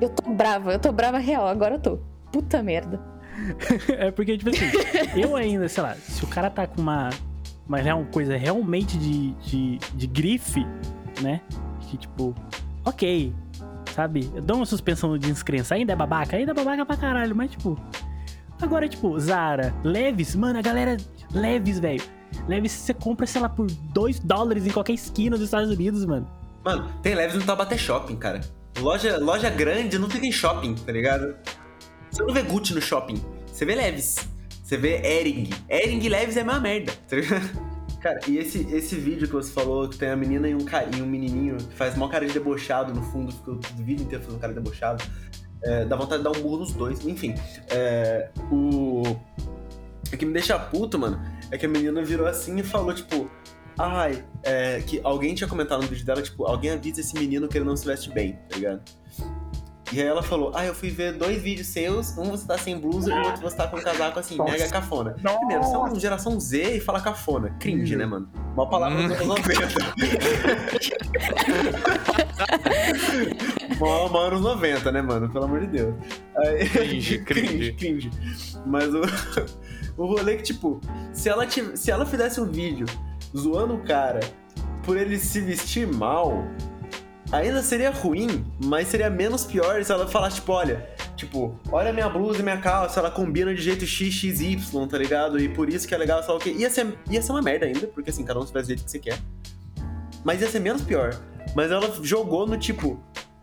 eu 0.00 0.08
tô 0.10 0.30
brava, 0.30 0.72
eu 0.72 0.78
tô 0.78 0.92
brava 0.92 1.18
real, 1.18 1.46
agora 1.46 1.76
eu 1.76 1.80
tô. 1.80 1.98
Puta 2.32 2.62
merda. 2.62 3.00
É 3.96 4.10
porque, 4.10 4.36
tipo 4.36 4.50
assim, 4.50 4.66
eu 5.18 5.34
ainda, 5.34 5.66
sei 5.68 5.82
lá, 5.82 5.94
se 5.94 6.22
o 6.22 6.26
cara 6.26 6.50
tá 6.50 6.66
com 6.66 6.82
uma, 6.82 7.08
uma 7.66 7.78
real- 7.78 8.04
coisa 8.12 8.36
realmente 8.36 8.98
de, 8.98 9.32
de, 9.36 9.78
de 9.94 10.06
grife, 10.06 10.66
né? 11.22 11.40
Que 11.88 11.96
tipo, 11.96 12.34
ok, 12.84 13.32
sabe? 13.94 14.30
Eu 14.34 14.42
dou 14.42 14.58
uma 14.58 14.66
suspensão 14.66 15.16
de 15.16 15.26
descrença. 15.26 15.74
Ainda 15.74 15.94
é 15.94 15.96
babaca? 15.96 16.36
Ainda 16.36 16.50
é 16.50 16.54
babaca 16.54 16.84
pra 16.84 16.96
caralho, 16.98 17.34
mas 17.34 17.50
tipo. 17.52 17.78
Agora, 18.60 18.88
tipo, 18.88 19.18
Zara, 19.18 19.74
Leves, 19.82 20.34
mano, 20.34 20.58
a 20.58 20.62
galera. 20.62 20.96
Leves, 21.32 21.78
velho. 21.78 22.02
Leves 22.46 22.72
você 22.72 22.94
compra, 22.94 23.26
sei 23.26 23.40
lá, 23.40 23.48
por 23.48 23.66
2 23.66 24.20
dólares 24.20 24.66
em 24.66 24.70
qualquer 24.70 24.92
esquina 24.92 25.36
dos 25.36 25.46
Estados 25.46 25.70
Unidos, 25.70 26.04
mano. 26.04 26.28
Mano, 26.64 26.92
tem 27.02 27.14
leves 27.14 27.36
no 27.36 27.42
Taubaté 27.42 27.76
Shopping, 27.76 28.16
cara. 28.16 28.40
Loja, 28.78 29.18
loja 29.18 29.50
grande 29.50 29.98
não 29.98 30.08
fica 30.08 30.26
em 30.26 30.32
shopping, 30.32 30.74
tá 30.74 30.92
ligado? 30.92 31.34
Você 32.10 32.22
não 32.22 32.32
vê 32.32 32.42
Gucci 32.42 32.74
no 32.74 32.80
shopping. 32.80 33.20
Você 33.46 33.64
vê 33.64 33.74
leves. 33.74 34.28
Você 34.62 34.76
vê 34.76 35.00
Ering. 35.02 35.50
Ering 35.68 36.04
e 36.04 36.08
leves 36.08 36.36
é 36.36 36.42
a 36.42 36.44
mesma 36.44 36.60
merda, 36.60 36.92
tá 37.08 37.16
ligado? 37.16 37.70
Cara, 38.00 38.18
e 38.26 38.38
esse, 38.38 38.66
esse 38.74 38.96
vídeo 38.96 39.28
que 39.28 39.34
você 39.34 39.52
falou, 39.52 39.86
que 39.86 39.98
tem 39.98 40.08
a 40.08 40.16
menina 40.16 40.48
e 40.48 40.54
um, 40.54 40.64
e 40.96 41.02
um 41.02 41.06
menininho 41.06 41.58
que 41.58 41.74
faz 41.74 41.94
mó 41.96 42.08
cara 42.08 42.24
de 42.24 42.32
debochado 42.32 42.94
no 42.94 43.02
fundo, 43.02 43.30
fica 43.30 43.50
o 43.50 43.60
vídeo 43.76 44.04
inteiro 44.04 44.24
fazendo 44.24 44.40
cara 44.40 44.54
de 44.54 44.58
debochado, 44.58 45.04
é, 45.62 45.84
dá 45.84 45.96
vontade 45.96 46.22
de 46.22 46.28
dar 46.30 46.38
um 46.38 46.42
burro 46.42 46.58
nos 46.58 46.72
dois. 46.72 47.06
Enfim, 47.06 47.34
é, 47.68 48.28
o... 48.50 49.02
O 50.12 50.16
que 50.16 50.26
me 50.26 50.32
deixa 50.32 50.58
puto, 50.58 50.98
mano, 50.98 51.20
é 51.50 51.58
que 51.58 51.66
a 51.66 51.68
menina 51.68 52.02
virou 52.02 52.26
assim 52.26 52.58
e 52.58 52.62
falou, 52.62 52.92
tipo... 52.92 53.30
Ai, 53.78 54.22
é, 54.42 54.82
que 54.82 55.00
alguém 55.02 55.34
tinha 55.34 55.48
comentado 55.48 55.80
no 55.80 55.88
vídeo 55.88 56.04
dela, 56.04 56.20
tipo, 56.20 56.44
alguém 56.44 56.72
avisa 56.72 57.00
esse 57.00 57.14
menino 57.14 57.48
que 57.48 57.56
ele 57.56 57.64
não 57.64 57.76
se 57.76 57.86
veste 57.86 58.10
bem, 58.10 58.38
tá 58.48 58.56
ligado? 58.56 58.82
E 59.92 60.00
aí 60.00 60.06
ela 60.06 60.22
falou, 60.22 60.52
ah, 60.54 60.64
eu 60.64 60.72
fui 60.74 60.88
ver 60.88 61.14
dois 61.14 61.42
vídeos 61.42 61.66
seus, 61.66 62.16
um 62.16 62.30
você 62.30 62.46
tá 62.46 62.56
sem 62.56 62.78
blusa 62.78 63.10
e 63.10 63.12
o 63.18 63.22
outro 63.24 63.42
você 63.42 63.56
tá 63.56 63.66
com 63.66 63.76
um 63.76 63.82
casaco 63.82 64.20
assim, 64.20 64.36
Nossa. 64.36 64.52
mega 64.52 64.68
cafona. 64.68 65.10
Primeiro, 65.14 65.64
você 65.64 65.74
é 65.74 65.78
uma 65.78 65.98
geração 65.98 66.38
Z 66.38 66.76
e 66.76 66.80
fala 66.80 67.00
cafona. 67.00 67.50
Cringe, 67.58 67.96
né, 67.96 68.06
mano? 68.06 68.28
Uma 68.54 68.68
palavra 68.68 69.02
dos 69.02 69.16
anos 69.16 69.26
90. 69.26 69.68
Uma, 73.80 74.04
uma 74.04 74.20
anos 74.20 74.40
90, 74.40 74.92
né, 74.92 75.02
mano? 75.02 75.28
Pelo 75.30 75.44
amor 75.44 75.60
de 75.60 75.66
Deus. 75.66 75.94
Aí- 76.36 76.68
Cringe, 76.68 77.18
cringe, 77.24 77.72
cringe. 77.72 77.72
cringe. 77.72 78.10
Mas 78.66 78.92
o, 78.94 79.00
o 79.96 80.06
rolê 80.06 80.34
é 80.34 80.36
que, 80.36 80.42
tipo, 80.44 80.80
se 81.12 81.28
ela, 81.28 81.46
tiv- 81.46 81.74
se 81.76 81.90
ela 81.90 82.06
fizesse 82.06 82.40
um 82.40 82.46
vídeo 82.50 82.86
zoando 83.36 83.74
o 83.74 83.82
cara 83.82 84.20
por 84.84 84.96
ele 84.96 85.18
se 85.18 85.40
vestir 85.40 85.86
mal, 85.86 86.44
ainda 87.32 87.62
seria 87.62 87.90
ruim, 87.90 88.44
mas 88.64 88.88
seria 88.88 89.08
menos 89.10 89.44
pior 89.44 89.82
se 89.84 89.92
ela 89.92 90.06
falasse, 90.06 90.36
tipo, 90.36 90.52
olha, 90.52 90.88
tipo, 91.16 91.58
olha 91.70 91.92
minha 91.92 92.08
blusa 92.08 92.40
e 92.40 92.42
minha 92.42 92.58
calça, 92.58 93.00
ela 93.00 93.10
combina 93.10 93.54
de 93.54 93.62
jeito 93.62 93.86
XXY, 93.86 94.58
tá 94.88 94.98
ligado? 94.98 95.38
E 95.38 95.48
por 95.48 95.68
isso 95.68 95.86
que 95.86 95.94
é 95.94 95.98
legal, 95.98 96.22
sei 96.22 96.30
lá 96.32 96.36
o 96.36 96.40
quê. 96.40 96.50
Ia 96.50 96.70
ser, 96.70 96.98
ia 97.10 97.22
ser 97.22 97.32
uma 97.32 97.42
merda 97.42 97.66
ainda, 97.66 97.86
porque 97.86 98.10
assim, 98.10 98.24
cada 98.24 98.40
um 98.40 98.46
se 98.46 98.52
faz 98.52 98.66
do 98.66 98.68
jeito 98.68 98.84
que 98.84 98.90
você 98.90 98.98
quer. 98.98 99.18
Mas 100.24 100.40
ia 100.40 100.48
ser 100.48 100.60
menos 100.60 100.82
pior. 100.82 101.14
Mas 101.54 101.70
ela 101.70 101.90
jogou 102.02 102.46
no 102.46 102.56
tipo, 102.58 103.00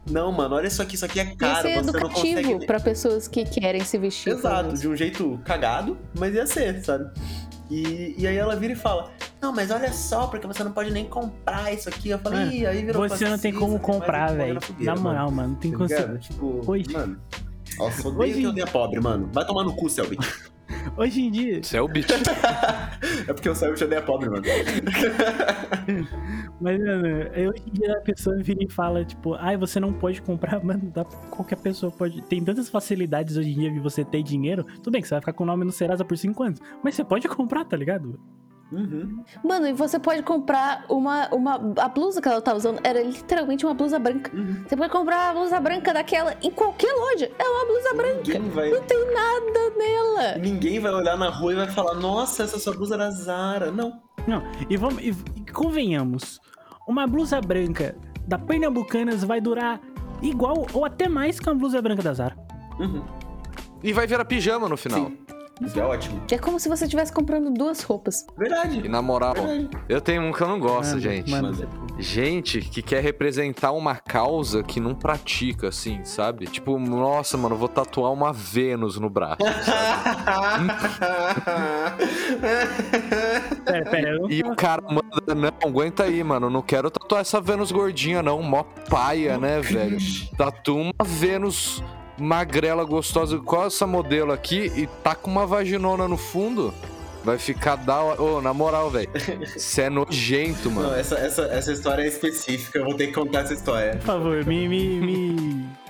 não, 0.09 0.31
mano, 0.31 0.55
olha 0.55 0.67
isso 0.67 0.81
aqui, 0.81 0.95
isso 0.95 1.05
aqui 1.05 1.19
é 1.19 1.25
Ia 1.25 1.35
caro, 1.35 1.67
ser 1.67 1.73
você 1.73 1.91
não 1.91 1.99
educativo 1.99 2.41
consegue. 2.43 2.65
pra 2.65 2.79
pessoas 2.79 3.27
que 3.27 3.43
querem 3.45 3.83
se 3.83 3.97
vestir. 3.97 4.33
Exato, 4.33 4.77
de 4.77 4.87
um 4.87 4.95
jeito 4.95 5.39
cagado, 5.43 5.97
mas 6.17 6.33
ia 6.33 6.45
ser, 6.45 6.83
sabe? 6.83 7.09
E, 7.69 8.15
e 8.17 8.25
aí 8.27 8.37
ela 8.37 8.55
vira 8.55 8.73
e 8.73 8.75
fala: 8.75 9.11
Não, 9.41 9.53
mas 9.53 9.69
olha 9.71 9.91
só, 9.93 10.27
porque 10.27 10.47
você 10.47 10.63
não 10.63 10.71
pode 10.71 10.91
nem 10.91 11.05
comprar 11.05 11.71
isso 11.73 11.87
aqui. 11.87 12.09
Eu 12.09 12.19
falei, 12.19 12.39
Mano, 12.39 12.51
Ih, 12.53 12.65
aí 12.65 12.85
virou 12.85 13.07
Você 13.07 13.29
não 13.29 13.37
tem 13.37 13.53
como 13.53 13.79
comprar, 13.79 14.33
velho. 14.33 14.59
na 14.79 14.95
moral, 14.95 15.31
mano, 15.31 15.49
não 15.49 15.55
tem 15.55 15.71
como. 15.71 15.87
Tipo, 16.19 16.61
Hoje- 16.65 16.91
mano. 16.91 17.19
Nossa, 17.77 18.07
odeio 18.07 18.21
Hoje- 18.23 18.33
que 18.39 18.43
eu 18.43 18.49
odeia 18.49 18.67
pobre, 18.67 18.99
mano. 18.99 19.29
Vai 19.31 19.45
tomar 19.45 19.63
no 19.63 19.75
cu, 19.75 19.89
Selby. 19.89 20.17
Hoje 20.97 21.21
em 21.21 21.31
dia, 21.31 21.59
Isso 21.59 21.77
é 21.77 21.79
é 21.79 23.33
porque 23.33 23.49
o 23.49 23.55
Selby 23.55 23.81
odeia 23.83 24.01
pobre, 24.01 24.29
mano. 24.29 24.43
Mas, 26.59 26.79
mano, 26.79 27.07
eu- 27.07 27.51
hoje 27.51 27.63
em 27.67 27.71
dia 27.71 27.93
a 27.93 28.01
pessoa 28.01 28.35
vira 28.41 28.63
e 28.63 28.69
fala, 28.71 29.05
tipo, 29.05 29.33
ai, 29.35 29.55
você 29.57 29.79
não 29.79 29.93
pode 29.93 30.21
comprar, 30.21 30.63
mano, 30.63 30.91
dá, 30.93 31.05
qualquer 31.05 31.57
pessoa 31.57 31.91
pode. 31.91 32.21
Tem 32.23 32.43
tantas 32.43 32.69
facilidades 32.69 33.37
hoje 33.37 33.51
em 33.51 33.59
dia 33.59 33.71
de 33.71 33.79
você 33.79 34.03
ter 34.03 34.23
dinheiro. 34.23 34.63
Tudo 34.77 34.91
bem 34.91 35.01
que 35.01 35.07
você 35.07 35.13
vai 35.15 35.21
ficar 35.21 35.33
com 35.33 35.43
o 35.43 35.47
nome 35.47 35.63
no 35.63 35.71
Serasa 35.71 36.03
por 36.03 36.17
5 36.17 36.41
anos. 36.43 36.59
Mas 36.83 36.95
você 36.95 37.03
pode 37.03 37.27
comprar, 37.27 37.65
tá 37.65 37.77
ligado? 37.77 38.19
Uhum. 38.71 39.23
Mano, 39.43 39.67
e 39.67 39.73
você 39.73 39.97
pode 39.97 40.23
comprar 40.23 40.85
uma, 40.89 41.29
uma. 41.33 41.73
A 41.77 41.87
blusa 41.87 42.21
que 42.21 42.27
ela 42.27 42.41
tá 42.41 42.53
usando 42.53 42.79
era 42.83 43.01
literalmente 43.01 43.65
uma 43.65 43.73
blusa 43.73 43.97
branca. 43.97 44.35
Uhum. 44.35 44.63
Você 44.67 44.75
pode 44.75 44.91
comprar 44.91 45.33
uma 45.33 45.39
blusa 45.41 45.59
branca 45.59 45.93
daquela 45.93 46.35
em 46.41 46.51
qualquer 46.51 46.91
loja. 46.93 47.31
É 47.39 47.43
uma 47.47 47.65
blusa 47.65 47.93
branca. 47.93 48.17
Ninguém 48.39 48.49
vai, 48.49 48.69
Não 48.69 48.81
tem 48.83 49.13
nada 49.13 49.69
nela. 49.77 50.37
ninguém 50.37 50.79
vai 50.79 50.91
olhar 50.93 51.17
na 51.17 51.29
rua 51.29 51.53
e 51.53 51.55
vai 51.55 51.67
falar, 51.67 51.93
nossa, 51.95 52.43
essa 52.43 52.59
sua 52.59 52.73
blusa 52.73 52.95
era 52.95 53.09
Zara. 53.11 53.71
Não. 53.71 54.01
Não, 54.27 54.43
e 54.69 54.75
vamos. 54.75 55.01
E, 55.01 55.09
e 55.35 55.51
convenhamos. 55.51 56.39
Uma 56.87 57.07
blusa 57.07 57.39
branca 57.39 57.95
da 58.27 58.37
Pernambucanas 58.37 59.23
vai 59.23 59.39
durar 59.39 59.79
igual 60.21 60.65
ou 60.73 60.83
até 60.83 61.07
mais 61.07 61.39
que 61.39 61.47
uma 61.49 61.55
blusa 61.55 61.81
branca 61.81 62.01
da 62.03 62.13
Zara. 62.13 62.35
Uhum. 62.79 63.03
E 63.81 63.93
vai 63.93 64.07
virar 64.07 64.25
pijama 64.25 64.67
no 64.67 64.75
final. 64.75 65.05
Sim. 65.05 65.17
Isso 65.61 65.79
é 65.79 65.83
ótimo. 65.83 66.21
É 66.31 66.37
como 66.37 66.59
se 66.59 66.69
você 66.69 66.85
estivesse 66.85 67.11
comprando 67.11 67.51
duas 67.51 67.81
roupas. 67.81 68.25
Verdade. 68.37 68.81
E 68.85 68.89
na 68.89 69.01
moral, 69.01 69.33
Verdade. 69.33 69.69
eu 69.89 69.99
tenho 69.99 70.21
um 70.21 70.31
que 70.31 70.41
eu 70.41 70.47
não 70.47 70.59
gosto, 70.59 70.91
Manda, 70.91 71.01
gente. 71.01 71.31
Manda. 71.31 71.67
Gente 71.97 72.61
que 72.61 72.81
quer 72.81 73.01
representar 73.01 73.71
uma 73.71 73.95
causa 73.95 74.61
que 74.63 74.79
não 74.79 74.93
pratica, 74.93 75.69
assim, 75.69 76.03
sabe? 76.03 76.45
Tipo, 76.45 76.77
nossa, 76.77 77.37
mano, 77.37 77.55
eu 77.55 77.59
vou 77.59 77.67
tatuar 77.67 78.11
uma 78.13 78.31
Vênus 78.31 78.99
no 78.99 79.09
braço. 79.09 79.37
Pera, 83.65 83.85
pera, 83.89 84.19
E 84.29 84.41
o 84.41 84.55
cara 84.55 84.81
manda, 84.81 85.35
não, 85.35 85.51
aguenta 85.67 86.03
aí, 86.03 86.23
mano, 86.23 86.49
não 86.49 86.61
quero 86.61 86.89
tatuar 86.89 87.21
essa 87.21 87.41
Vênus 87.41 87.71
gordinha, 87.71 88.21
não. 88.21 88.41
Mó 88.41 88.63
paia, 88.89 89.37
né, 89.37 89.59
velho? 89.59 89.97
Tatua 90.37 90.81
uma 90.81 90.93
Vênus 91.03 91.83
magrela, 92.17 92.83
gostosa, 92.83 93.37
qual 93.39 93.67
essa 93.67 93.85
modelo 93.87 94.31
aqui, 94.31 94.71
e 94.75 94.87
tá 95.03 95.15
com 95.15 95.29
uma 95.31 95.45
vaginona 95.45 96.07
no 96.07 96.17
fundo. 96.17 96.73
Vai 97.23 97.37
ficar 97.37 97.75
da 97.75 97.97
hora. 97.99 98.21
Ô, 98.21 98.41
na 98.41 98.53
moral, 98.53 98.89
velho. 98.89 99.09
Você 99.57 99.81
é 99.81 99.89
nojento, 99.89 100.71
mano. 100.71 100.89
Não, 100.91 100.95
essa, 100.95 101.15
essa, 101.15 101.41
essa 101.47 101.73
história 101.73 102.03
é 102.03 102.07
específica, 102.07 102.79
eu 102.79 102.85
vou 102.85 102.93
ter 102.93 103.07
que 103.07 103.13
contar 103.13 103.41
essa 103.41 103.53
história. 103.53 103.97
Por 103.97 104.01
favor, 104.05 104.45
me, 104.45 104.65
me, 104.69 104.87
me, 105.01 105.31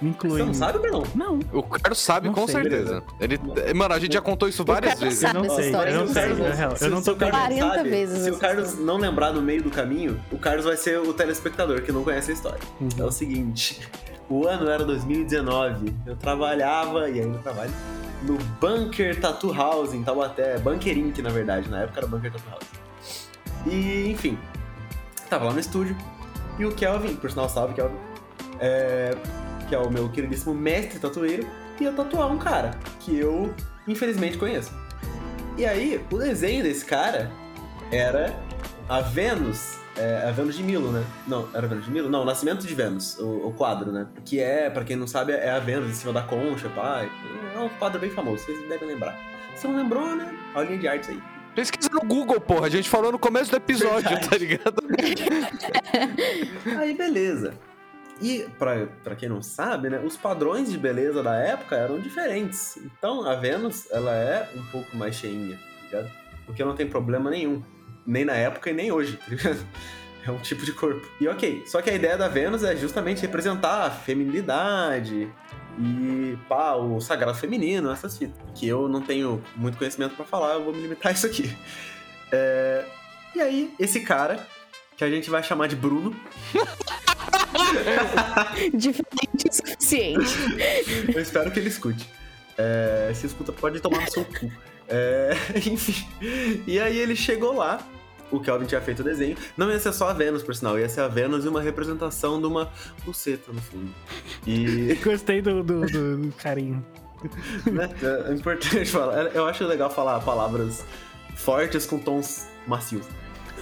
me 0.02 0.10
inclui. 0.10 0.40
Você 0.40 0.46
não 0.46 0.54
sabe, 0.56 0.80
Bruno? 0.80 1.04
Não. 1.14 1.38
O 1.54 1.62
Carlos 1.62 2.00
sabe 2.00 2.28
Não 2.30 2.34
com 2.34 2.48
sei, 2.48 2.56
certeza. 2.56 3.04
Ele, 3.20 3.40
mano, 3.76 3.94
a 3.94 4.00
gente 4.00 4.14
já 4.14 4.22
contou 4.22 4.50
isso 4.50 4.66
várias 4.66 5.00
vezes. 5.00 5.20
sabe. 5.20 5.38
Eu 5.38 5.44
não 5.44 5.46
essa 5.46 5.56
sei, 5.58 5.66
história, 5.68 5.92
eu 5.92 5.96
não 5.96 6.02
eu 6.06 6.08
sei. 6.14 6.28
não 6.30 6.76
Se- 6.76 6.86
Eu 6.86 6.90
não 6.90 7.04
se 7.04 7.10
o 7.12 7.14
tô 7.14 7.20
Carlos 7.20 7.40
40 7.40 7.76
sabe, 7.76 7.90
vezes 7.90 8.24
Se 8.24 8.32
o 8.32 8.38
Carlos 8.40 8.80
não 8.80 8.98
lembrar 8.98 9.32
no 9.32 9.42
meio 9.42 9.62
do 9.62 9.70
caminho, 9.70 10.20
o 10.32 10.40
Carlos 10.40 10.66
vai 10.66 10.78
ser 10.78 10.98
o 11.00 11.14
telespectador 11.14 11.84
que 11.84 11.92
não 11.92 12.04
conhece 12.04 12.32
a 12.32 12.34
história. 12.34 12.60
Uhum. 12.82 12.90
É 12.98 13.04
o 13.04 13.12
seguinte: 13.12 13.82
o 14.30 14.48
ano 14.48 14.70
era 14.70 14.84
2019, 14.84 15.94
eu 16.06 16.16
trabalhava, 16.16 17.10
e 17.10 17.22
ainda 17.22 17.38
trabalho, 17.40 17.72
no 18.24 18.38
Bunker 18.60 19.20
Tattoo 19.20 19.54
House 19.54 19.94
em 19.94 20.04
Taubaté. 20.04 20.58
Bunker 20.60 20.98
Inc, 20.98 21.20
na 21.20 21.30
verdade, 21.30 21.70
na 21.70 21.84
época 21.84 22.00
era 22.00 22.08
Bunker 22.08 22.32
Tattoo 22.32 22.52
House. 22.52 23.30
E, 23.66 24.10
enfim, 24.10 24.38
tava 25.30 25.46
lá 25.46 25.54
no 25.54 25.60
estúdio, 25.60 25.96
e 26.60 26.66
o 26.66 26.72
Kelvin, 26.74 27.16
por 27.16 27.30
sinal, 27.30 27.48
salve, 27.48 27.74
Kelvin, 27.74 27.98
é, 28.60 29.16
que 29.70 29.76
é 29.76 29.78
o 29.78 29.90
meu 29.90 30.10
queridíssimo 30.10 30.54
mestre 30.54 31.00
tatueiro, 31.00 31.48
ia 31.80 31.92
tatuar 31.92 32.32
um 32.32 32.38
cara 32.38 32.72
que 33.00 33.18
eu, 33.18 33.54
infelizmente, 33.88 34.38
conheço. 34.38 34.72
E 35.58 35.66
aí, 35.66 36.04
o 36.12 36.18
desenho 36.18 36.64
desse 36.64 36.86
cara 36.86 37.32
era 37.92 38.36
a 38.90 39.02
Vênus, 39.02 39.78
é, 39.98 40.28
a 40.28 40.32
Vênus 40.32 40.56
de 40.56 40.64
Milo, 40.64 40.92
né? 40.92 41.04
Não, 41.28 41.48
era 41.54 41.66
a 41.66 41.70
Vênus 41.70 41.86
de 41.86 41.92
Milo? 41.92 42.10
Não, 42.10 42.22
o 42.22 42.26
Nascimento 42.26 42.66
de 42.66 42.74
Vênus, 42.74 43.18
o, 43.20 43.48
o 43.48 43.54
quadro, 43.54 43.92
né? 43.92 44.08
Que 44.24 44.40
é, 44.40 44.70
pra 44.70 44.84
quem 44.84 44.96
não 44.96 45.08
sabe, 45.08 45.34
é 45.34 45.50
a 45.50 45.60
Vênus 45.60 45.90
em 45.90 45.94
cima 45.94 46.14
da 46.14 46.22
concha, 46.22 46.70
pai. 46.70 47.12
É 47.56 47.60
um 47.60 47.70
quadro 47.70 48.00
bem 48.00 48.10
famoso, 48.10 48.44
vocês 48.44 48.68
devem 48.70 48.88
lembrar. 48.88 49.18
Se 49.56 49.68
não 49.68 49.76
lembrou, 49.76 50.16
né? 50.16 50.34
Aulinha 50.54 50.78
de 50.78 50.88
artes 50.88 51.10
aí. 51.10 51.22
Pesquisa 51.56 51.90
no 51.92 52.02
Google, 52.02 52.40
porra. 52.40 52.68
A 52.68 52.70
gente 52.70 52.88
falou 52.88 53.12
no 53.12 53.18
começo 53.18 53.50
do 53.50 53.58
episódio, 53.58 54.08
Verdade. 54.10 54.30
tá 54.30 54.38
ligado? 54.38 54.84
Aí, 56.80 56.94
beleza. 56.94 57.56
E, 58.22 58.48
pra 58.60 59.16
quem 59.16 59.28
não 59.28 59.42
sabe, 59.42 59.90
né, 59.90 60.00
os 60.04 60.16
padrões 60.16 60.72
de 60.72 60.78
beleza 60.78 61.24
da 61.24 61.36
época 61.36 61.76
eram 61.76 62.00
diferentes. 62.00 62.78
Então, 62.78 63.28
a 63.28 63.34
Vênus, 63.36 63.90
ela 63.90 64.14
é 64.16 64.48
um 64.56 64.64
pouco 64.66 64.96
mais 64.96 65.16
cheinha, 65.16 65.56
tá 65.58 65.84
ligado? 65.86 66.12
Porque 66.46 66.64
não 66.64 66.76
tem 66.76 66.88
problema 66.88 67.32
nenhum. 67.32 67.64
Nem 68.08 68.26
na 68.26 68.34
época 68.34 68.70
e 68.70 68.74
nem 68.74 68.92
hoje, 68.92 69.18
tá 69.18 69.26
ligado? 69.28 69.66
É 70.26 70.32
um 70.32 70.40
tipo 70.40 70.66
de 70.66 70.74
corpo. 70.74 71.08
E 71.22 71.28
ok, 71.30 71.64
só 71.66 71.82
que 71.82 71.90
a 71.90 71.94
ideia 71.94 72.18
da 72.18 72.28
Vênus 72.28 72.62
é 72.62 72.76
justamente 72.76 73.22
representar 73.22 73.86
a 73.86 73.90
feminilidade 73.90 75.32
e, 75.80 76.38
pá, 76.50 76.76
o 76.76 77.00
sagrado 77.00 77.38
feminino, 77.38 77.90
essas 77.90 78.18
fitas. 78.18 78.36
Que 78.54 78.68
eu 78.68 78.90
não 78.90 79.02
tenho 79.02 79.42
muito 79.56 79.78
conhecimento 79.78 80.18
pra 80.18 80.26
falar, 80.26 80.56
eu 80.56 80.66
vou 80.66 80.74
me 80.74 80.82
limitar 80.82 81.14
a 81.14 81.16
isso 81.16 81.26
aqui. 81.26 81.56
É, 82.30 82.84
E 83.34 83.40
aí, 83.40 83.74
esse 83.80 84.02
cara, 84.02 84.46
que 84.98 85.04
a 85.06 85.10
gente 85.10 85.30
vai 85.30 85.42
chamar 85.42 85.68
de 85.68 85.78
Bruno, 85.78 86.14
Diferente 88.74 89.48
o 89.50 89.54
suficiente. 89.54 90.36
Eu 91.14 91.22
espero 91.22 91.52
que 91.52 91.60
ele 91.60 91.70
escute. 91.70 92.08
É, 92.58 93.12
se 93.14 93.28
escuta, 93.28 93.54
pode 93.54 93.80
tomar 93.80 94.02
no 94.02 94.12
seu 94.12 94.26
cu. 94.26 94.52
É, 94.90 95.32
enfim. 95.56 96.06
E 96.66 96.80
aí 96.80 96.98
ele 96.98 97.16
chegou 97.16 97.56
lá. 97.56 97.80
O 98.32 98.40
Kelvin 98.40 98.66
tinha 98.66 98.82
feito 98.82 99.00
o 99.00 99.04
desenho. 99.04 99.38
Não 99.56 99.72
ia 99.72 99.80
ser 99.80 99.94
só 99.94 100.10
a 100.10 100.14
Vênus, 100.14 100.44
por 100.44 100.54
sinal. 100.56 100.78
Ia 100.78 100.90
ser 100.90 101.02
a 101.02 101.08
Vênus 101.08 101.46
e 101.46 101.48
uma 101.48 101.62
representação 101.62 102.40
de 102.40 102.46
uma 102.48 102.70
buceta 103.06 103.52
no 103.54 103.62
fundo. 103.62 103.90
E 104.46 104.96
Gostei 105.04 105.42
do, 105.42 105.64
do, 105.64 105.86
do- 105.86 106.18
do 106.18 106.32
carinho. 106.34 106.86
né, 107.72 107.90
é 108.30 108.34
importante 108.34 108.86
falar. 108.86 109.28
Eu 109.36 109.46
acho 109.46 109.64
legal 109.66 109.90
falar 109.90 110.20
palavras 110.20 110.84
fortes 111.36 111.86
com 111.86 111.98
tons 112.00 112.48
macios. 112.68 113.06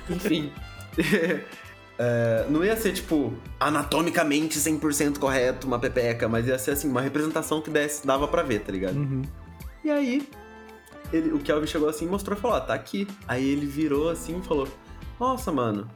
Enfim. 0.09 0.51
É, 1.97 2.45
não 2.49 2.61
ia 2.61 2.76
ser, 2.76 2.91
tipo, 2.91 3.34
anatomicamente 3.57 4.59
100% 4.59 5.18
correto 5.18 5.66
uma 5.66 5.80
pepeca, 5.80 6.28
mas 6.28 6.45
ia 6.45 6.59
ser, 6.59 6.72
assim, 6.72 6.89
uma 6.89 6.99
representação 6.99 7.61
que 7.61 7.70
desse, 7.70 8.05
dava 8.05 8.28
pra 8.28 8.43
ver, 8.43 8.59
tá 8.59 8.72
ligado? 8.74 8.97
Uhum. 8.97 9.22
E 9.82 9.89
aí, 9.89 10.28
ele, 11.14 11.32
o 11.32 11.39
Kelvin 11.39 11.68
chegou 11.68 11.88
assim 11.89 12.06
e 12.06 12.08
mostrou 12.10 12.38
e 12.38 12.41
falou: 12.41 12.58
Ó, 12.58 12.60
tá 12.60 12.74
aqui. 12.74 13.08
Aí 13.28 13.45
ele 13.47 13.66
virou 13.66 14.10
assim 14.10 14.39
e 14.39 14.41
falou: 14.43 14.68
Nossa, 15.20 15.51
mano, 15.51 15.89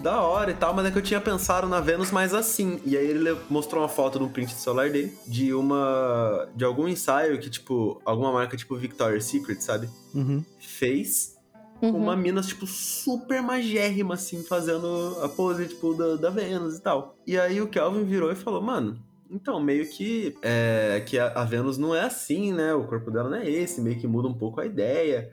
da 0.00 0.20
hora 0.20 0.50
e 0.50 0.54
tal, 0.54 0.74
mas 0.74 0.84
é 0.86 0.90
que 0.90 0.98
eu 0.98 1.02
tinha 1.02 1.20
pensado 1.20 1.66
na 1.68 1.80
Vênus 1.80 2.10
mais 2.10 2.34
assim. 2.34 2.80
E 2.84 2.96
aí 2.96 3.06
ele 3.06 3.18
le- 3.30 3.38
mostrou 3.48 3.82
uma 3.82 3.88
foto 3.88 4.18
no 4.18 4.28
print 4.28 4.54
do 4.54 4.58
celular 4.60 4.90
dele 4.90 5.16
de 5.26 5.54
uma. 5.54 6.48
de 6.54 6.64
algum 6.64 6.86
ensaio 6.88 7.38
que, 7.40 7.48
tipo, 7.50 8.00
alguma 8.04 8.32
marca 8.32 8.56
tipo 8.56 8.76
Victoria's 8.76 9.24
Secret, 9.24 9.60
sabe? 9.60 9.88
Uhum. 10.14 10.44
Fez 10.58 11.34
com 11.80 11.90
Uhum. 11.90 11.96
uma 12.04 12.16
mina, 12.16 12.40
tipo, 12.40 12.66
super 12.66 13.42
magérrima, 13.42 14.14
assim, 14.14 14.42
fazendo 14.42 15.18
a 15.22 15.28
pose, 15.28 15.66
tipo, 15.68 15.92
da, 15.92 16.16
da 16.16 16.30
Vênus 16.30 16.76
e 16.78 16.80
tal. 16.80 17.14
E 17.26 17.38
aí 17.38 17.60
o 17.60 17.68
Kelvin 17.68 18.02
virou 18.04 18.32
e 18.32 18.34
falou, 18.34 18.62
mano, 18.62 18.98
então, 19.30 19.60
meio 19.60 19.88
que, 19.88 20.36
é, 20.42 21.02
que 21.06 21.18
a, 21.18 21.28
a 21.28 21.44
Vênus 21.44 21.78
não 21.78 21.94
é 21.94 22.02
assim, 22.02 22.52
né? 22.52 22.72
O 22.74 22.84
corpo 22.84 23.10
dela 23.10 23.28
não 23.30 23.36
é 23.38 23.48
esse, 23.48 23.80
meio 23.80 23.98
que 23.98 24.06
muda 24.06 24.28
um 24.28 24.34
pouco 24.34 24.60
a 24.60 24.66
ideia. 24.66 25.30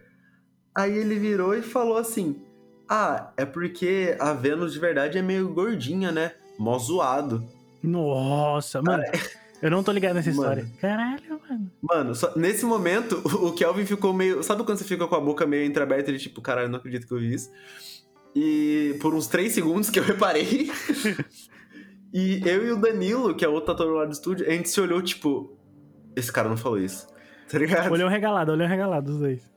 Aí 0.75 0.97
ele 0.97 1.19
virou 1.19 1.53
e 1.55 1.61
falou 1.61 1.97
assim, 1.97 2.41
ah, 2.89 3.31
é 3.37 3.45
porque 3.45 4.15
a 4.19 4.33
Vênus 4.33 4.73
de 4.73 4.79
verdade 4.79 5.17
é 5.17 5.21
meio 5.21 5.53
gordinha, 5.53 6.11
né? 6.11 6.33
Mó 6.57 6.77
zoado. 6.77 7.43
Nossa, 7.81 8.81
mano. 8.81 9.03
Eu 9.61 9.71
não 9.71 9.81
tô 9.83 9.91
ligado 9.91 10.15
nessa 10.15 10.29
Mano. 10.33 10.41
história. 10.41 10.67
Caralho, 10.81 11.41
mano. 11.49 11.71
Mano, 11.81 12.15
só- 12.15 12.33
nesse 12.35 12.65
momento, 12.65 13.21
o 13.25 13.47
o 13.47 13.53
Kelvin 13.53 13.85
ficou 13.85 14.13
meio. 14.13 14.43
Sabe 14.43 14.63
quando 14.63 14.77
você 14.77 14.83
fica 14.83 15.07
com 15.07 15.15
a 15.15 15.21
boca 15.21 15.45
meio 15.45 15.65
entreaberta 15.65 16.11
e 16.11 16.17
tipo, 16.17 16.41
caralho, 16.41 16.69
não 16.69 16.79
acredito 16.79 17.07
que 17.07 17.13
eu 17.13 17.19
vi 17.19 17.33
isso? 17.33 17.49
E 18.35 18.97
por 19.01 19.13
uns 19.13 19.27
três 19.27 19.53
segundos 19.53 19.89
que 19.89 19.99
eu 19.99 20.03
reparei. 20.03 20.69
e 22.13 22.41
eu 22.45 22.67
e 22.67 22.71
o 22.71 22.77
Danilo, 22.77 23.33
que 23.33 23.43
é 23.43 23.49
outro 23.49 23.71
ator 23.71 23.91
lá 23.91 24.05
do 24.05 24.11
estúdio, 24.11 24.45
a 24.47 24.51
gente 24.51 24.69
se 24.69 24.79
olhou, 24.79 25.01
tipo, 25.01 25.57
esse 26.15 26.31
cara 26.31 26.47
não 26.47 26.55
falou 26.55 26.79
isso. 26.79 27.07
Tá 27.49 27.57
ligado? 27.57 27.91
Olhão 27.91 28.07
regalado, 28.07 28.51
olhão 28.51 28.67
regalado, 28.67 29.11
os 29.11 29.17
dois. 29.17 29.51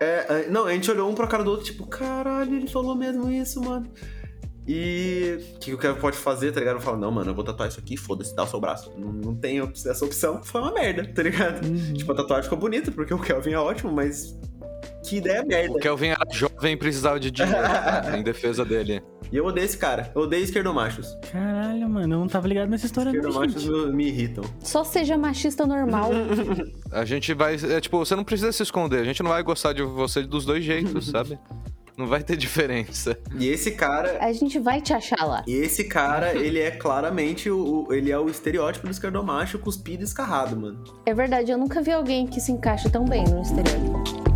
É, 0.00 0.26
é, 0.28 0.48
não, 0.48 0.66
a 0.66 0.72
gente 0.72 0.90
olhou 0.90 1.10
um 1.10 1.14
pra 1.14 1.26
cara 1.26 1.42
do 1.42 1.50
outro, 1.50 1.66
tipo, 1.66 1.86
caralho, 1.86 2.54
ele 2.54 2.68
falou 2.68 2.94
mesmo 2.94 3.30
isso, 3.30 3.60
mano. 3.60 3.90
E 4.66 5.38
o 5.56 5.58
que 5.58 5.74
o 5.74 5.78
Kevin 5.78 5.98
pode 5.98 6.16
fazer, 6.16 6.52
tá 6.52 6.60
ligado? 6.60 6.76
Eu 6.76 6.80
falo, 6.80 6.96
não, 6.96 7.10
mano, 7.10 7.30
eu 7.30 7.34
vou 7.34 7.42
tatuar 7.42 7.68
isso 7.68 7.80
aqui, 7.80 7.96
foda-se, 7.96 8.36
dá 8.36 8.44
o 8.44 8.46
seu 8.46 8.60
braço. 8.60 8.92
Não, 8.96 9.12
não 9.12 9.34
tem 9.34 9.58
essa 9.58 10.04
opção. 10.04 10.44
Foi 10.44 10.60
uma 10.60 10.72
merda, 10.72 11.12
tá 11.12 11.22
ligado? 11.24 11.66
Uhum. 11.66 11.92
Tipo, 11.94 12.12
a 12.12 12.14
tatuagem 12.14 12.44
ficou 12.44 12.58
bonita, 12.58 12.92
porque 12.92 13.12
o 13.12 13.18
Kelvin 13.18 13.52
é 13.52 13.58
ótimo, 13.58 13.90
mas 13.90 14.38
que 15.04 15.16
ideia 15.16 15.44
merda. 15.44 15.72
O 15.72 15.78
Kelvin 15.80 16.08
era 16.08 16.24
jovem 16.30 16.74
e 16.74 16.76
precisava 16.76 17.18
de 17.18 17.32
dinheiro 17.32 17.62
tá? 17.62 18.12
em 18.16 18.22
defesa 18.22 18.64
dele. 18.64 19.02
E 19.32 19.36
eu 19.36 19.44
odeio 19.46 19.64
esse 19.64 19.78
cara. 19.78 20.10
Eu 20.14 20.22
odeio 20.22 20.42
esquerdomachos. 20.42 21.16
Caralho, 21.30 21.88
mano, 21.88 22.14
eu 22.14 22.18
não 22.20 22.26
tava 22.28 22.48
ligado 22.48 22.68
nessa 22.68 22.86
história 22.86 23.12
não, 23.12 23.18
Esquerdomachos 23.20 23.62
gente. 23.62 23.72
me, 23.72 23.92
me 23.92 24.08
irritam. 24.08 24.44
Só 24.60 24.82
seja 24.84 25.16
machista 25.16 25.64
normal. 25.66 26.10
A 26.90 27.04
gente 27.04 27.32
vai. 27.34 27.54
É, 27.54 27.80
tipo, 27.80 27.98
você 27.98 28.16
não 28.16 28.24
precisa 28.24 28.50
se 28.52 28.62
esconder. 28.62 29.00
A 29.00 29.04
gente 29.04 29.22
não 29.22 29.30
vai 29.30 29.42
gostar 29.42 29.72
de 29.72 29.82
você 29.82 30.22
dos 30.22 30.44
dois 30.44 30.64
jeitos, 30.64 31.06
sabe? 31.10 31.38
Não 31.96 32.06
vai 32.06 32.22
ter 32.22 32.34
diferença. 32.36 33.18
E 33.38 33.46
esse 33.46 33.72
cara. 33.72 34.18
A 34.20 34.32
gente 34.32 34.58
vai 34.58 34.80
te 34.80 34.92
achar 34.94 35.22
lá. 35.24 35.44
E 35.46 35.52
esse 35.52 35.84
cara, 35.84 36.34
ele 36.34 36.58
é 36.58 36.70
claramente 36.70 37.50
o, 37.50 37.86
o- 37.88 37.92
ele 37.94 38.10
é 38.10 38.18
o 38.18 38.28
estereótipo 38.28 38.86
do 38.86 38.90
esquerdomacho 38.90 39.58
cuspido 39.58 40.02
e 40.02 40.04
escarrado, 40.06 40.56
mano. 40.56 40.82
É 41.04 41.12
verdade, 41.12 41.50
eu 41.52 41.58
nunca 41.58 41.82
vi 41.82 41.92
alguém 41.92 42.26
que 42.26 42.40
se 42.40 42.50
encaixa 42.52 42.88
tão 42.88 43.04
bem 43.04 43.24
no 43.24 43.42
exterior. 43.42 44.29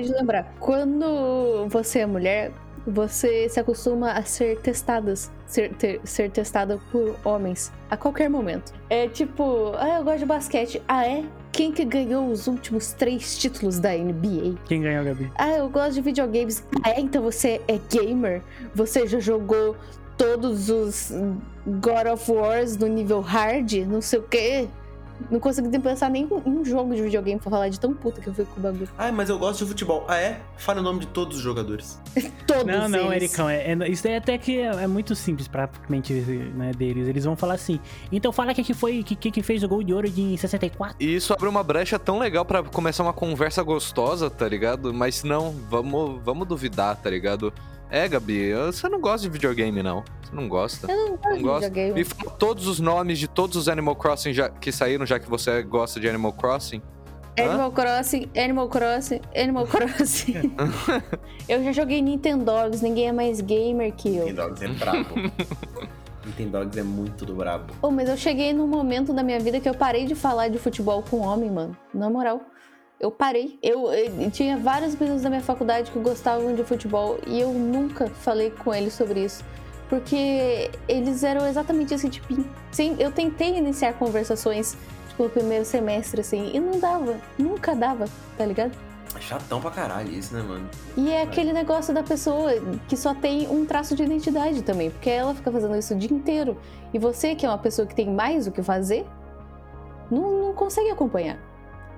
Acabei 0.00 0.02
de 0.02 0.12
lembrar. 0.12 0.54
Quando 0.58 1.66
você 1.68 2.00
é 2.00 2.06
mulher, 2.06 2.52
você 2.86 3.48
se 3.48 3.60
acostuma 3.60 4.12
a 4.12 4.22
ser 4.22 4.58
testadas, 4.60 5.30
ser, 5.46 5.74
ter, 5.74 6.00
ser 6.04 6.30
testada 6.30 6.80
por 6.90 7.16
homens 7.24 7.70
a 7.90 7.96
qualquer 7.96 8.28
momento. 8.30 8.72
É 8.88 9.06
tipo, 9.08 9.72
ah, 9.76 9.98
eu 9.98 10.04
gosto 10.04 10.20
de 10.20 10.26
basquete. 10.26 10.82
Ah, 10.88 11.06
é? 11.06 11.24
Quem 11.52 11.72
que 11.72 11.84
ganhou 11.84 12.28
os 12.28 12.46
últimos 12.46 12.92
três 12.92 13.38
títulos 13.38 13.78
da 13.78 13.92
NBA? 13.92 14.56
Quem 14.66 14.80
ganhou, 14.80 15.04
Gabi? 15.04 15.30
Ah, 15.36 15.50
eu 15.50 15.68
gosto 15.68 15.94
de 15.94 16.00
videogames. 16.00 16.64
Ah, 16.82 16.90
é? 16.90 17.00
Então 17.00 17.22
você 17.22 17.60
é 17.68 17.78
gamer? 17.90 18.42
Você 18.74 19.06
já 19.06 19.20
jogou 19.20 19.76
todos 20.16 20.70
os 20.70 21.12
God 21.66 22.06
of 22.12 22.30
Wars 22.30 22.76
no 22.76 22.86
nível 22.86 23.20
hard? 23.20 23.72
Não 23.86 24.00
sei 24.00 24.18
o 24.18 24.22
quê? 24.22 24.68
Não 25.30 25.40
consegui 25.40 25.78
pensar 25.78 26.08
nem 26.10 26.24
em 26.24 26.50
um 26.50 26.64
jogo 26.64 26.94
de 26.94 27.02
videogame 27.02 27.40
pra 27.40 27.50
falar 27.50 27.68
de 27.68 27.78
tão 27.78 27.92
puta 27.92 28.20
que 28.20 28.28
eu 28.28 28.34
fui 28.34 28.44
com 28.44 28.60
o 28.60 28.62
bagulho. 28.62 28.88
Ah, 28.96 29.10
mas 29.10 29.28
eu 29.28 29.38
gosto 29.38 29.64
de 29.64 29.70
futebol. 29.70 30.04
Ah, 30.08 30.16
é? 30.16 30.40
Fala 30.56 30.80
o 30.80 30.82
nome 30.82 31.00
de 31.00 31.06
todos 31.08 31.36
os 31.36 31.42
jogadores. 31.42 32.00
Todos 32.46 32.66
Não, 32.66 32.88
não, 32.88 33.12
eles. 33.12 33.24
Ericão, 33.30 33.48
é, 33.48 33.72
é- 33.72 33.88
isso 33.88 34.02
daí 34.02 34.16
até 34.16 34.36
que 34.36 34.58
é, 34.58 34.66
é 34.66 34.86
muito 34.86 35.14
simples 35.14 35.46
praticamente 35.46 36.12
né, 36.12 36.72
deles. 36.72 37.06
Eles 37.08 37.24
vão 37.24 37.36
falar 37.36 37.54
assim, 37.54 37.78
então 38.10 38.32
fala 38.32 38.52
que 38.54 38.62
que 38.62 38.74
foi, 38.74 39.02
que, 39.02 39.14
que 39.14 39.30
que 39.30 39.42
fez 39.42 39.62
o 39.62 39.68
gol 39.68 39.82
de 39.82 39.92
ouro 39.94 40.08
de 40.08 40.36
64. 40.36 40.96
E 41.00 41.14
isso 41.14 41.32
abre 41.32 41.48
uma 41.48 41.62
brecha 41.62 41.98
tão 41.98 42.18
legal 42.18 42.44
pra 42.44 42.62
começar 42.62 43.02
uma 43.02 43.12
conversa 43.12 43.62
gostosa, 43.62 44.28
tá 44.30 44.48
ligado? 44.48 44.92
Mas 44.92 45.22
não, 45.22 45.52
vamos, 45.68 46.20
vamos 46.24 46.46
duvidar, 46.46 46.96
tá 46.96 47.08
ligado? 47.10 47.52
É, 47.90 48.06
Gabi, 48.08 48.52
você 48.54 48.88
não 48.88 49.00
gosta 49.00 49.22
de 49.26 49.28
videogame, 49.32 49.82
não. 49.82 50.04
Você 50.22 50.34
não 50.34 50.48
gosta. 50.48 50.90
Eu 50.90 50.96
não 50.96 51.08
gosto 51.16 51.28
Não 51.28 51.36
de 51.36 51.42
gosta? 51.42 51.68
videogame. 51.68 51.94
Me 51.94 52.04
fala 52.04 52.30
todos 52.32 52.66
os 52.68 52.78
nomes 52.78 53.18
de 53.18 53.26
todos 53.28 53.56
os 53.56 53.68
Animal 53.68 53.96
Crossing 53.96 54.32
já- 54.32 54.48
que 54.48 54.70
saíram, 54.70 55.04
já 55.04 55.18
que 55.18 55.28
você 55.28 55.62
gosta 55.62 55.98
de 55.98 56.08
Animal 56.08 56.32
Crossing. 56.32 56.80
Hã? 57.38 57.44
Animal 57.44 57.72
Crossing, 57.72 58.28
Animal 58.36 58.68
Crossing, 58.68 59.20
Animal 59.34 59.66
Crossing. 59.66 60.54
eu 61.48 61.64
já 61.64 61.72
joguei 61.72 62.00
Nintendogs, 62.02 62.80
ninguém 62.82 63.08
é 63.08 63.12
mais 63.12 63.40
gamer 63.40 63.92
que 63.92 64.08
eu. 64.16 64.26
Nintendogs 64.26 64.62
é 64.62 64.68
brabo. 64.68 65.14
Nintendogs 66.26 66.76
é 66.76 66.82
muito 66.82 67.24
do 67.24 67.34
brabo. 67.34 67.72
Oh, 67.82 67.90
mas 67.90 68.08
eu 68.08 68.16
cheguei 68.16 68.52
num 68.52 68.66
momento 68.66 69.12
da 69.12 69.22
minha 69.22 69.40
vida 69.40 69.58
que 69.58 69.68
eu 69.68 69.74
parei 69.74 70.04
de 70.04 70.14
falar 70.14 70.48
de 70.48 70.58
futebol 70.58 71.02
com 71.02 71.18
homem, 71.20 71.50
mano. 71.50 71.76
Na 71.94 72.10
moral. 72.10 72.40
Eu 73.00 73.10
parei. 73.10 73.58
Eu, 73.62 73.90
eu 73.90 74.30
tinha 74.30 74.58
vários 74.58 74.94
meninos 74.94 75.22
da 75.22 75.30
minha 75.30 75.40
faculdade 75.40 75.90
que 75.90 75.98
gostavam 75.98 76.54
de 76.54 76.62
futebol 76.62 77.18
e 77.26 77.40
eu 77.40 77.50
nunca 77.50 78.08
falei 78.08 78.50
com 78.50 78.74
eles 78.74 78.92
sobre 78.92 79.24
isso. 79.24 79.42
Porque 79.88 80.70
eles 80.86 81.24
eram 81.24 81.46
exatamente 81.46 81.94
esse 81.94 82.10
tipo. 82.10 82.44
Sim, 82.70 82.96
eu 82.98 83.10
tentei 83.10 83.56
iniciar 83.56 83.94
conversações, 83.94 84.76
tipo, 85.08 85.22
no 85.24 85.30
primeiro 85.30 85.64
semestre, 85.64 86.20
assim, 86.20 86.50
e 86.54 86.60
não 86.60 86.78
dava. 86.78 87.16
Nunca 87.38 87.74
dava, 87.74 88.04
tá 88.36 88.44
ligado? 88.44 88.76
Chatão 89.18 89.60
pra 89.60 89.70
caralho 89.70 90.12
isso, 90.12 90.34
né, 90.34 90.42
mano? 90.42 90.68
E 90.96 91.10
é 91.10 91.22
aquele 91.22 91.52
negócio 91.52 91.92
da 91.92 92.02
pessoa 92.02 92.52
que 92.86 92.96
só 92.96 93.14
tem 93.14 93.48
um 93.48 93.66
traço 93.66 93.96
de 93.96 94.02
identidade 94.04 94.62
também, 94.62 94.90
porque 94.90 95.10
ela 95.10 95.34
fica 95.34 95.50
fazendo 95.50 95.74
isso 95.74 95.94
o 95.94 95.98
dia 95.98 96.12
inteiro. 96.12 96.56
E 96.92 96.98
você, 96.98 97.34
que 97.34 97.44
é 97.44 97.48
uma 97.48 97.58
pessoa 97.58 97.88
que 97.88 97.94
tem 97.94 98.08
mais 98.08 98.46
o 98.46 98.52
que 98.52 98.62
fazer, 98.62 99.04
não, 100.10 100.46
não 100.46 100.54
consegue 100.54 100.90
acompanhar. 100.90 101.49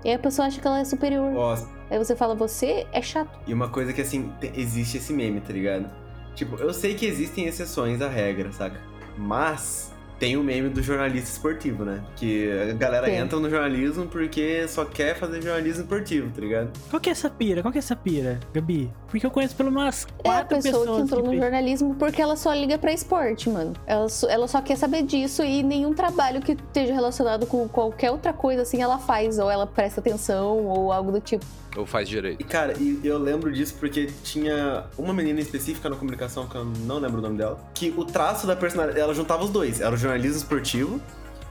E 0.05 0.09
aí 0.09 0.14
a 0.14 0.18
pessoa 0.18 0.48
acha 0.48 0.61
que 0.61 0.66
ela 0.66 0.80
é 0.80 0.84
superior. 0.84 1.32
Ó, 1.36 1.57
Aí 1.90 1.98
você 1.98 2.16
fala, 2.16 2.34
você 2.34 2.86
é 2.92 3.03
chato. 3.03 3.38
e 3.46 3.53
uma 3.53 3.68
coisa 3.68 3.92
que, 3.92 4.00
assim, 4.00 4.32
te- 4.40 4.50
existe 4.57 4.96
esse 4.96 5.12
meme, 5.12 5.40
tá 5.42 5.53
ligado? 5.53 5.90
Tipo, 6.34 6.57
eu 6.57 6.72
sei 6.72 6.94
que 6.94 7.05
existem 7.05 7.44
exceções 7.46 8.00
à 8.00 8.09
regra, 8.09 8.50
saca? 8.53 8.80
Mas 9.18 9.91
tem 10.22 10.36
o 10.36 10.42
meme 10.44 10.68
do 10.68 10.80
jornalista 10.80 11.30
esportivo, 11.30 11.84
né? 11.84 12.00
Que 12.14 12.48
a 12.70 12.72
galera 12.74 13.06
Tem. 13.06 13.16
entra 13.16 13.40
no 13.40 13.50
jornalismo 13.50 14.06
porque 14.06 14.68
só 14.68 14.84
quer 14.84 15.16
fazer 15.18 15.42
jornalismo 15.42 15.82
esportivo, 15.82 16.30
tá 16.32 16.40
ligado? 16.40 16.70
Qual 16.88 17.00
que 17.00 17.08
é 17.08 17.12
essa 17.12 17.28
pira? 17.28 17.60
Qual 17.60 17.72
que 17.72 17.78
é 17.78 17.80
essa 17.80 17.96
pira, 17.96 18.38
Gabi? 18.54 18.88
Porque 19.08 19.26
eu 19.26 19.32
conheço 19.32 19.56
pelo 19.56 19.72
menos 19.72 20.06
É 20.22 20.28
a 20.28 20.32
quatro 20.34 20.56
pessoa 20.58 20.72
que 20.74 20.78
pessoas 20.78 21.02
entrou 21.02 21.22
no 21.24 21.30
fez- 21.30 21.42
jornalismo 21.42 21.96
porque 21.96 22.22
ela 22.22 22.36
só 22.36 22.54
liga 22.54 22.78
pra 22.78 22.92
esporte, 22.92 23.50
mano. 23.50 23.72
Ela 23.84 24.08
só, 24.08 24.28
ela 24.30 24.46
só 24.46 24.62
quer 24.62 24.76
saber 24.76 25.02
disso 25.02 25.42
e 25.42 25.60
nenhum 25.64 25.92
trabalho 25.92 26.40
que 26.40 26.52
esteja 26.52 26.94
relacionado 26.94 27.44
com 27.44 27.66
qualquer 27.68 28.12
outra 28.12 28.32
coisa 28.32 28.62
assim 28.62 28.80
ela 28.80 28.98
faz, 28.98 29.40
ou 29.40 29.50
ela 29.50 29.66
presta 29.66 29.98
atenção, 29.98 30.56
ou 30.68 30.92
algo 30.92 31.10
do 31.10 31.18
tipo. 31.20 31.44
Ou 31.76 31.86
faz 31.86 32.08
direito. 32.08 32.40
E, 32.40 32.44
cara, 32.44 32.74
e 32.78 33.00
eu 33.02 33.18
lembro 33.18 33.50
disso 33.50 33.74
porque 33.80 34.06
tinha 34.22 34.84
uma 34.98 35.12
menina 35.12 35.40
específica 35.40 35.88
na 35.88 35.96
comunicação, 35.96 36.46
que 36.46 36.54
eu 36.54 36.64
não 36.64 36.98
lembro 36.98 37.18
o 37.18 37.22
nome 37.22 37.38
dela, 37.38 37.58
que 37.74 37.92
o 37.96 38.04
traço 38.04 38.46
da 38.46 38.54
personalidade, 38.54 39.00
ela 39.00 39.14
juntava 39.14 39.42
os 39.42 39.50
dois. 39.50 39.80
Era 39.80 39.94
o 39.94 39.96
jornalismo 39.96 40.36
esportivo, 40.36 41.00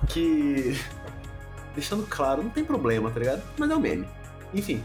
que... 0.07 0.79
Deixando 1.73 2.05
claro, 2.07 2.43
não 2.43 2.49
tem 2.49 2.65
problema, 2.65 3.09
tá 3.09 3.19
ligado? 3.19 3.41
Mas 3.57 3.69
é 3.69 3.75
um 3.75 3.79
meme. 3.79 4.05
Enfim. 4.53 4.83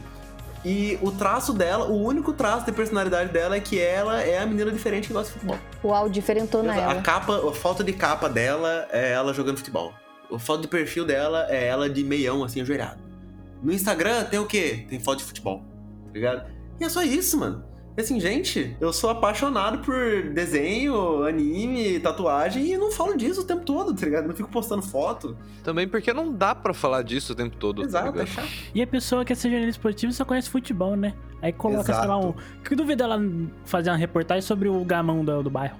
E 0.65 0.99
o 1.03 1.13
traço 1.13 1.53
dela, 1.53 1.87
o 1.87 2.03
único 2.03 2.33
traço 2.33 2.65
de 2.65 2.73
personalidade 2.73 3.33
dela 3.33 3.57
é 3.57 3.61
que 3.61 3.79
ela 3.79 4.23
é 4.23 4.39
a 4.39 4.47
menina 4.47 4.71
diferente 4.71 5.09
que 5.09 5.13
gosta 5.13 5.33
de 5.33 5.41
futebol. 5.41 5.59
Uau, 5.85 6.09
diferentona 6.09 6.73
A 6.73 6.77
ela. 6.77 7.03
capa, 7.03 7.49
a 7.49 7.53
foto 7.53 7.85
de 7.85 7.93
capa 7.93 8.29
dela 8.29 8.89
é 8.91 9.13
ela 9.13 9.35
jogando 9.35 9.59
futebol. 9.59 9.93
A 10.33 10.39
foto 10.39 10.63
de 10.63 10.69
perfil 10.69 11.05
dela 11.05 11.47
é 11.49 11.67
ela 11.67 11.89
de 11.91 12.03
meião, 12.03 12.43
assim, 12.43 12.61
ajoelhado. 12.61 13.06
No 13.63 13.73
Instagram 13.73 14.25
tem 14.25 14.39
o 14.39 14.47
quê? 14.47 14.87
Tem 14.89 15.01
foto 15.01 15.19
de 15.19 15.25
futebol, 15.25 15.65
tá 16.07 16.13
ligado? 16.13 16.51
E 16.81 16.85
é 16.85 16.89
só 16.89 17.03
isso, 17.03 17.39
mano. 17.39 17.65
E 17.97 18.01
assim, 18.03 18.21
gente, 18.21 18.77
eu 18.79 18.93
sou 18.93 19.09
apaixonado 19.09 19.79
por 19.79 19.95
desenho, 20.35 21.23
anime, 21.23 21.99
tatuagem 21.99 22.75
e 22.75 22.77
não 22.77 22.93
falo 22.93 23.17
disso 23.17 23.41
o 23.41 23.45
tempo 23.45 23.65
todo, 23.65 23.95
tá 23.95 24.05
ligado? 24.05 24.29
Não 24.29 24.37
fico 24.37 24.51
postando 24.51 24.83
foto. 24.83 25.35
Também 25.65 25.89
porque 25.89 26.13
não 26.13 26.31
dá 26.31 26.55
pra 26.55 26.75
falar 26.75 27.01
disso 27.01 27.33
o 27.33 27.37
tempo 27.37 27.57
todo. 27.57 27.81
tá 27.81 27.89
Exato, 27.89 28.09
é 28.09 28.11
ligado? 28.13 28.27
chato. 28.27 28.49
E 28.75 28.83
a 28.83 28.87
pessoa 28.87 29.25
que 29.25 29.33
é 29.33 29.37
ser 29.37 29.49
jornalista 29.49 29.79
esportivo 29.79 30.13
só 30.13 30.27
conhece 30.27 30.51
futebol, 30.51 30.95
né? 30.95 31.15
Aí 31.41 31.55
coloca, 31.55 31.85
sei 31.95 32.07
lá, 32.07 32.19
um. 32.19 32.35
Que 32.63 32.75
duvida 32.75 33.05
ela 33.05 33.19
fazer 33.65 33.89
uma 33.89 33.97
reportagem 33.97 34.43
sobre 34.43 34.69
o 34.69 34.85
gamão 34.85 35.25
do, 35.25 35.43
do 35.45 35.49
bairro. 35.49 35.79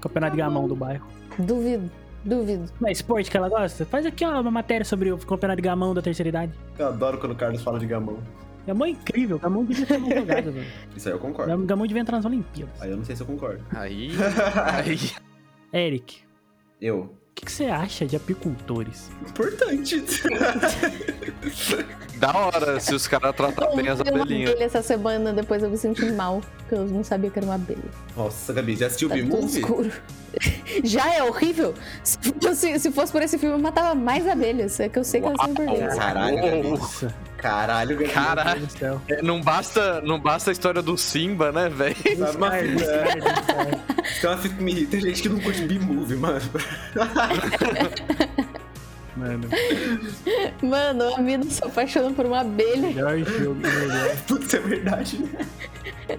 Campeonato 0.00 0.36
de 0.36 0.38
gamão 0.38 0.68
do 0.68 0.76
bairro. 0.76 1.04
Duvido, 1.36 1.90
duvido. 2.26 2.64
Não 2.80 2.88
é 2.88 2.92
esporte 2.92 3.30
que 3.30 3.36
ela 3.36 3.48
gosta? 3.48 3.84
Faz 3.86 4.04
aqui, 4.04 4.24
ó, 4.24 4.40
uma 4.40 4.50
matéria 4.50 4.84
sobre 4.84 5.12
o 5.12 5.18
campeonato 5.18 5.56
de 5.56 5.62
gamão 5.62 5.94
da 5.94 6.02
terceira 6.02 6.28
idade. 6.28 6.52
Eu 6.78 6.88
adoro 6.88 7.18
quando 7.18 7.32
o 7.32 7.36
Carlos 7.36 7.62
fala 7.62 7.78
de 7.78 7.86
gamão. 7.86 8.18
Gamão 8.66 8.86
é 8.86 8.90
incrível, 8.90 9.38
gamão 9.38 9.64
devia 9.64 9.86
ter 9.86 9.96
uma 9.96 10.14
jogada, 10.14 10.50
velho. 10.50 10.66
Isso 10.96 11.08
aí 11.08 11.14
eu 11.14 11.18
concordo. 11.20 11.66
Gamão 11.66 11.86
devia 11.86 12.02
entrar 12.02 12.16
nas 12.16 12.24
Olimpíadas. 12.24 12.82
Aí 12.82 12.90
eu 12.90 12.96
não 12.96 13.04
sei 13.04 13.14
se 13.14 13.22
eu 13.22 13.26
concordo. 13.26 13.64
Aí. 13.72 14.10
aí. 14.84 14.98
Eric, 15.72 16.20
Eu. 16.80 17.14
O 17.38 17.44
que, 17.46 17.52
você 17.52 17.66
acha 17.66 18.06
de 18.06 18.16
apicultores? 18.16 19.10
Importante. 19.28 20.02
Da 22.16 22.34
hora 22.34 22.80
se 22.80 22.94
os 22.94 23.06
caras 23.06 23.36
tratar 23.36 23.66
bem 23.76 23.88
as 23.88 24.00
Eu 24.00 24.06
abelhinhas. 24.08 24.52
abelha 24.52 24.64
essa 24.64 24.82
semana, 24.82 25.34
depois 25.34 25.62
eu 25.62 25.68
me 25.68 25.76
senti 25.76 26.06
mal, 26.12 26.40
porque 26.56 26.74
eu 26.74 26.86
não 26.86 27.04
sabia 27.04 27.28
que 27.28 27.38
era 27.38 27.44
uma 27.46 27.56
abelha. 27.56 27.78
Nossa, 28.16 28.54
Gabi, 28.54 28.74
já 28.74 28.86
assistiu 28.86 29.08
o 29.08 29.10
Tá 29.10 29.18
tudo 29.18 29.28
B-Movie? 29.36 29.60
escuro. 29.60 29.92
Já 30.82 31.14
é 31.14 31.22
horrível. 31.22 31.74
Se 32.02 32.18
fosse, 32.40 32.78
se 32.78 32.90
fosse 32.90 33.12
por 33.12 33.20
esse 33.22 33.36
filme, 33.38 33.54
eu 33.54 33.58
matava 33.58 33.94
mais 33.94 34.26
abelhas. 34.26 34.80
É 34.80 34.88
que 34.88 34.98
eu 34.98 35.04
sei 35.04 35.20
que 35.20 35.26
elas 35.26 35.38
são 35.40 35.50
importantes. 35.50 35.94
Caralho, 35.98 36.36
Gabi. 36.36 37.12
Caralho, 37.38 37.96
do 37.96 38.70
céu. 38.78 39.00
É, 39.08 39.22
Não 39.22 39.40
basta, 39.40 40.00
não 40.00 40.18
basta 40.18 40.50
a 40.50 40.52
história 40.52 40.82
do 40.82 40.96
Simba, 40.96 41.52
né, 41.52 41.68
velho? 41.68 41.94
Uma 42.34 42.56
é. 42.56 42.62
Tem 44.20 44.30
uma 44.30 44.36
fita 44.38 44.54
que 44.56 44.62
me 44.62 44.72
irrita, 44.72 44.90
tem 44.92 45.00
gente 45.00 45.22
que 45.22 45.28
não 45.28 45.40
curte 45.40 45.62
B-Movie, 45.62 46.16
mano. 46.16 46.40
Mano, 49.16 49.48
Mano, 50.62 51.14
a 51.14 51.18
mina 51.22 51.44
se 51.44 51.64
apaixona 51.64 52.10
por 52.12 52.26
uma 52.26 52.40
abelha. 52.40 52.88
melhor 52.88 53.16
jogo, 53.18 53.54
melhor, 53.54 54.14
Putz, 54.28 54.52
é 54.52 54.58
verdade, 54.58 55.18
né? 55.22 55.46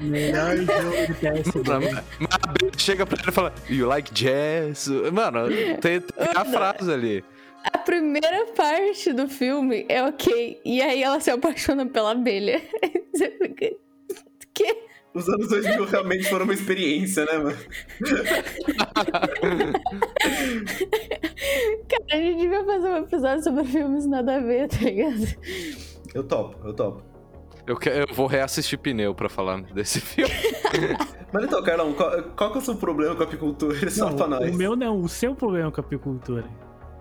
melhor 0.02 0.58
jogo 0.58 1.06
de 1.06 1.14
PS. 1.14 1.54
Mas 2.20 2.30
a 2.32 2.50
abelha 2.50 2.72
chega 2.76 3.06
pra 3.06 3.20
ele 3.22 3.30
e 3.30 3.32
fala, 3.32 3.54
You 3.70 3.86
like 3.88 4.12
jazz? 4.12 4.88
Mano, 5.14 5.48
tem, 5.80 6.02
tem 6.02 6.28
a 6.36 6.44
frase 6.44 6.92
ali. 6.92 7.24
A 7.74 7.78
primeira 7.78 8.46
parte 8.56 9.14
do 9.14 9.28
filme 9.28 9.86
é 9.90 10.04
ok. 10.04 10.62
E 10.66 10.82
aí 10.82 11.02
ela 11.04 11.20
se 11.20 11.30
apaixona 11.32 11.86
pela 11.86 12.12
abelha. 12.12 12.62
Você 13.14 13.30
fica. 13.40 13.76
Que? 14.54 14.88
Os 15.14 15.28
anos 15.30 15.48
2000 15.50 15.86
realmente 15.86 16.30
foram 16.30 16.44
uma 16.46 16.54
experiência, 16.54 17.26
né, 17.26 17.38
mano? 17.40 17.58
Cara, 21.90 22.06
a 22.12 22.16
gente 22.18 22.40
devia 22.42 22.64
fazer 22.64 22.88
um 22.88 22.98
episódio 22.98 23.44
sobre 23.44 23.64
filmes 23.66 24.06
nada 24.06 24.36
a 24.36 24.40
ver, 24.40 24.68
tá 24.68 24.78
ligado? 24.86 25.26
Eu 26.14 26.24
topo, 26.24 26.68
eu 26.68 26.74
topo. 26.74 27.04
Eu, 27.66 27.76
que- 27.76 27.90
eu 27.90 28.08
vou 28.14 28.28
reassistir 28.28 28.78
pneu 28.80 29.14
pra 29.14 29.28
falar 29.28 29.62
desse 29.74 30.00
filme. 30.00 30.32
Mas 31.34 31.44
então, 31.44 31.62
Carlão, 31.64 31.94
qual, 31.94 32.24
qual 32.36 32.52
que 32.52 32.58
é 32.58 32.62
o 32.62 32.64
seu 32.64 32.76
problema 32.76 33.16
com 33.16 33.24
a 33.24 33.26
apicultura? 33.26 33.90
Só 33.90 34.10
Não, 34.10 34.16
pra 34.16 34.28
nós. 34.28 34.54
o 34.56 34.58
meu 34.58 34.76
não, 34.76 35.02
o 35.02 35.10
seu 35.10 35.36
problema 35.36 35.70
com 35.72 35.82
a 35.82 35.84
apicultura. 35.84 36.46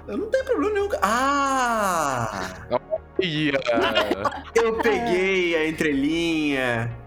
Eu 0.09 0.17
não 0.17 0.27
tenho 0.27 0.45
problema 0.45 0.75
nenhum. 0.75 0.89
Ah! 1.03 2.55
Ia. 3.21 3.53
Eu 4.55 4.79
peguei 4.79 5.57
a 5.57 5.69
entrelinha. 5.69 7.07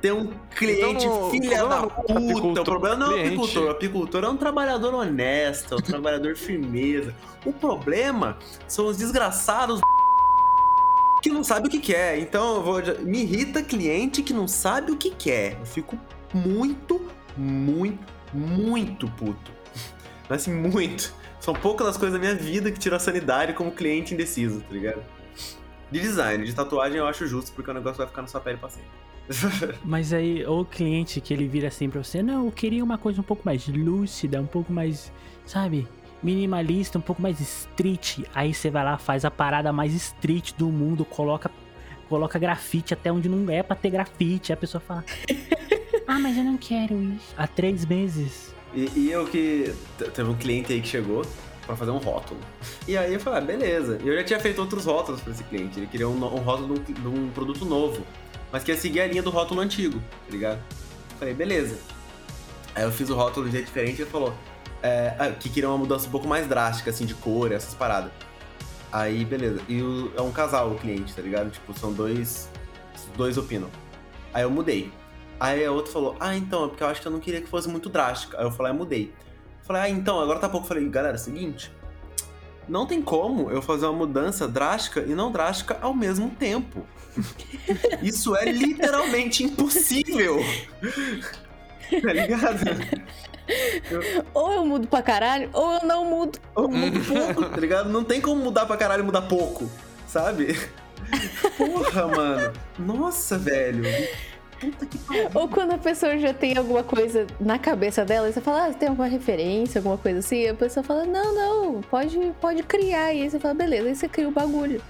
Tem 0.00 0.12
um 0.12 0.32
cliente 0.54 1.06
Então, 1.06 1.30
filha 1.30 1.66
da 1.66 1.76
é 1.78 2.14
puta. 2.14 2.60
O 2.60 2.64
problema 2.64 2.96
não 2.96 3.12
é 3.12 3.16
o 3.16 3.26
apicultor. 3.26 3.64
O 3.64 3.70
apicultor 3.70 4.24
é 4.24 4.28
um 4.28 4.36
trabalhador 4.36 4.94
honesto, 4.94 5.74
é 5.74 5.76
um 5.76 5.80
trabalhador 5.80 6.36
firmeza. 6.38 7.12
O 7.44 7.52
problema 7.52 8.38
são 8.68 8.86
os 8.86 8.96
desgraçados 8.96 9.80
que 11.20 11.30
não 11.30 11.42
sabe 11.42 11.66
o 11.66 11.70
que 11.70 11.80
quer. 11.80 12.18
Então 12.18 12.56
eu 12.56 12.62
vou. 12.62 12.80
Me 13.00 13.22
irrita 13.22 13.62
cliente 13.62 14.22
que 14.22 14.32
não 14.32 14.46
sabe 14.46 14.92
o 14.92 14.96
que 14.96 15.10
quer. 15.10 15.58
Eu 15.58 15.66
fico 15.66 15.98
muito, 16.32 17.04
muito, 17.36 18.06
muito 18.32 19.08
puto. 19.10 19.50
Mas 20.30 20.42
assim, 20.42 20.54
muito. 20.54 21.17
São 21.48 21.54
poucas 21.54 21.86
das 21.86 21.96
coisas 21.96 22.12
da 22.12 22.18
minha 22.18 22.34
vida 22.34 22.70
que 22.70 22.78
tiram 22.78 22.98
a 22.98 23.00
sanidade 23.00 23.54
como 23.54 23.72
cliente 23.72 24.12
indeciso, 24.12 24.60
tá 24.60 24.70
ligado? 24.70 25.02
De 25.90 25.98
design, 25.98 26.44
de 26.44 26.54
tatuagem 26.54 26.98
eu 26.98 27.06
acho 27.06 27.26
justo, 27.26 27.52
porque 27.52 27.70
o 27.70 27.72
negócio 27.72 27.96
vai 27.96 28.06
ficar 28.06 28.20
na 28.20 28.28
sua 28.28 28.38
pele 28.38 28.58
pra 28.58 28.68
sempre. 28.68 29.78
Mas 29.82 30.12
aí, 30.12 30.44
o 30.44 30.62
cliente 30.66 31.22
que 31.22 31.32
ele 31.32 31.48
vira 31.48 31.68
assim 31.68 31.88
pra 31.88 32.04
você, 32.04 32.22
não, 32.22 32.44
eu 32.44 32.52
queria 32.52 32.84
uma 32.84 32.98
coisa 32.98 33.22
um 33.22 33.24
pouco 33.24 33.44
mais 33.46 33.66
lúcida, 33.66 34.38
um 34.42 34.46
pouco 34.46 34.70
mais, 34.70 35.10
sabe, 35.46 35.88
minimalista, 36.22 36.98
um 36.98 37.00
pouco 37.00 37.22
mais 37.22 37.40
street. 37.40 38.18
Aí 38.34 38.52
você 38.52 38.68
vai 38.68 38.84
lá, 38.84 38.98
faz 38.98 39.24
a 39.24 39.30
parada 39.30 39.72
mais 39.72 39.94
street 39.94 40.52
do 40.52 40.68
mundo, 40.68 41.02
coloca, 41.02 41.50
coloca 42.10 42.38
grafite 42.38 42.92
até 42.92 43.10
onde 43.10 43.26
não 43.26 43.50
é 43.50 43.62
pra 43.62 43.74
ter 43.74 43.88
grafite. 43.88 44.52
Aí 44.52 44.54
a 44.54 44.60
pessoa 44.60 44.82
fala, 44.82 45.02
ah, 46.06 46.18
mas 46.18 46.36
eu 46.36 46.44
não 46.44 46.58
quero 46.58 47.02
isso. 47.02 47.32
Há 47.38 47.46
três 47.46 47.86
meses. 47.86 48.57
E, 48.74 48.90
e 48.96 49.10
eu 49.10 49.26
que. 49.26 49.74
Teve 50.14 50.28
um 50.28 50.34
cliente 50.34 50.72
aí 50.72 50.80
que 50.80 50.88
chegou 50.88 51.24
pra 51.66 51.76
fazer 51.76 51.90
um 51.90 51.98
rótulo. 51.98 52.40
E 52.86 52.96
aí 52.96 53.14
eu 53.14 53.20
falei, 53.20 53.38
ah, 53.40 53.42
beleza. 53.42 53.98
Eu 54.04 54.16
já 54.16 54.24
tinha 54.24 54.40
feito 54.40 54.60
outros 54.60 54.84
rótulos 54.84 55.20
pra 55.20 55.32
esse 55.32 55.44
cliente. 55.44 55.78
Ele 55.78 55.86
queria 55.86 56.08
um, 56.08 56.16
um 56.16 56.40
rótulo 56.40 56.78
de 56.78 56.92
um, 56.92 56.94
de 56.94 57.08
um 57.08 57.30
produto 57.30 57.64
novo 57.64 58.04
mas 58.52 58.64
quer 58.64 58.76
seguir 58.76 59.00
a 59.00 59.06
linha 59.06 59.22
do 59.22 59.30
rótulo 59.30 59.60
antigo, 59.60 59.98
tá 59.98 60.30
ligado? 60.30 60.60
Falei, 61.18 61.34
beleza. 61.34 61.78
Aí 62.74 62.82
eu 62.82 62.92
fiz 62.92 63.10
o 63.10 63.14
rótulo 63.14 63.46
de 63.46 63.52
jeito 63.52 63.66
diferente 63.66 63.98
e 63.98 64.02
ele 64.02 64.10
falou 64.10 64.32
é, 64.82 65.14
ah, 65.18 65.30
que 65.30 65.48
queria 65.48 65.68
uma 65.68 65.78
mudança 65.78 66.06
um 66.06 66.10
pouco 66.10 66.26
mais 66.26 66.46
drástica, 66.46 66.90
assim, 66.90 67.04
de 67.04 67.14
cor, 67.14 67.52
essas 67.52 67.74
paradas. 67.74 68.12
Aí, 68.90 69.24
beleza. 69.24 69.60
E 69.68 69.82
o, 69.82 70.12
é 70.16 70.22
um 70.22 70.30
casal 70.30 70.70
o 70.70 70.78
cliente, 70.78 71.12
tá 71.12 71.20
ligado? 71.20 71.50
Tipo, 71.50 71.78
são 71.78 71.92
dois. 71.92 72.48
Dois 73.16 73.36
opinam. 73.36 73.68
Aí 74.32 74.42
eu 74.42 74.50
mudei. 74.50 74.90
Aí 75.40 75.64
a 75.64 75.70
outra 75.70 75.92
falou, 75.92 76.16
ah, 76.18 76.36
então, 76.36 76.64
é 76.64 76.68
porque 76.68 76.82
eu 76.82 76.88
acho 76.88 77.00
que 77.00 77.06
eu 77.06 77.12
não 77.12 77.20
queria 77.20 77.40
que 77.40 77.48
fosse 77.48 77.68
muito 77.68 77.88
drástica. 77.88 78.38
Aí 78.38 78.44
eu 78.44 78.50
falei, 78.50 78.72
ah, 78.72 78.74
mudei. 78.74 79.14
Falei, 79.62 79.82
ah, 79.82 79.88
então, 79.88 80.20
agora 80.20 80.38
tá 80.38 80.48
pouco. 80.48 80.66
Falei, 80.66 80.88
galera, 80.88 81.16
é 81.16 81.20
o 81.20 81.22
seguinte. 81.22 81.70
Não 82.68 82.86
tem 82.86 83.00
como 83.00 83.50
eu 83.50 83.62
fazer 83.62 83.86
uma 83.86 83.94
mudança 83.94 84.46
drástica 84.48 85.00
e 85.00 85.14
não 85.14 85.30
drástica 85.30 85.78
ao 85.80 85.94
mesmo 85.94 86.30
tempo. 86.30 86.84
Isso 88.02 88.36
é 88.36 88.46
literalmente 88.46 89.44
impossível. 89.44 90.38
tá 92.02 92.12
ligado? 92.12 92.60
Eu... 93.90 94.24
Ou 94.34 94.52
eu 94.52 94.66
mudo 94.66 94.86
pra 94.88 95.02
caralho, 95.02 95.48
ou 95.52 95.74
eu 95.74 95.86
não 95.86 96.04
mudo. 96.04 96.38
Ou 96.54 96.64
eu 96.64 96.70
mudo 96.70 97.00
pouco, 97.00 97.44
tá 97.48 97.56
ligado? 97.56 97.88
Não 97.88 98.04
tem 98.04 98.20
como 98.20 98.42
mudar 98.42 98.66
pra 98.66 98.76
caralho 98.76 99.02
e 99.02 99.06
mudar 99.06 99.22
pouco, 99.22 99.70
sabe? 100.06 100.58
Porra, 101.56 102.06
mano. 102.06 102.52
Nossa, 102.78 103.38
velho. 103.38 103.84
Puta 104.60 104.86
que 104.86 104.98
pariu. 104.98 105.28
Ou 105.34 105.48
quando 105.48 105.72
a 105.72 105.78
pessoa 105.78 106.18
já 106.18 106.34
tem 106.34 106.56
alguma 106.56 106.82
coisa 106.82 107.26
na 107.40 107.58
cabeça 107.58 108.04
dela, 108.04 108.28
e 108.28 108.32
você 108.32 108.40
fala, 108.40 108.66
ah, 108.66 108.74
tem 108.74 108.88
alguma 108.88 109.08
referência, 109.08 109.78
alguma 109.78 109.98
coisa 109.98 110.18
assim, 110.18 110.46
a 110.46 110.54
pessoa 110.54 110.82
fala, 110.82 111.04
não, 111.04 111.34
não, 111.34 111.80
pode, 111.82 112.18
pode 112.40 112.62
criar. 112.62 113.14
E 113.14 113.22
aí 113.22 113.30
você 113.30 113.38
fala, 113.38 113.54
beleza, 113.54 113.88
aí 113.88 113.94
você 113.94 114.08
cria 114.08 114.28
o 114.28 114.32
bagulho. 114.32 114.82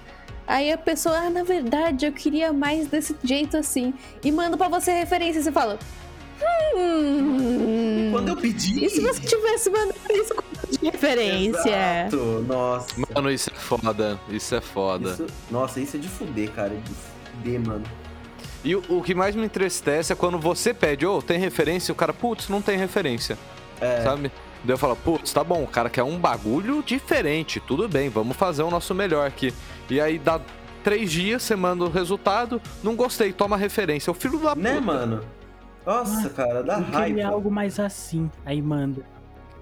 Aí 0.46 0.72
a 0.72 0.78
pessoa, 0.78 1.14
ah, 1.18 1.30
na 1.30 1.42
verdade, 1.42 2.06
eu 2.06 2.12
queria 2.12 2.52
mais 2.52 2.88
desse 2.88 3.14
jeito 3.22 3.56
assim. 3.56 3.92
E 4.24 4.32
manda 4.32 4.56
para 4.56 4.68
você 4.68 4.92
referência. 4.92 5.40
E 5.40 5.42
você 5.42 5.52
fala. 5.52 5.78
Hum, 6.74 8.10
Quando 8.12 8.28
eu 8.28 8.36
pedi. 8.36 8.82
E 8.82 8.88
se 8.88 9.00
você 9.00 9.20
tivesse 9.20 9.68
mandado 9.68 9.98
isso 10.10 10.34
de 10.70 10.90
referência? 10.90 12.06
Exato. 12.06 12.44
Nossa. 12.46 12.94
Mano, 13.14 13.30
isso 13.30 13.50
é 13.50 13.54
foda. 13.58 14.20
Isso 14.30 14.54
é 14.54 14.60
foda. 14.60 15.10
Isso... 15.10 15.26
Nossa, 15.50 15.80
isso 15.80 15.96
é 15.96 16.00
de 16.00 16.08
fuder, 16.08 16.50
cara. 16.52 16.70
De 16.70 16.94
fuder, 17.30 17.60
mano. 17.66 17.84
E 18.64 18.74
o, 18.74 18.82
o 18.88 19.02
que 19.02 19.14
mais 19.14 19.36
me 19.36 19.44
entristece 19.44 20.12
é 20.12 20.16
quando 20.16 20.38
você 20.38 20.74
pede, 20.74 21.06
ô, 21.06 21.18
oh, 21.18 21.22
tem 21.22 21.38
referência? 21.38 21.90
E 21.90 21.92
o 21.92 21.94
cara, 21.94 22.12
putz, 22.12 22.48
não 22.48 22.60
tem 22.60 22.76
referência. 22.76 23.38
É. 23.80 24.02
Sabe? 24.02 24.32
Daí 24.64 24.74
eu 24.74 24.78
falo, 24.78 24.96
putz, 24.96 25.32
tá 25.32 25.44
bom, 25.44 25.62
o 25.62 25.66
cara 25.66 25.88
quer 25.88 26.02
um 26.02 26.18
bagulho 26.18 26.82
diferente, 26.82 27.60
tudo 27.60 27.88
bem, 27.88 28.08
vamos 28.08 28.36
fazer 28.36 28.62
o 28.62 28.70
nosso 28.70 28.94
melhor 28.94 29.26
aqui. 29.26 29.54
E 29.88 30.00
aí 30.00 30.18
dá 30.18 30.40
três 30.82 31.10
dias, 31.12 31.42
você 31.42 31.54
manda 31.54 31.84
o 31.84 31.90
resultado, 31.90 32.60
não 32.82 32.96
gostei, 32.96 33.32
toma 33.32 33.56
referência. 33.56 34.10
O 34.10 34.14
filho 34.14 34.38
da 34.38 34.54
né, 34.54 34.74
puta. 34.74 34.80
Né, 34.80 34.80
mano? 34.80 35.20
Nossa, 35.86 36.26
ah, 36.26 36.30
cara, 36.30 36.62
dá 36.62 36.76
raiva. 36.76 37.06
Queria 37.06 37.28
algo 37.28 37.50
mais 37.50 37.78
assim, 37.78 38.30
aí 38.44 38.60
manda. 38.60 39.02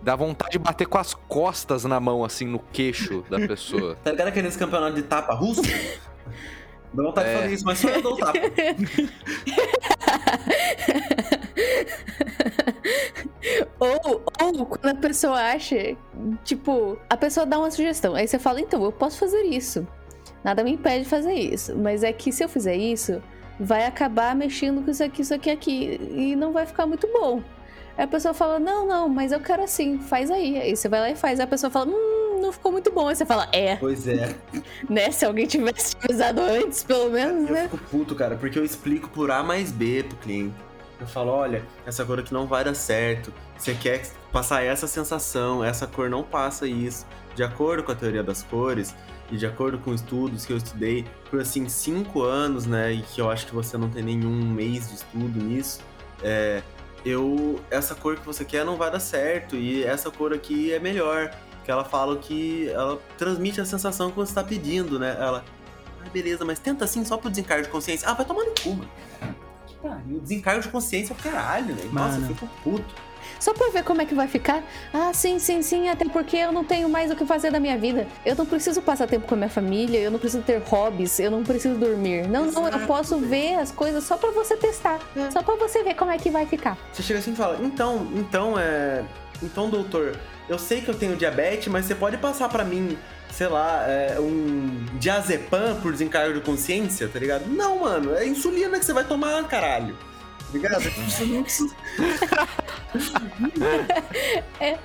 Dá 0.03 0.17
vontade 0.17 0.53
de 0.53 0.59
bater 0.59 0.87
com 0.87 0.99
as 0.99 1.15
costas 1.15 1.85
na 1.85 2.01
mão, 2.01 2.25
assim, 2.25 2.47
no 2.47 2.59
queixo 2.59 3.25
da 3.29 3.39
pessoa. 3.39 3.97
tá 4.03 4.11
ligado 4.11 4.29
aqueles 4.29 4.57
campeonatos 4.57 4.97
de 4.97 5.03
tapa 5.03 5.35
russo? 5.35 5.63
Dá 6.93 7.03
vontade 7.03 7.29
é. 7.29 7.33
de 7.33 7.39
fazer 7.41 7.55
isso, 7.55 7.65
mas 7.65 7.79
só 7.79 7.89
eu 7.89 8.03
dou 8.03 8.15
o 8.15 8.17
tapa. 8.17 8.39
ou, 13.79 14.23
ou 14.43 14.67
quando 14.67 14.97
a 14.97 15.01
pessoa 15.01 15.39
acha, 15.39 15.97
tipo, 16.45 16.99
a 17.09 17.17
pessoa 17.17 17.47
dá 17.47 17.59
uma 17.59 17.71
sugestão, 17.71 18.15
aí 18.15 18.27
você 18.27 18.39
fala, 18.39 18.61
então, 18.61 18.83
eu 18.83 18.93
posso 18.93 19.19
fazer 19.19 19.43
isso. 19.43 19.87
Nada 20.43 20.63
me 20.63 20.73
impede 20.73 21.05
de 21.05 21.11
fazer 21.11 21.35
isso. 21.35 21.77
Mas 21.77 22.03
é 22.03 22.13
que 22.13 22.31
se 22.31 22.45
eu 22.45 22.49
fizer 22.49 22.77
isso, 22.77 23.21
vai 23.59 23.85
acabar 23.85 24.35
mexendo 24.35 24.83
com 24.85 24.91
isso 24.91 25.03
aqui, 25.03 25.23
isso 25.23 25.35
aqui, 25.35 25.51
aqui. 25.51 26.01
E 26.13 26.37
não 26.37 26.53
vai 26.53 26.67
ficar 26.67 26.87
muito 26.87 27.07
bom. 27.13 27.43
Aí 27.99 28.05
a 28.05 28.07
pessoa 28.07 28.35
fala, 28.35 28.59
não, 28.59 28.87
não, 28.87 29.09
mas 29.09 29.33
eu 29.33 29.41
quero 29.41 29.63
assim, 29.63 29.99
faz 29.99 30.31
aí. 30.31 30.61
Aí 30.61 30.77
você 30.77 30.89
vai 30.89 31.01
lá 31.01 31.11
e 31.11 31.17
faz. 31.17 31.41
Aí 31.41 31.45
a 31.45 31.49
pessoa 31.49 31.71
fala, 31.71 31.87
hum, 31.91 32.16
não 32.47 32.53
ficou 32.53 32.73
muito 32.73 32.91
bom. 32.93 33.09
Aí 33.09 33.17
você 33.17 33.27
fala, 33.27 33.49
é. 33.53 33.77
Pois 33.77 34.07
é. 34.07 34.35
né? 34.89 35.11
Se 35.11 35.25
alguém 35.25 35.47
tivesse 35.47 35.95
avisado 36.03 36.41
antes, 36.41 36.83
pelo 36.83 37.11
menos, 37.11 37.49
eu 37.49 37.55
né? 37.55 37.65
Eu 37.65 37.71
fico 37.71 37.91
puto, 37.91 38.15
cara, 38.15 38.37
porque 38.37 38.59
eu 38.59 38.65
explico 38.65 39.09
por 39.09 39.31
A 39.31 39.43
mais 39.43 39.71
B 39.71 40.05
pro 40.09 40.17
cliente. 40.19 40.55
Eu 40.99 41.07
falo, 41.07 41.31
olha, 41.31 41.63
essa 41.85 42.05
cor 42.05 42.19
aqui 42.19 42.33
não 42.33 42.47
vai 42.47 42.65
dar 42.65 42.75
certo. 42.75 43.33
Você 43.57 43.75
quer 43.75 44.03
passar 44.33 44.63
essa 44.63 44.87
sensação, 44.87 45.63
essa 45.63 45.87
cor 45.87 46.09
não 46.09 46.23
passa 46.23 46.67
isso. 46.67 47.07
De 47.35 47.43
acordo 47.43 47.83
com 47.83 47.93
a 47.93 47.95
teoria 47.95 48.23
das 48.23 48.43
cores 48.43 48.95
e 49.31 49.37
de 49.37 49.45
acordo 49.45 49.79
com 49.79 49.93
estudos 49.93 50.47
que 50.47 50.53
eu 50.53 50.57
estudei 50.57 51.05
por 51.31 51.41
assim 51.41 51.69
cinco 51.69 52.23
anos, 52.23 52.65
né, 52.65 52.93
e 52.93 53.03
que 53.03 53.21
eu 53.21 53.31
acho 53.31 53.47
que 53.47 53.55
você 53.55 53.77
não 53.77 53.91
tem 53.91 54.03
nenhum 54.03 54.31
mês 54.31 54.89
de 54.89 54.95
estudo 54.95 55.39
nisso, 55.39 55.81
é, 56.23 56.63
eu 57.05 57.61
essa 57.71 57.95
cor 57.95 58.17
que 58.17 58.25
você 58.25 58.45
quer 58.45 58.65
não 58.65 58.77
vai 58.77 58.91
dar 58.91 59.01
certo 59.01 59.55
e 59.57 59.85
essa 59.85 60.11
cor 60.11 60.33
aqui 60.33 60.73
é 60.73 60.79
melhor. 60.79 61.31
Que 61.67 61.71
ela 61.71 61.85
fala 61.85 62.17
que 62.17 62.71
ela 62.71 62.99
transmite 63.19 63.61
a 63.61 63.67
sensação 63.67 64.09
que 64.09 64.17
você 64.17 64.31
está 64.31 64.43
pedindo, 64.43 64.99
né? 64.99 65.17
Ela, 65.21 65.45
ah, 66.01 66.09
beleza, 66.11 66.45
mas 66.45 66.59
tenta 66.59 66.87
assim 66.87 67.05
só 67.05 67.19
pro 67.19 67.29
desencargo 67.29 67.65
de 67.65 67.69
consciência. 67.69 68.09
Ah, 68.09 68.15
vai 68.15 68.25
tomar 68.25 68.45
no 68.45 68.55
cu, 68.55 68.71
mano 68.71 68.91
pariu. 69.87 70.21
Desencargo 70.21 70.63
de 70.63 70.69
consciência 70.69 71.15
é 71.19 71.23
caralho, 71.23 71.75
né? 71.75 71.83
Nossa, 71.93 72.19
eu 72.19 72.27
fico 72.27 72.49
puto. 72.63 73.07
Só 73.41 73.53
pra 73.53 73.71
ver 73.71 73.83
como 73.83 74.01
é 74.01 74.05
que 74.05 74.15
vai 74.15 74.29
ficar. 74.29 74.63
Ah, 74.93 75.13
sim, 75.13 75.39
sim, 75.39 75.61
sim, 75.61 75.89
até 75.89 76.05
porque 76.09 76.37
eu 76.37 76.53
não 76.53 76.65
tenho 76.65 76.89
mais 76.89 77.11
o 77.11 77.17
que 77.17 77.27
fazer 77.27 77.51
da 77.51 77.59
minha 77.59 77.77
vida. 77.77 78.07
Eu 78.25 78.37
não 78.37 78.47
preciso 78.47 78.81
passar 78.81 79.07
tempo 79.07 79.27
com 79.27 79.35
a 79.35 79.37
minha 79.37 79.51
família, 79.51 79.99
eu 79.99 80.11
não 80.11 80.19
preciso 80.19 80.43
ter 80.43 80.63
hobbies, 80.63 81.19
eu 81.19 81.31
não 81.31 81.43
preciso 81.43 81.77
dormir. 81.77 82.29
Não, 82.29 82.47
Exato. 82.47 82.71
não, 82.71 82.81
eu 82.81 82.87
posso 82.87 83.19
ver 83.19 83.57
as 83.57 83.73
coisas 83.73 84.05
só 84.05 84.17
pra 84.17 84.31
você 84.31 84.57
testar. 84.57 85.01
É. 85.17 85.31
Só 85.31 85.43
pra 85.43 85.57
você 85.57 85.83
ver 85.83 85.95
como 85.95 86.11
é 86.11 86.19
que 86.19 86.31
vai 86.31 86.47
ficar. 86.47 86.79
Você 86.93 87.03
chega 87.03 87.19
assim 87.19 87.33
e 87.33 87.37
fala, 87.37 87.59
então, 87.63 88.07
então, 88.15 88.59
é. 88.59 89.05
Então, 89.43 89.69
doutor, 89.69 90.17
eu 90.49 90.59
sei 90.59 90.81
que 90.81 90.89
eu 90.89 90.95
tenho 90.95 91.17
diabetes, 91.17 91.69
mas 91.69 91.87
você 91.87 91.95
pode 91.95 92.17
passar 92.19 92.49
para 92.49 92.65
mim 92.65 92.97
sei 93.37 93.49
lá, 93.49 93.85
é, 93.87 94.19
um 94.19 94.87
diazepam 94.95 95.79
por 95.83 95.93
desencargo 95.93 96.33
de 96.33 96.41
consciência, 96.41 97.07
tá 97.07 97.19
ligado? 97.19 97.47
Não, 97.47 97.81
mano, 97.81 98.15
é 98.15 98.27
insulina 98.27 98.79
que 98.79 98.85
você 98.85 98.95
vai 98.95 99.05
tomar, 99.05 99.45
caralho. 99.45 99.95
Tá 99.95 100.53
ligado? 100.53 100.83
é. 104.59 104.79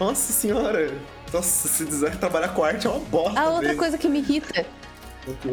Nossa 0.00 0.32
senhora. 0.32 0.90
Nossa, 1.32 1.68
se 1.68 1.84
dizer 1.84 2.16
trabalhar 2.16 2.48
com 2.48 2.64
arte 2.64 2.86
é 2.86 2.90
uma 2.90 3.00
bosta. 3.00 3.40
A 3.40 3.50
outra 3.50 3.74
coisa 3.74 3.98
que 3.98 4.08
me 4.08 4.20
irrita. 4.20 4.64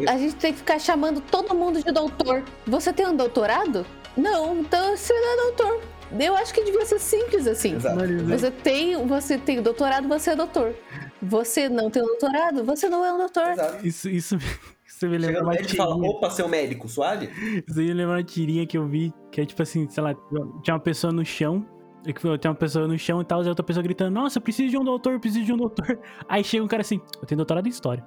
A 0.08 0.18
gente 0.18 0.36
tem 0.36 0.52
que 0.52 0.58
ficar 0.58 0.78
chamando 0.78 1.20
todo 1.20 1.54
mundo 1.54 1.82
de 1.82 1.92
doutor. 1.92 2.42
Você 2.66 2.92
tem 2.92 3.06
um 3.06 3.16
doutorado? 3.16 3.86
Não, 4.16 4.60
então 4.60 4.96
você 4.96 5.12
não 5.12 5.32
é 5.32 5.36
doutor. 5.36 5.82
Eu 6.18 6.36
acho 6.36 6.52
que 6.52 6.64
devia 6.64 6.84
ser 6.84 6.98
simples 6.98 7.46
assim. 7.46 7.76
Exato. 7.76 7.98
Você 8.26 8.50
tem, 8.50 9.06
você 9.06 9.38
tem 9.38 9.62
doutorado, 9.62 10.08
você 10.08 10.30
é 10.30 10.36
doutor. 10.36 10.74
Você 11.22 11.68
não 11.68 11.90
tem 11.90 12.02
doutorado, 12.02 12.64
você 12.64 12.88
não 12.88 13.04
é 13.04 13.12
um 13.12 13.18
doutor. 13.18 13.48
Exato. 13.48 13.86
Isso, 13.86 14.08
isso, 14.08 14.38
isso 14.86 15.08
me 15.08 15.18
lembra 15.18 15.42
uma 15.42 15.56
tirinha. 15.56 15.76
fala, 15.76 15.94
opa, 15.96 16.30
seu 16.30 16.48
médico, 16.48 16.88
suave? 16.88 17.30
Isso 17.66 17.78
me 17.78 17.92
lembra 17.92 18.16
uma 18.16 18.24
tirinha 18.24 18.66
que 18.66 18.76
eu 18.76 18.86
vi, 18.86 19.12
que 19.30 19.40
é 19.40 19.46
tipo 19.46 19.62
assim, 19.62 19.88
sei 19.88 20.02
lá, 20.02 20.14
tinha 20.62 20.74
uma 20.74 20.80
pessoa 20.80 21.12
no 21.12 21.24
chão, 21.24 21.66
tinha 22.04 22.50
uma 22.50 22.54
pessoa 22.54 22.88
no 22.88 22.98
chão 22.98 23.20
e 23.20 23.24
tal, 23.24 23.44
e 23.44 23.48
outra 23.48 23.64
pessoa 23.64 23.82
gritando, 23.82 24.12
nossa, 24.12 24.38
eu 24.38 24.42
preciso 24.42 24.70
de 24.70 24.78
um 24.78 24.84
doutor, 24.84 25.20
preciso 25.20 25.44
de 25.44 25.52
um 25.52 25.56
doutor. 25.56 25.98
Aí 26.28 26.42
chega 26.42 26.64
um 26.64 26.68
cara 26.68 26.80
assim, 26.80 27.00
eu 27.20 27.26
tenho 27.26 27.36
doutorado 27.36 27.66
em 27.66 27.70
história. 27.70 28.04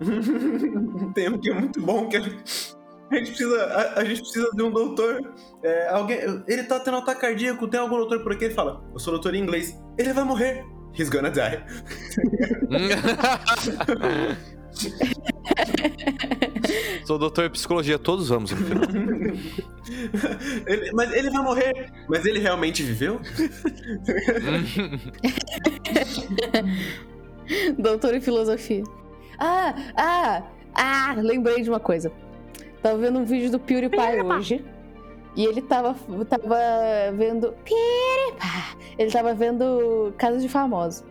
tem 1.14 1.28
um 1.28 1.38
que 1.38 1.50
é 1.50 1.54
muito 1.54 1.80
bom, 1.80 2.08
que 2.08 2.16
é... 2.16 2.20
A 3.12 3.16
gente 3.16 3.28
precisa, 3.28 3.64
a, 3.66 4.00
a 4.00 4.04
gente 4.04 4.20
precisa 4.22 4.50
de 4.54 4.62
um 4.62 4.70
doutor. 4.70 5.20
É, 5.62 5.88
alguém, 5.90 6.18
ele 6.48 6.62
tá 6.64 6.80
tendo 6.80 6.96
ataque 6.96 7.20
cardíaco, 7.20 7.68
tem 7.68 7.78
algum 7.78 7.96
doutor 7.96 8.22
por 8.22 8.32
aqui? 8.32 8.46
Ele 8.46 8.54
fala, 8.54 8.82
eu 8.92 8.98
sou 8.98 9.12
doutor 9.12 9.34
em 9.34 9.42
inglês. 9.42 9.78
Ele 9.98 10.12
vai 10.12 10.24
morrer. 10.24 10.64
He's 10.98 11.08
gonna 11.08 11.30
die. 11.30 11.62
sou 17.06 17.18
doutor 17.18 17.44
em 17.46 17.50
psicologia, 17.50 17.98
todos 17.98 18.28
vamos 18.28 18.50
no 18.50 18.56
final. 18.58 18.84
Ele- 20.66 20.90
mas 20.92 21.12
ele 21.12 21.30
vai 21.30 21.42
morrer. 21.42 21.90
Mas 22.08 22.24
ele 22.24 22.38
realmente 22.38 22.82
viveu? 22.82 23.20
Doutor 27.78 28.14
em 28.14 28.20
filosofia. 28.20 28.84
Ah, 29.38 29.74
ah, 29.96 30.42
ah, 30.74 31.14
lembrei 31.18 31.62
de 31.62 31.68
uma 31.68 31.80
coisa. 31.80 32.10
Tava 32.82 32.98
vendo 32.98 33.20
um 33.20 33.24
vídeo 33.24 33.50
do 33.50 33.58
PewDiePie 33.58 34.22
hoje. 34.24 34.64
E 35.34 35.44
ele 35.44 35.62
tava, 35.62 35.96
tava 36.28 36.58
vendo. 37.16 37.54
Ele 38.98 39.10
tava 39.10 39.32
vendo 39.32 40.12
Casas 40.18 40.42
de 40.42 40.48
Famosos. 40.48 41.04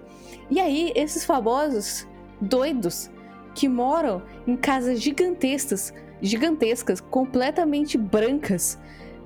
E 0.50 0.60
aí, 0.60 0.92
esses 0.96 1.26
famosos 1.26 2.06
doidos 2.40 3.10
que 3.56 3.68
moram 3.68 4.22
em 4.46 4.56
casas 4.56 5.02
gigantescas, 5.02 5.94
gigantescas, 6.22 7.00
completamente 7.02 7.98
brancas, 7.98 8.78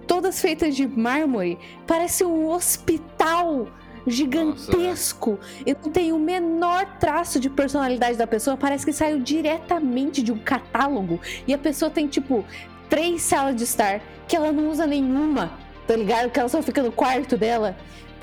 todas 0.08 0.40
feitas 0.40 0.76
de 0.76 0.88
mármore, 0.88 1.58
parece 1.86 2.24
um 2.24 2.50
hospital 2.50 3.68
gigantesco 4.08 5.40
e 5.66 5.74
não 5.74 5.92
tem 5.92 6.12
o 6.12 6.20
menor 6.20 6.86
traço 7.00 7.40
de 7.40 7.50
personalidade 7.50 8.18
da 8.18 8.28
pessoa. 8.28 8.58
Parece 8.58 8.86
que 8.86 8.94
saiu 8.94 9.20
diretamente 9.20 10.22
de 10.22 10.32
um 10.32 10.38
catálogo 10.38 11.20
e 11.48 11.54
a 11.54 11.58
pessoa 11.58 11.90
tem 11.90 12.08
tipo 12.08 12.46
três 12.90 13.22
salas 13.22 13.56
de 13.56 13.64
estar 13.64 14.02
que 14.28 14.36
ela 14.36 14.52
não 14.52 14.70
usa 14.70 14.86
nenhuma, 14.86 15.52
tá 15.88 15.96
ligado? 15.96 16.30
Que 16.30 16.40
ela 16.40 16.50
só 16.50 16.62
fica 16.62 16.82
no 16.82 16.92
quarto 16.92 17.38
dela. 17.38 17.76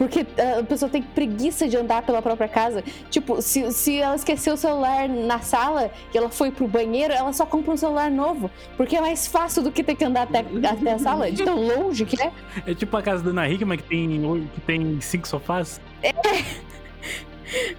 Porque 0.02 0.26
ah, 0.36 0.58
a 0.58 0.64
pessoa 0.64 0.90
tem 0.90 1.00
preguiça 1.00 1.68
de 1.68 1.76
andar 1.76 2.02
pela 2.02 2.20
própria 2.20 2.48
casa. 2.48 2.82
Tipo, 3.08 3.40
se, 3.40 3.70
se 3.70 4.00
ela 4.00 4.16
esqueceu 4.16 4.54
o 4.54 4.56
celular 4.56 5.08
na 5.08 5.38
sala 5.38 5.92
e 6.12 6.18
ela 6.18 6.28
foi 6.28 6.50
pro 6.50 6.66
banheiro, 6.66 7.14
ela 7.14 7.32
só 7.32 7.46
compra 7.46 7.72
um 7.72 7.76
celular 7.76 8.10
novo. 8.10 8.50
Porque 8.76 8.96
é 8.96 9.00
mais 9.00 9.28
fácil 9.28 9.62
do 9.62 9.70
que 9.70 9.84
ter 9.84 9.94
que 9.94 10.04
andar 10.04 10.22
até, 10.22 10.40
até 10.40 10.92
a 10.92 10.98
sala, 10.98 11.30
de 11.30 11.44
tão 11.44 11.54
longe 11.54 12.04
que 12.04 12.20
é. 12.20 12.32
É 12.66 12.74
tipo 12.74 12.96
a 12.96 13.02
casa 13.02 13.22
da 13.22 13.30
Ana 13.30 13.48
Hickman 13.48 13.78
que 13.78 13.84
tem, 13.84 14.48
que 14.52 14.60
tem 14.62 15.00
cinco 15.00 15.28
sofás. 15.28 15.80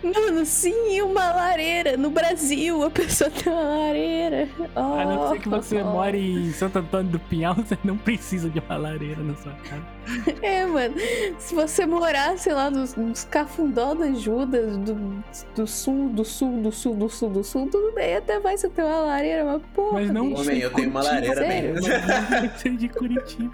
Mano, 0.04 0.46
sim, 0.46 0.96
e 0.96 1.02
uma 1.02 1.34
lareira. 1.34 1.98
No 1.98 2.10
Brasil, 2.10 2.84
a 2.84 2.90
pessoa 2.90 3.30
tem 3.30 3.52
uma 3.52 3.62
lareira. 3.62 4.48
Oh, 4.76 4.80
A 4.80 5.06
não 5.06 5.30
ser 5.32 5.40
que 5.40 5.50
você 5.50 5.82
oh. 5.82 5.86
more 5.86 6.18
em 6.18 6.52
Santo 6.54 6.80
Antônio 6.80 7.12
do 7.12 7.20
Pinhal, 7.20 7.56
você 7.64 7.78
não 7.84 7.98
precisa 7.98 8.50
de 8.50 8.60
uma 8.60 8.78
lareira 8.78 9.22
na 9.22 9.36
sua 9.36 9.54
casa. 9.70 9.94
É, 10.42 10.66
mano. 10.66 10.96
Se 11.40 11.56
você 11.56 11.86
morar, 11.86 12.38
sei 12.38 12.54
lá, 12.54 12.70
nos, 12.70 12.96
nos 12.96 13.24
cafundó 13.24 13.94
das 13.94 14.20
Judas, 14.20 14.76
do, 14.78 15.24
do 15.56 15.66
sul, 15.66 16.10
do 16.10 16.26
sul, 16.26 16.62
do 16.62 16.72
sul, 16.72 16.96
do 16.96 17.10
sul, 17.10 17.30
do 17.30 17.44
sul, 17.44 17.70
tudo 17.70 17.94
bem, 17.94 18.18
até 18.18 18.38
vai 18.40 18.58
você 18.58 18.70
ter 18.70 18.84
uma 18.84 19.00
lareira, 19.00 19.46
mas 19.46 19.62
porra. 19.74 20.02
Mas 20.02 20.12
não. 20.12 20.34
Homem, 20.34 20.60
eu 20.60 20.72
tenho 20.74 20.90
uma 20.90 21.02
lareira, 21.02 21.36
Sério? 21.36 21.76
Tem 21.82 22.50
que 22.50 22.60
ser 22.60 22.78
de 22.78 22.90
Curitiba. 22.90 23.52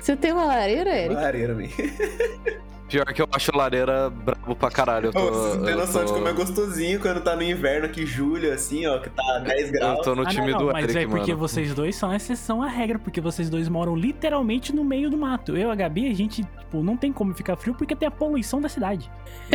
Você 0.00 0.16
tem 0.16 0.32
uma 0.32 0.44
lareira, 0.44 0.90
Uma 0.90 0.98
Eric? 0.98 1.14
lareira, 1.14 1.54
man. 1.54 1.62
Pior 2.92 3.06
que 3.06 3.22
eu 3.22 3.28
acho 3.32 3.56
lareira 3.56 4.10
brabo 4.10 4.54
pra 4.54 4.70
caralho. 4.70 5.06
Eu 5.06 5.12
tô, 5.12 5.18
Ô, 5.18 5.30
Você 5.32 5.56
não 5.56 5.64
tem 5.64 5.72
eu 5.72 5.78
noção 5.80 6.00
tô- 6.02 6.06
de 6.08 6.12
como 6.12 6.28
é 6.28 6.32
gostosinho 6.34 7.00
quando 7.00 7.22
tá 7.22 7.34
no 7.34 7.42
inverno 7.42 7.86
aqui, 7.86 8.04
julho, 8.04 8.52
assim, 8.52 8.86
ó, 8.86 8.98
que 8.98 9.08
tá 9.08 9.38
10 9.38 9.68
Eu 9.68 9.72
graus. 9.72 10.00
tô 10.04 10.14
no 10.14 10.22
Ah, 10.22 10.26
time 10.26 10.50
não, 10.52 10.58
do 10.58 10.64
não, 10.66 10.72
mas 10.74 10.84
Eric, 10.84 10.98
é 10.98 11.06
porque 11.08 11.32
mano. 11.32 11.38
vocês 11.38 11.74
dois 11.74 11.96
são 11.96 12.10
a 12.10 12.16
exceção 12.16 12.62
à 12.62 12.68
regra, 12.68 12.98
porque 12.98 13.18
vocês 13.18 13.48
dois 13.48 13.66
moram 13.66 13.96
literalmente 13.96 14.74
no 14.74 14.84
meio 14.84 15.08
do 15.08 15.16
mato. 15.16 15.56
Eu 15.56 15.68
e 15.68 15.72
a 15.72 15.74
Gabi, 15.74 16.10
a 16.10 16.14
gente, 16.14 16.46
tipo, 16.72 16.82
não 16.82 16.96
tem 16.96 17.12
como 17.12 17.34
ficar 17.34 17.54
frio 17.56 17.74
porque 17.74 17.94
tem 17.94 18.08
a 18.08 18.10
poluição 18.10 18.60
da 18.60 18.68
cidade. 18.68 19.10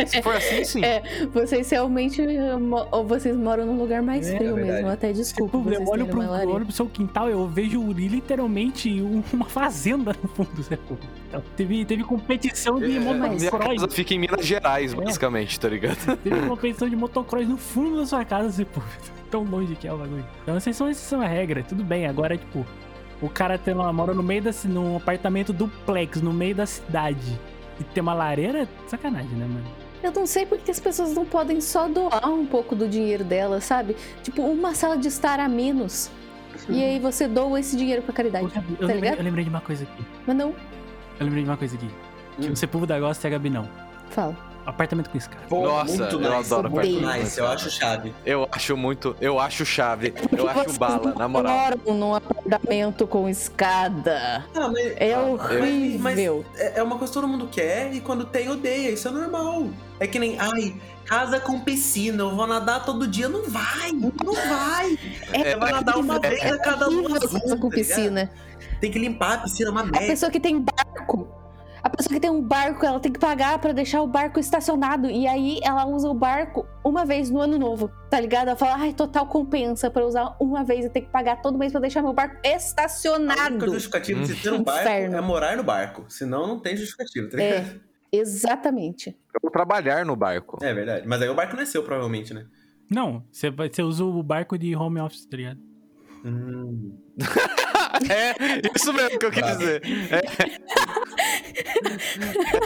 Se 0.06 0.22
for 0.22 0.36
assim, 0.36 0.62
sim. 0.64 0.84
É, 0.84 1.02
vocês 1.32 1.68
realmente 1.70 2.22
ou 2.92 3.04
vocês 3.06 3.36
moram 3.36 3.66
num 3.66 3.76
lugar 3.78 4.00
mais 4.02 4.28
É, 4.28 4.36
frio 4.36 4.56
é 4.58 4.64
mesmo. 4.64 4.88
Até 4.88 5.12
desculpa. 5.12 5.58
Tipo, 5.58 5.70
eu 5.72 5.86
olho 5.88 6.06
pro, 6.06 6.22
eu 6.22 6.30
olho 6.50 6.64
pro 6.64 6.72
seu 6.74 6.86
quintal, 6.86 7.28
eu 7.28 7.46
vejo 7.48 7.82
literalmente 7.92 9.02
um- 9.02 9.22
uma 9.32 9.46
fazenda 9.46 10.14
no 10.22 10.28
fundo. 10.28 10.62
Sabe? 10.62 10.80
Então, 11.28 11.42
teve, 11.56 11.84
teve 11.84 12.04
competição 12.04 12.78
de 12.78 12.84
É, 12.84 12.88
minha 13.00 13.12
motocross. 13.14 13.74
casa 13.80 13.88
fica 13.88 14.14
em 14.14 14.18
Minas 14.18 14.46
Gerais, 14.46 14.92
É. 14.92 14.96
basicamente, 14.96 15.58
tá 15.58 15.68
ligado? 15.68 16.16
Teve 16.18 16.40
competição 16.48 16.88
de 16.88 16.96
motocross 16.96 17.46
no 17.48 17.56
fundo 17.56 17.98
da 17.98 18.06
sua 18.06 18.24
casa, 18.24 18.64
pô, 18.64 18.80
tão 19.30 19.42
longe 19.44 19.74
que 19.74 19.86
é 19.86 19.92
o 19.92 19.98
bagulho. 19.98 20.24
Então, 20.42 20.58
vocês 20.58 20.76
são 20.76 20.88
exceção 20.88 21.20
à 21.20 21.26
regra, 21.26 21.62
tudo 21.62 21.82
bem. 21.84 22.06
Agora, 22.06 22.36
tipo, 22.36 22.64
o 23.20 23.28
cara 23.28 23.58
tem 23.58 23.74
uma, 23.74 23.92
mora 23.92 24.14
no 24.14 24.22
meio 24.22 24.42
da, 24.42 24.50
num 24.64 24.96
apartamento 24.96 25.52
duplex, 25.52 26.20
no 26.22 26.32
meio 26.32 26.54
da 26.54 26.66
cidade, 26.66 27.38
e 27.80 27.84
tem 27.84 28.00
uma 28.02 28.14
lareira, 28.14 28.62
é 28.62 28.68
sacanagem, 28.88 29.30
né, 29.30 29.46
mano? 29.46 29.66
Eu 30.02 30.12
não 30.12 30.26
sei 30.26 30.46
porque 30.46 30.70
as 30.70 30.78
pessoas 30.78 31.12
não 31.12 31.24
podem 31.24 31.60
só 31.60 31.88
doar 31.88 32.28
um 32.28 32.46
pouco 32.46 32.76
do 32.76 32.86
dinheiro 32.88 33.24
delas, 33.24 33.64
sabe? 33.64 33.96
Tipo, 34.22 34.42
uma 34.42 34.72
sala 34.74 34.96
de 34.96 35.08
estar 35.08 35.40
a 35.40 35.48
menos. 35.48 36.08
E 36.68 36.82
aí 36.84 36.98
você 37.00 37.26
doa 37.26 37.58
esse 37.58 37.76
dinheiro 37.76 38.02
pra 38.02 38.12
caridade. 38.12 38.44
Eu, 38.44 38.50
tá 38.50 38.60
lembrei, 38.80 38.94
ligado? 39.00 39.18
eu 39.18 39.24
lembrei 39.24 39.44
de 39.44 39.50
uma 39.50 39.60
coisa 39.60 39.82
aqui. 39.84 40.04
Mas 40.26 40.36
não, 40.36 40.50
Eu 41.18 41.24
lembrei 41.26 41.42
de 41.42 41.50
uma 41.50 41.56
coisa 41.56 41.74
aqui. 41.76 41.90
Que 42.40 42.48
Hum. 42.48 42.52
o 42.52 42.56
Sepúlveda 42.56 42.98
gosta 43.00 43.26
e 43.26 43.28
a 43.28 43.30
Gabi 43.30 43.50
não. 43.50 43.68
fala. 44.10 44.36
Apartamento 44.68 45.08
com 45.10 45.16
escada. 45.18 45.40
Pô, 45.48 45.62
Nossa, 45.66 45.96
muito 45.96 46.14
eu 46.16 46.20
nice, 46.20 46.52
adoro 46.52 46.68
apartamento. 46.68 47.06
nice, 47.18 47.38
eu 47.40 47.46
acho 47.46 47.70
chave. 47.70 48.14
Eu 48.26 48.48
acho 48.52 48.76
muito. 48.76 49.16
Eu 49.20 49.40
acho 49.40 49.64
chave. 49.64 50.12
Eu 50.36 50.48
acho 50.48 50.78
bala, 50.78 51.14
na 51.16 51.26
moral. 51.26 51.56
moram 51.56 51.94
num 51.98 52.14
apartamento 52.14 53.06
com 53.06 53.28
escada. 53.28 54.44
Ah, 54.54 54.68
mas 54.68 54.94
É 54.98 55.14
Ah, 55.14 55.20
horrível. 55.22 56.44
é 56.56 56.78
é 56.80 56.82
uma 56.82 56.98
coisa 56.98 57.12
que 57.12 57.18
todo 57.20 57.28
mundo 57.28 57.48
quer 57.50 57.92
e 57.94 58.00
quando 58.00 58.24
tem, 58.26 58.48
odeia. 58.50 58.90
Isso 58.90 59.08
é 59.08 59.10
normal. 59.10 59.68
É 59.98 60.06
que 60.06 60.18
nem, 60.18 60.38
ai, 60.38 60.74
casa 61.06 61.40
com 61.40 61.58
piscina, 61.60 62.22
eu 62.22 62.36
vou 62.36 62.46
nadar 62.46 62.84
todo 62.84 63.06
dia. 63.08 63.28
Não 63.28 63.44
vai, 63.48 63.90
não 63.92 64.34
vai. 64.34 64.98
É, 65.32 65.56
vai 65.56 65.72
nadar 65.72 65.96
uma 65.96 66.20
vez 66.20 66.44
a 66.44 66.58
cada 66.58 66.86
horrível 66.86 67.08
duas 67.08 67.22
casa 67.24 67.28
com 67.28 67.38
tá 67.38 67.46
ligado? 67.54 67.70
piscina. 67.70 68.30
Tem 68.80 68.90
que 68.90 68.98
limpar 68.98 69.34
a 69.34 69.38
piscina, 69.38 69.70
é 69.70 69.72
uma 69.72 69.80
A 69.80 69.84
merda. 69.84 70.06
pessoa 70.06 70.30
que 70.30 70.38
tem 70.38 70.60
barco. 70.60 71.26
A 71.82 71.88
pessoa 71.90 72.12
que 72.14 72.20
tem 72.20 72.30
um 72.30 72.42
barco, 72.42 72.84
ela 72.84 72.98
tem 72.98 73.12
que 73.12 73.18
pagar 73.20 73.58
pra 73.58 73.72
deixar 73.72 74.02
o 74.02 74.06
barco 74.06 74.40
estacionado. 74.40 75.08
E 75.08 75.26
aí 75.26 75.60
ela 75.62 75.86
usa 75.86 76.08
o 76.08 76.14
barco 76.14 76.66
uma 76.84 77.04
vez 77.04 77.30
no 77.30 77.40
ano 77.40 77.58
novo, 77.58 77.90
tá 78.10 78.20
ligado? 78.20 78.48
Ela 78.48 78.56
fala, 78.56 78.76
ai, 78.76 78.92
total 78.92 79.26
compensa 79.26 79.90
pra 79.90 80.04
usar 80.04 80.36
uma 80.40 80.64
vez 80.64 80.84
e 80.84 80.90
ter 80.90 81.02
que 81.02 81.08
pagar 81.10 81.40
todo 81.40 81.56
mês 81.56 81.70
pra 81.72 81.80
deixar 81.80 82.02
meu 82.02 82.12
barco 82.12 82.36
A 82.44 82.48
estacionado. 82.48 83.54
única 83.54 83.66
justificativa 83.68 84.20
de 84.22 84.26
você 84.34 84.42
ter 84.42 84.52
um 84.52 84.62
barco 84.62 84.80
Inferno. 84.88 85.16
é 85.16 85.20
morar 85.20 85.56
no 85.56 85.62
barco. 85.62 86.04
Senão 86.08 86.46
não 86.46 86.60
tem 86.60 86.76
justificativa, 86.76 87.28
tá 87.30 87.36
ligado? 87.36 87.80
É, 88.12 88.16
exatamente. 88.16 89.10
Eu 89.34 89.40
vou 89.42 89.50
trabalhar 89.50 90.04
no 90.04 90.16
barco. 90.16 90.58
É 90.62 90.74
verdade. 90.74 91.06
Mas 91.06 91.22
aí 91.22 91.28
o 91.28 91.34
barco 91.34 91.54
não 91.54 91.62
é 91.62 91.66
seu, 91.66 91.82
provavelmente, 91.82 92.34
né? 92.34 92.46
Não, 92.90 93.22
você, 93.30 93.50
vai, 93.50 93.68
você 93.68 93.82
usa 93.82 94.04
o 94.04 94.22
barco 94.22 94.58
de 94.58 94.74
home 94.74 95.00
office, 95.00 95.26
tá 95.26 95.36
ligado? 95.36 95.60
Hum. 96.24 96.92
É, 98.10 98.34
isso 98.76 98.92
mesmo 98.92 99.18
que 99.18 99.26
eu 99.26 99.30
quis 99.30 99.40
Tá. 99.40 99.54
dizer. 99.54 99.82
É. 100.10 100.20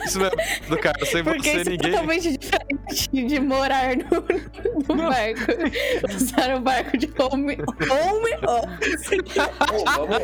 Isso 0.05 0.19
mesmo, 0.19 0.37
do 0.69 0.79
cara, 0.79 1.07
sem 1.07 1.23
Porque 1.25 1.43
você 1.51 1.61
isso 1.61 1.69
é 1.69 1.73
ninguém. 1.73 1.91
totalmente 1.93 2.39
diferente 2.39 3.09
de 3.29 3.41
morar 3.41 3.97
no, 3.97 4.05
no 4.95 5.09
barco. 5.09 5.41
Usar 6.15 6.57
o 6.57 6.61
barco 6.61 6.99
de 6.99 7.07
home, 7.19 7.57
home 7.57 8.35
office. 8.47 9.11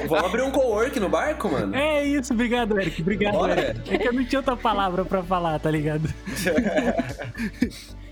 Vamos 0.09 0.25
abrir 0.25 0.43
um 0.43 0.51
co-work 0.51 0.99
no 1.01 1.09
barco, 1.09 1.49
mano? 1.49 1.75
É 1.77 2.05
isso, 2.05 2.33
obrigado, 2.35 2.79
Eric. 2.79 3.01
Obrigado, 3.01 3.35
Bora. 3.35 3.61
Eric. 3.61 3.95
É 3.95 3.99
que 3.99 4.09
eu 4.09 4.13
não 4.13 4.25
tinha 4.25 4.41
outra 4.41 4.57
palavra 4.57 5.05
pra 5.05 5.23
falar, 5.23 5.59
tá 5.61 5.71
ligado? 5.71 6.09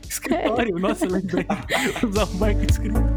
Escritório, 0.09 0.79
nossa, 0.79 1.05
eu 1.05 1.11
lembrei. 1.11 1.47
Usar 2.09 2.23
o 2.25 2.27
barco 2.27 2.61
de 2.65 2.73
escritório. 2.73 3.17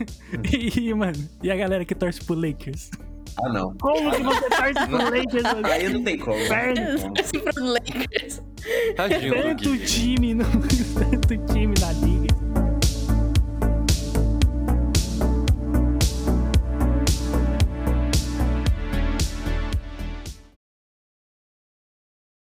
E, 0.76 0.94
mano, 0.94 1.28
e 1.42 1.50
a 1.50 1.56
galera 1.56 1.84
que 1.84 1.94
torce 1.94 2.24
pro 2.24 2.34
Lakers? 2.34 2.90
Ah, 3.42 3.48
não. 3.52 3.74
Como 3.78 4.10
que 4.10 4.22
você 4.22 4.48
torce 4.50 4.86
pro 4.86 4.96
Lakers, 4.96 5.42
mano? 5.42 5.66
Aí 5.66 5.88
não 5.88 6.04
tem 6.04 6.18
como. 6.18 6.36
Tem 6.36 6.98
como. 7.00 7.14
Esse 7.18 7.38
pro 7.38 7.64
Lakers. 7.64 8.42
Tadinho 8.96 9.34
Tanto 9.34 9.78
time, 9.78 10.34
no, 10.34 10.44
tanto 10.98 11.38
time 11.52 11.74
na 11.80 11.92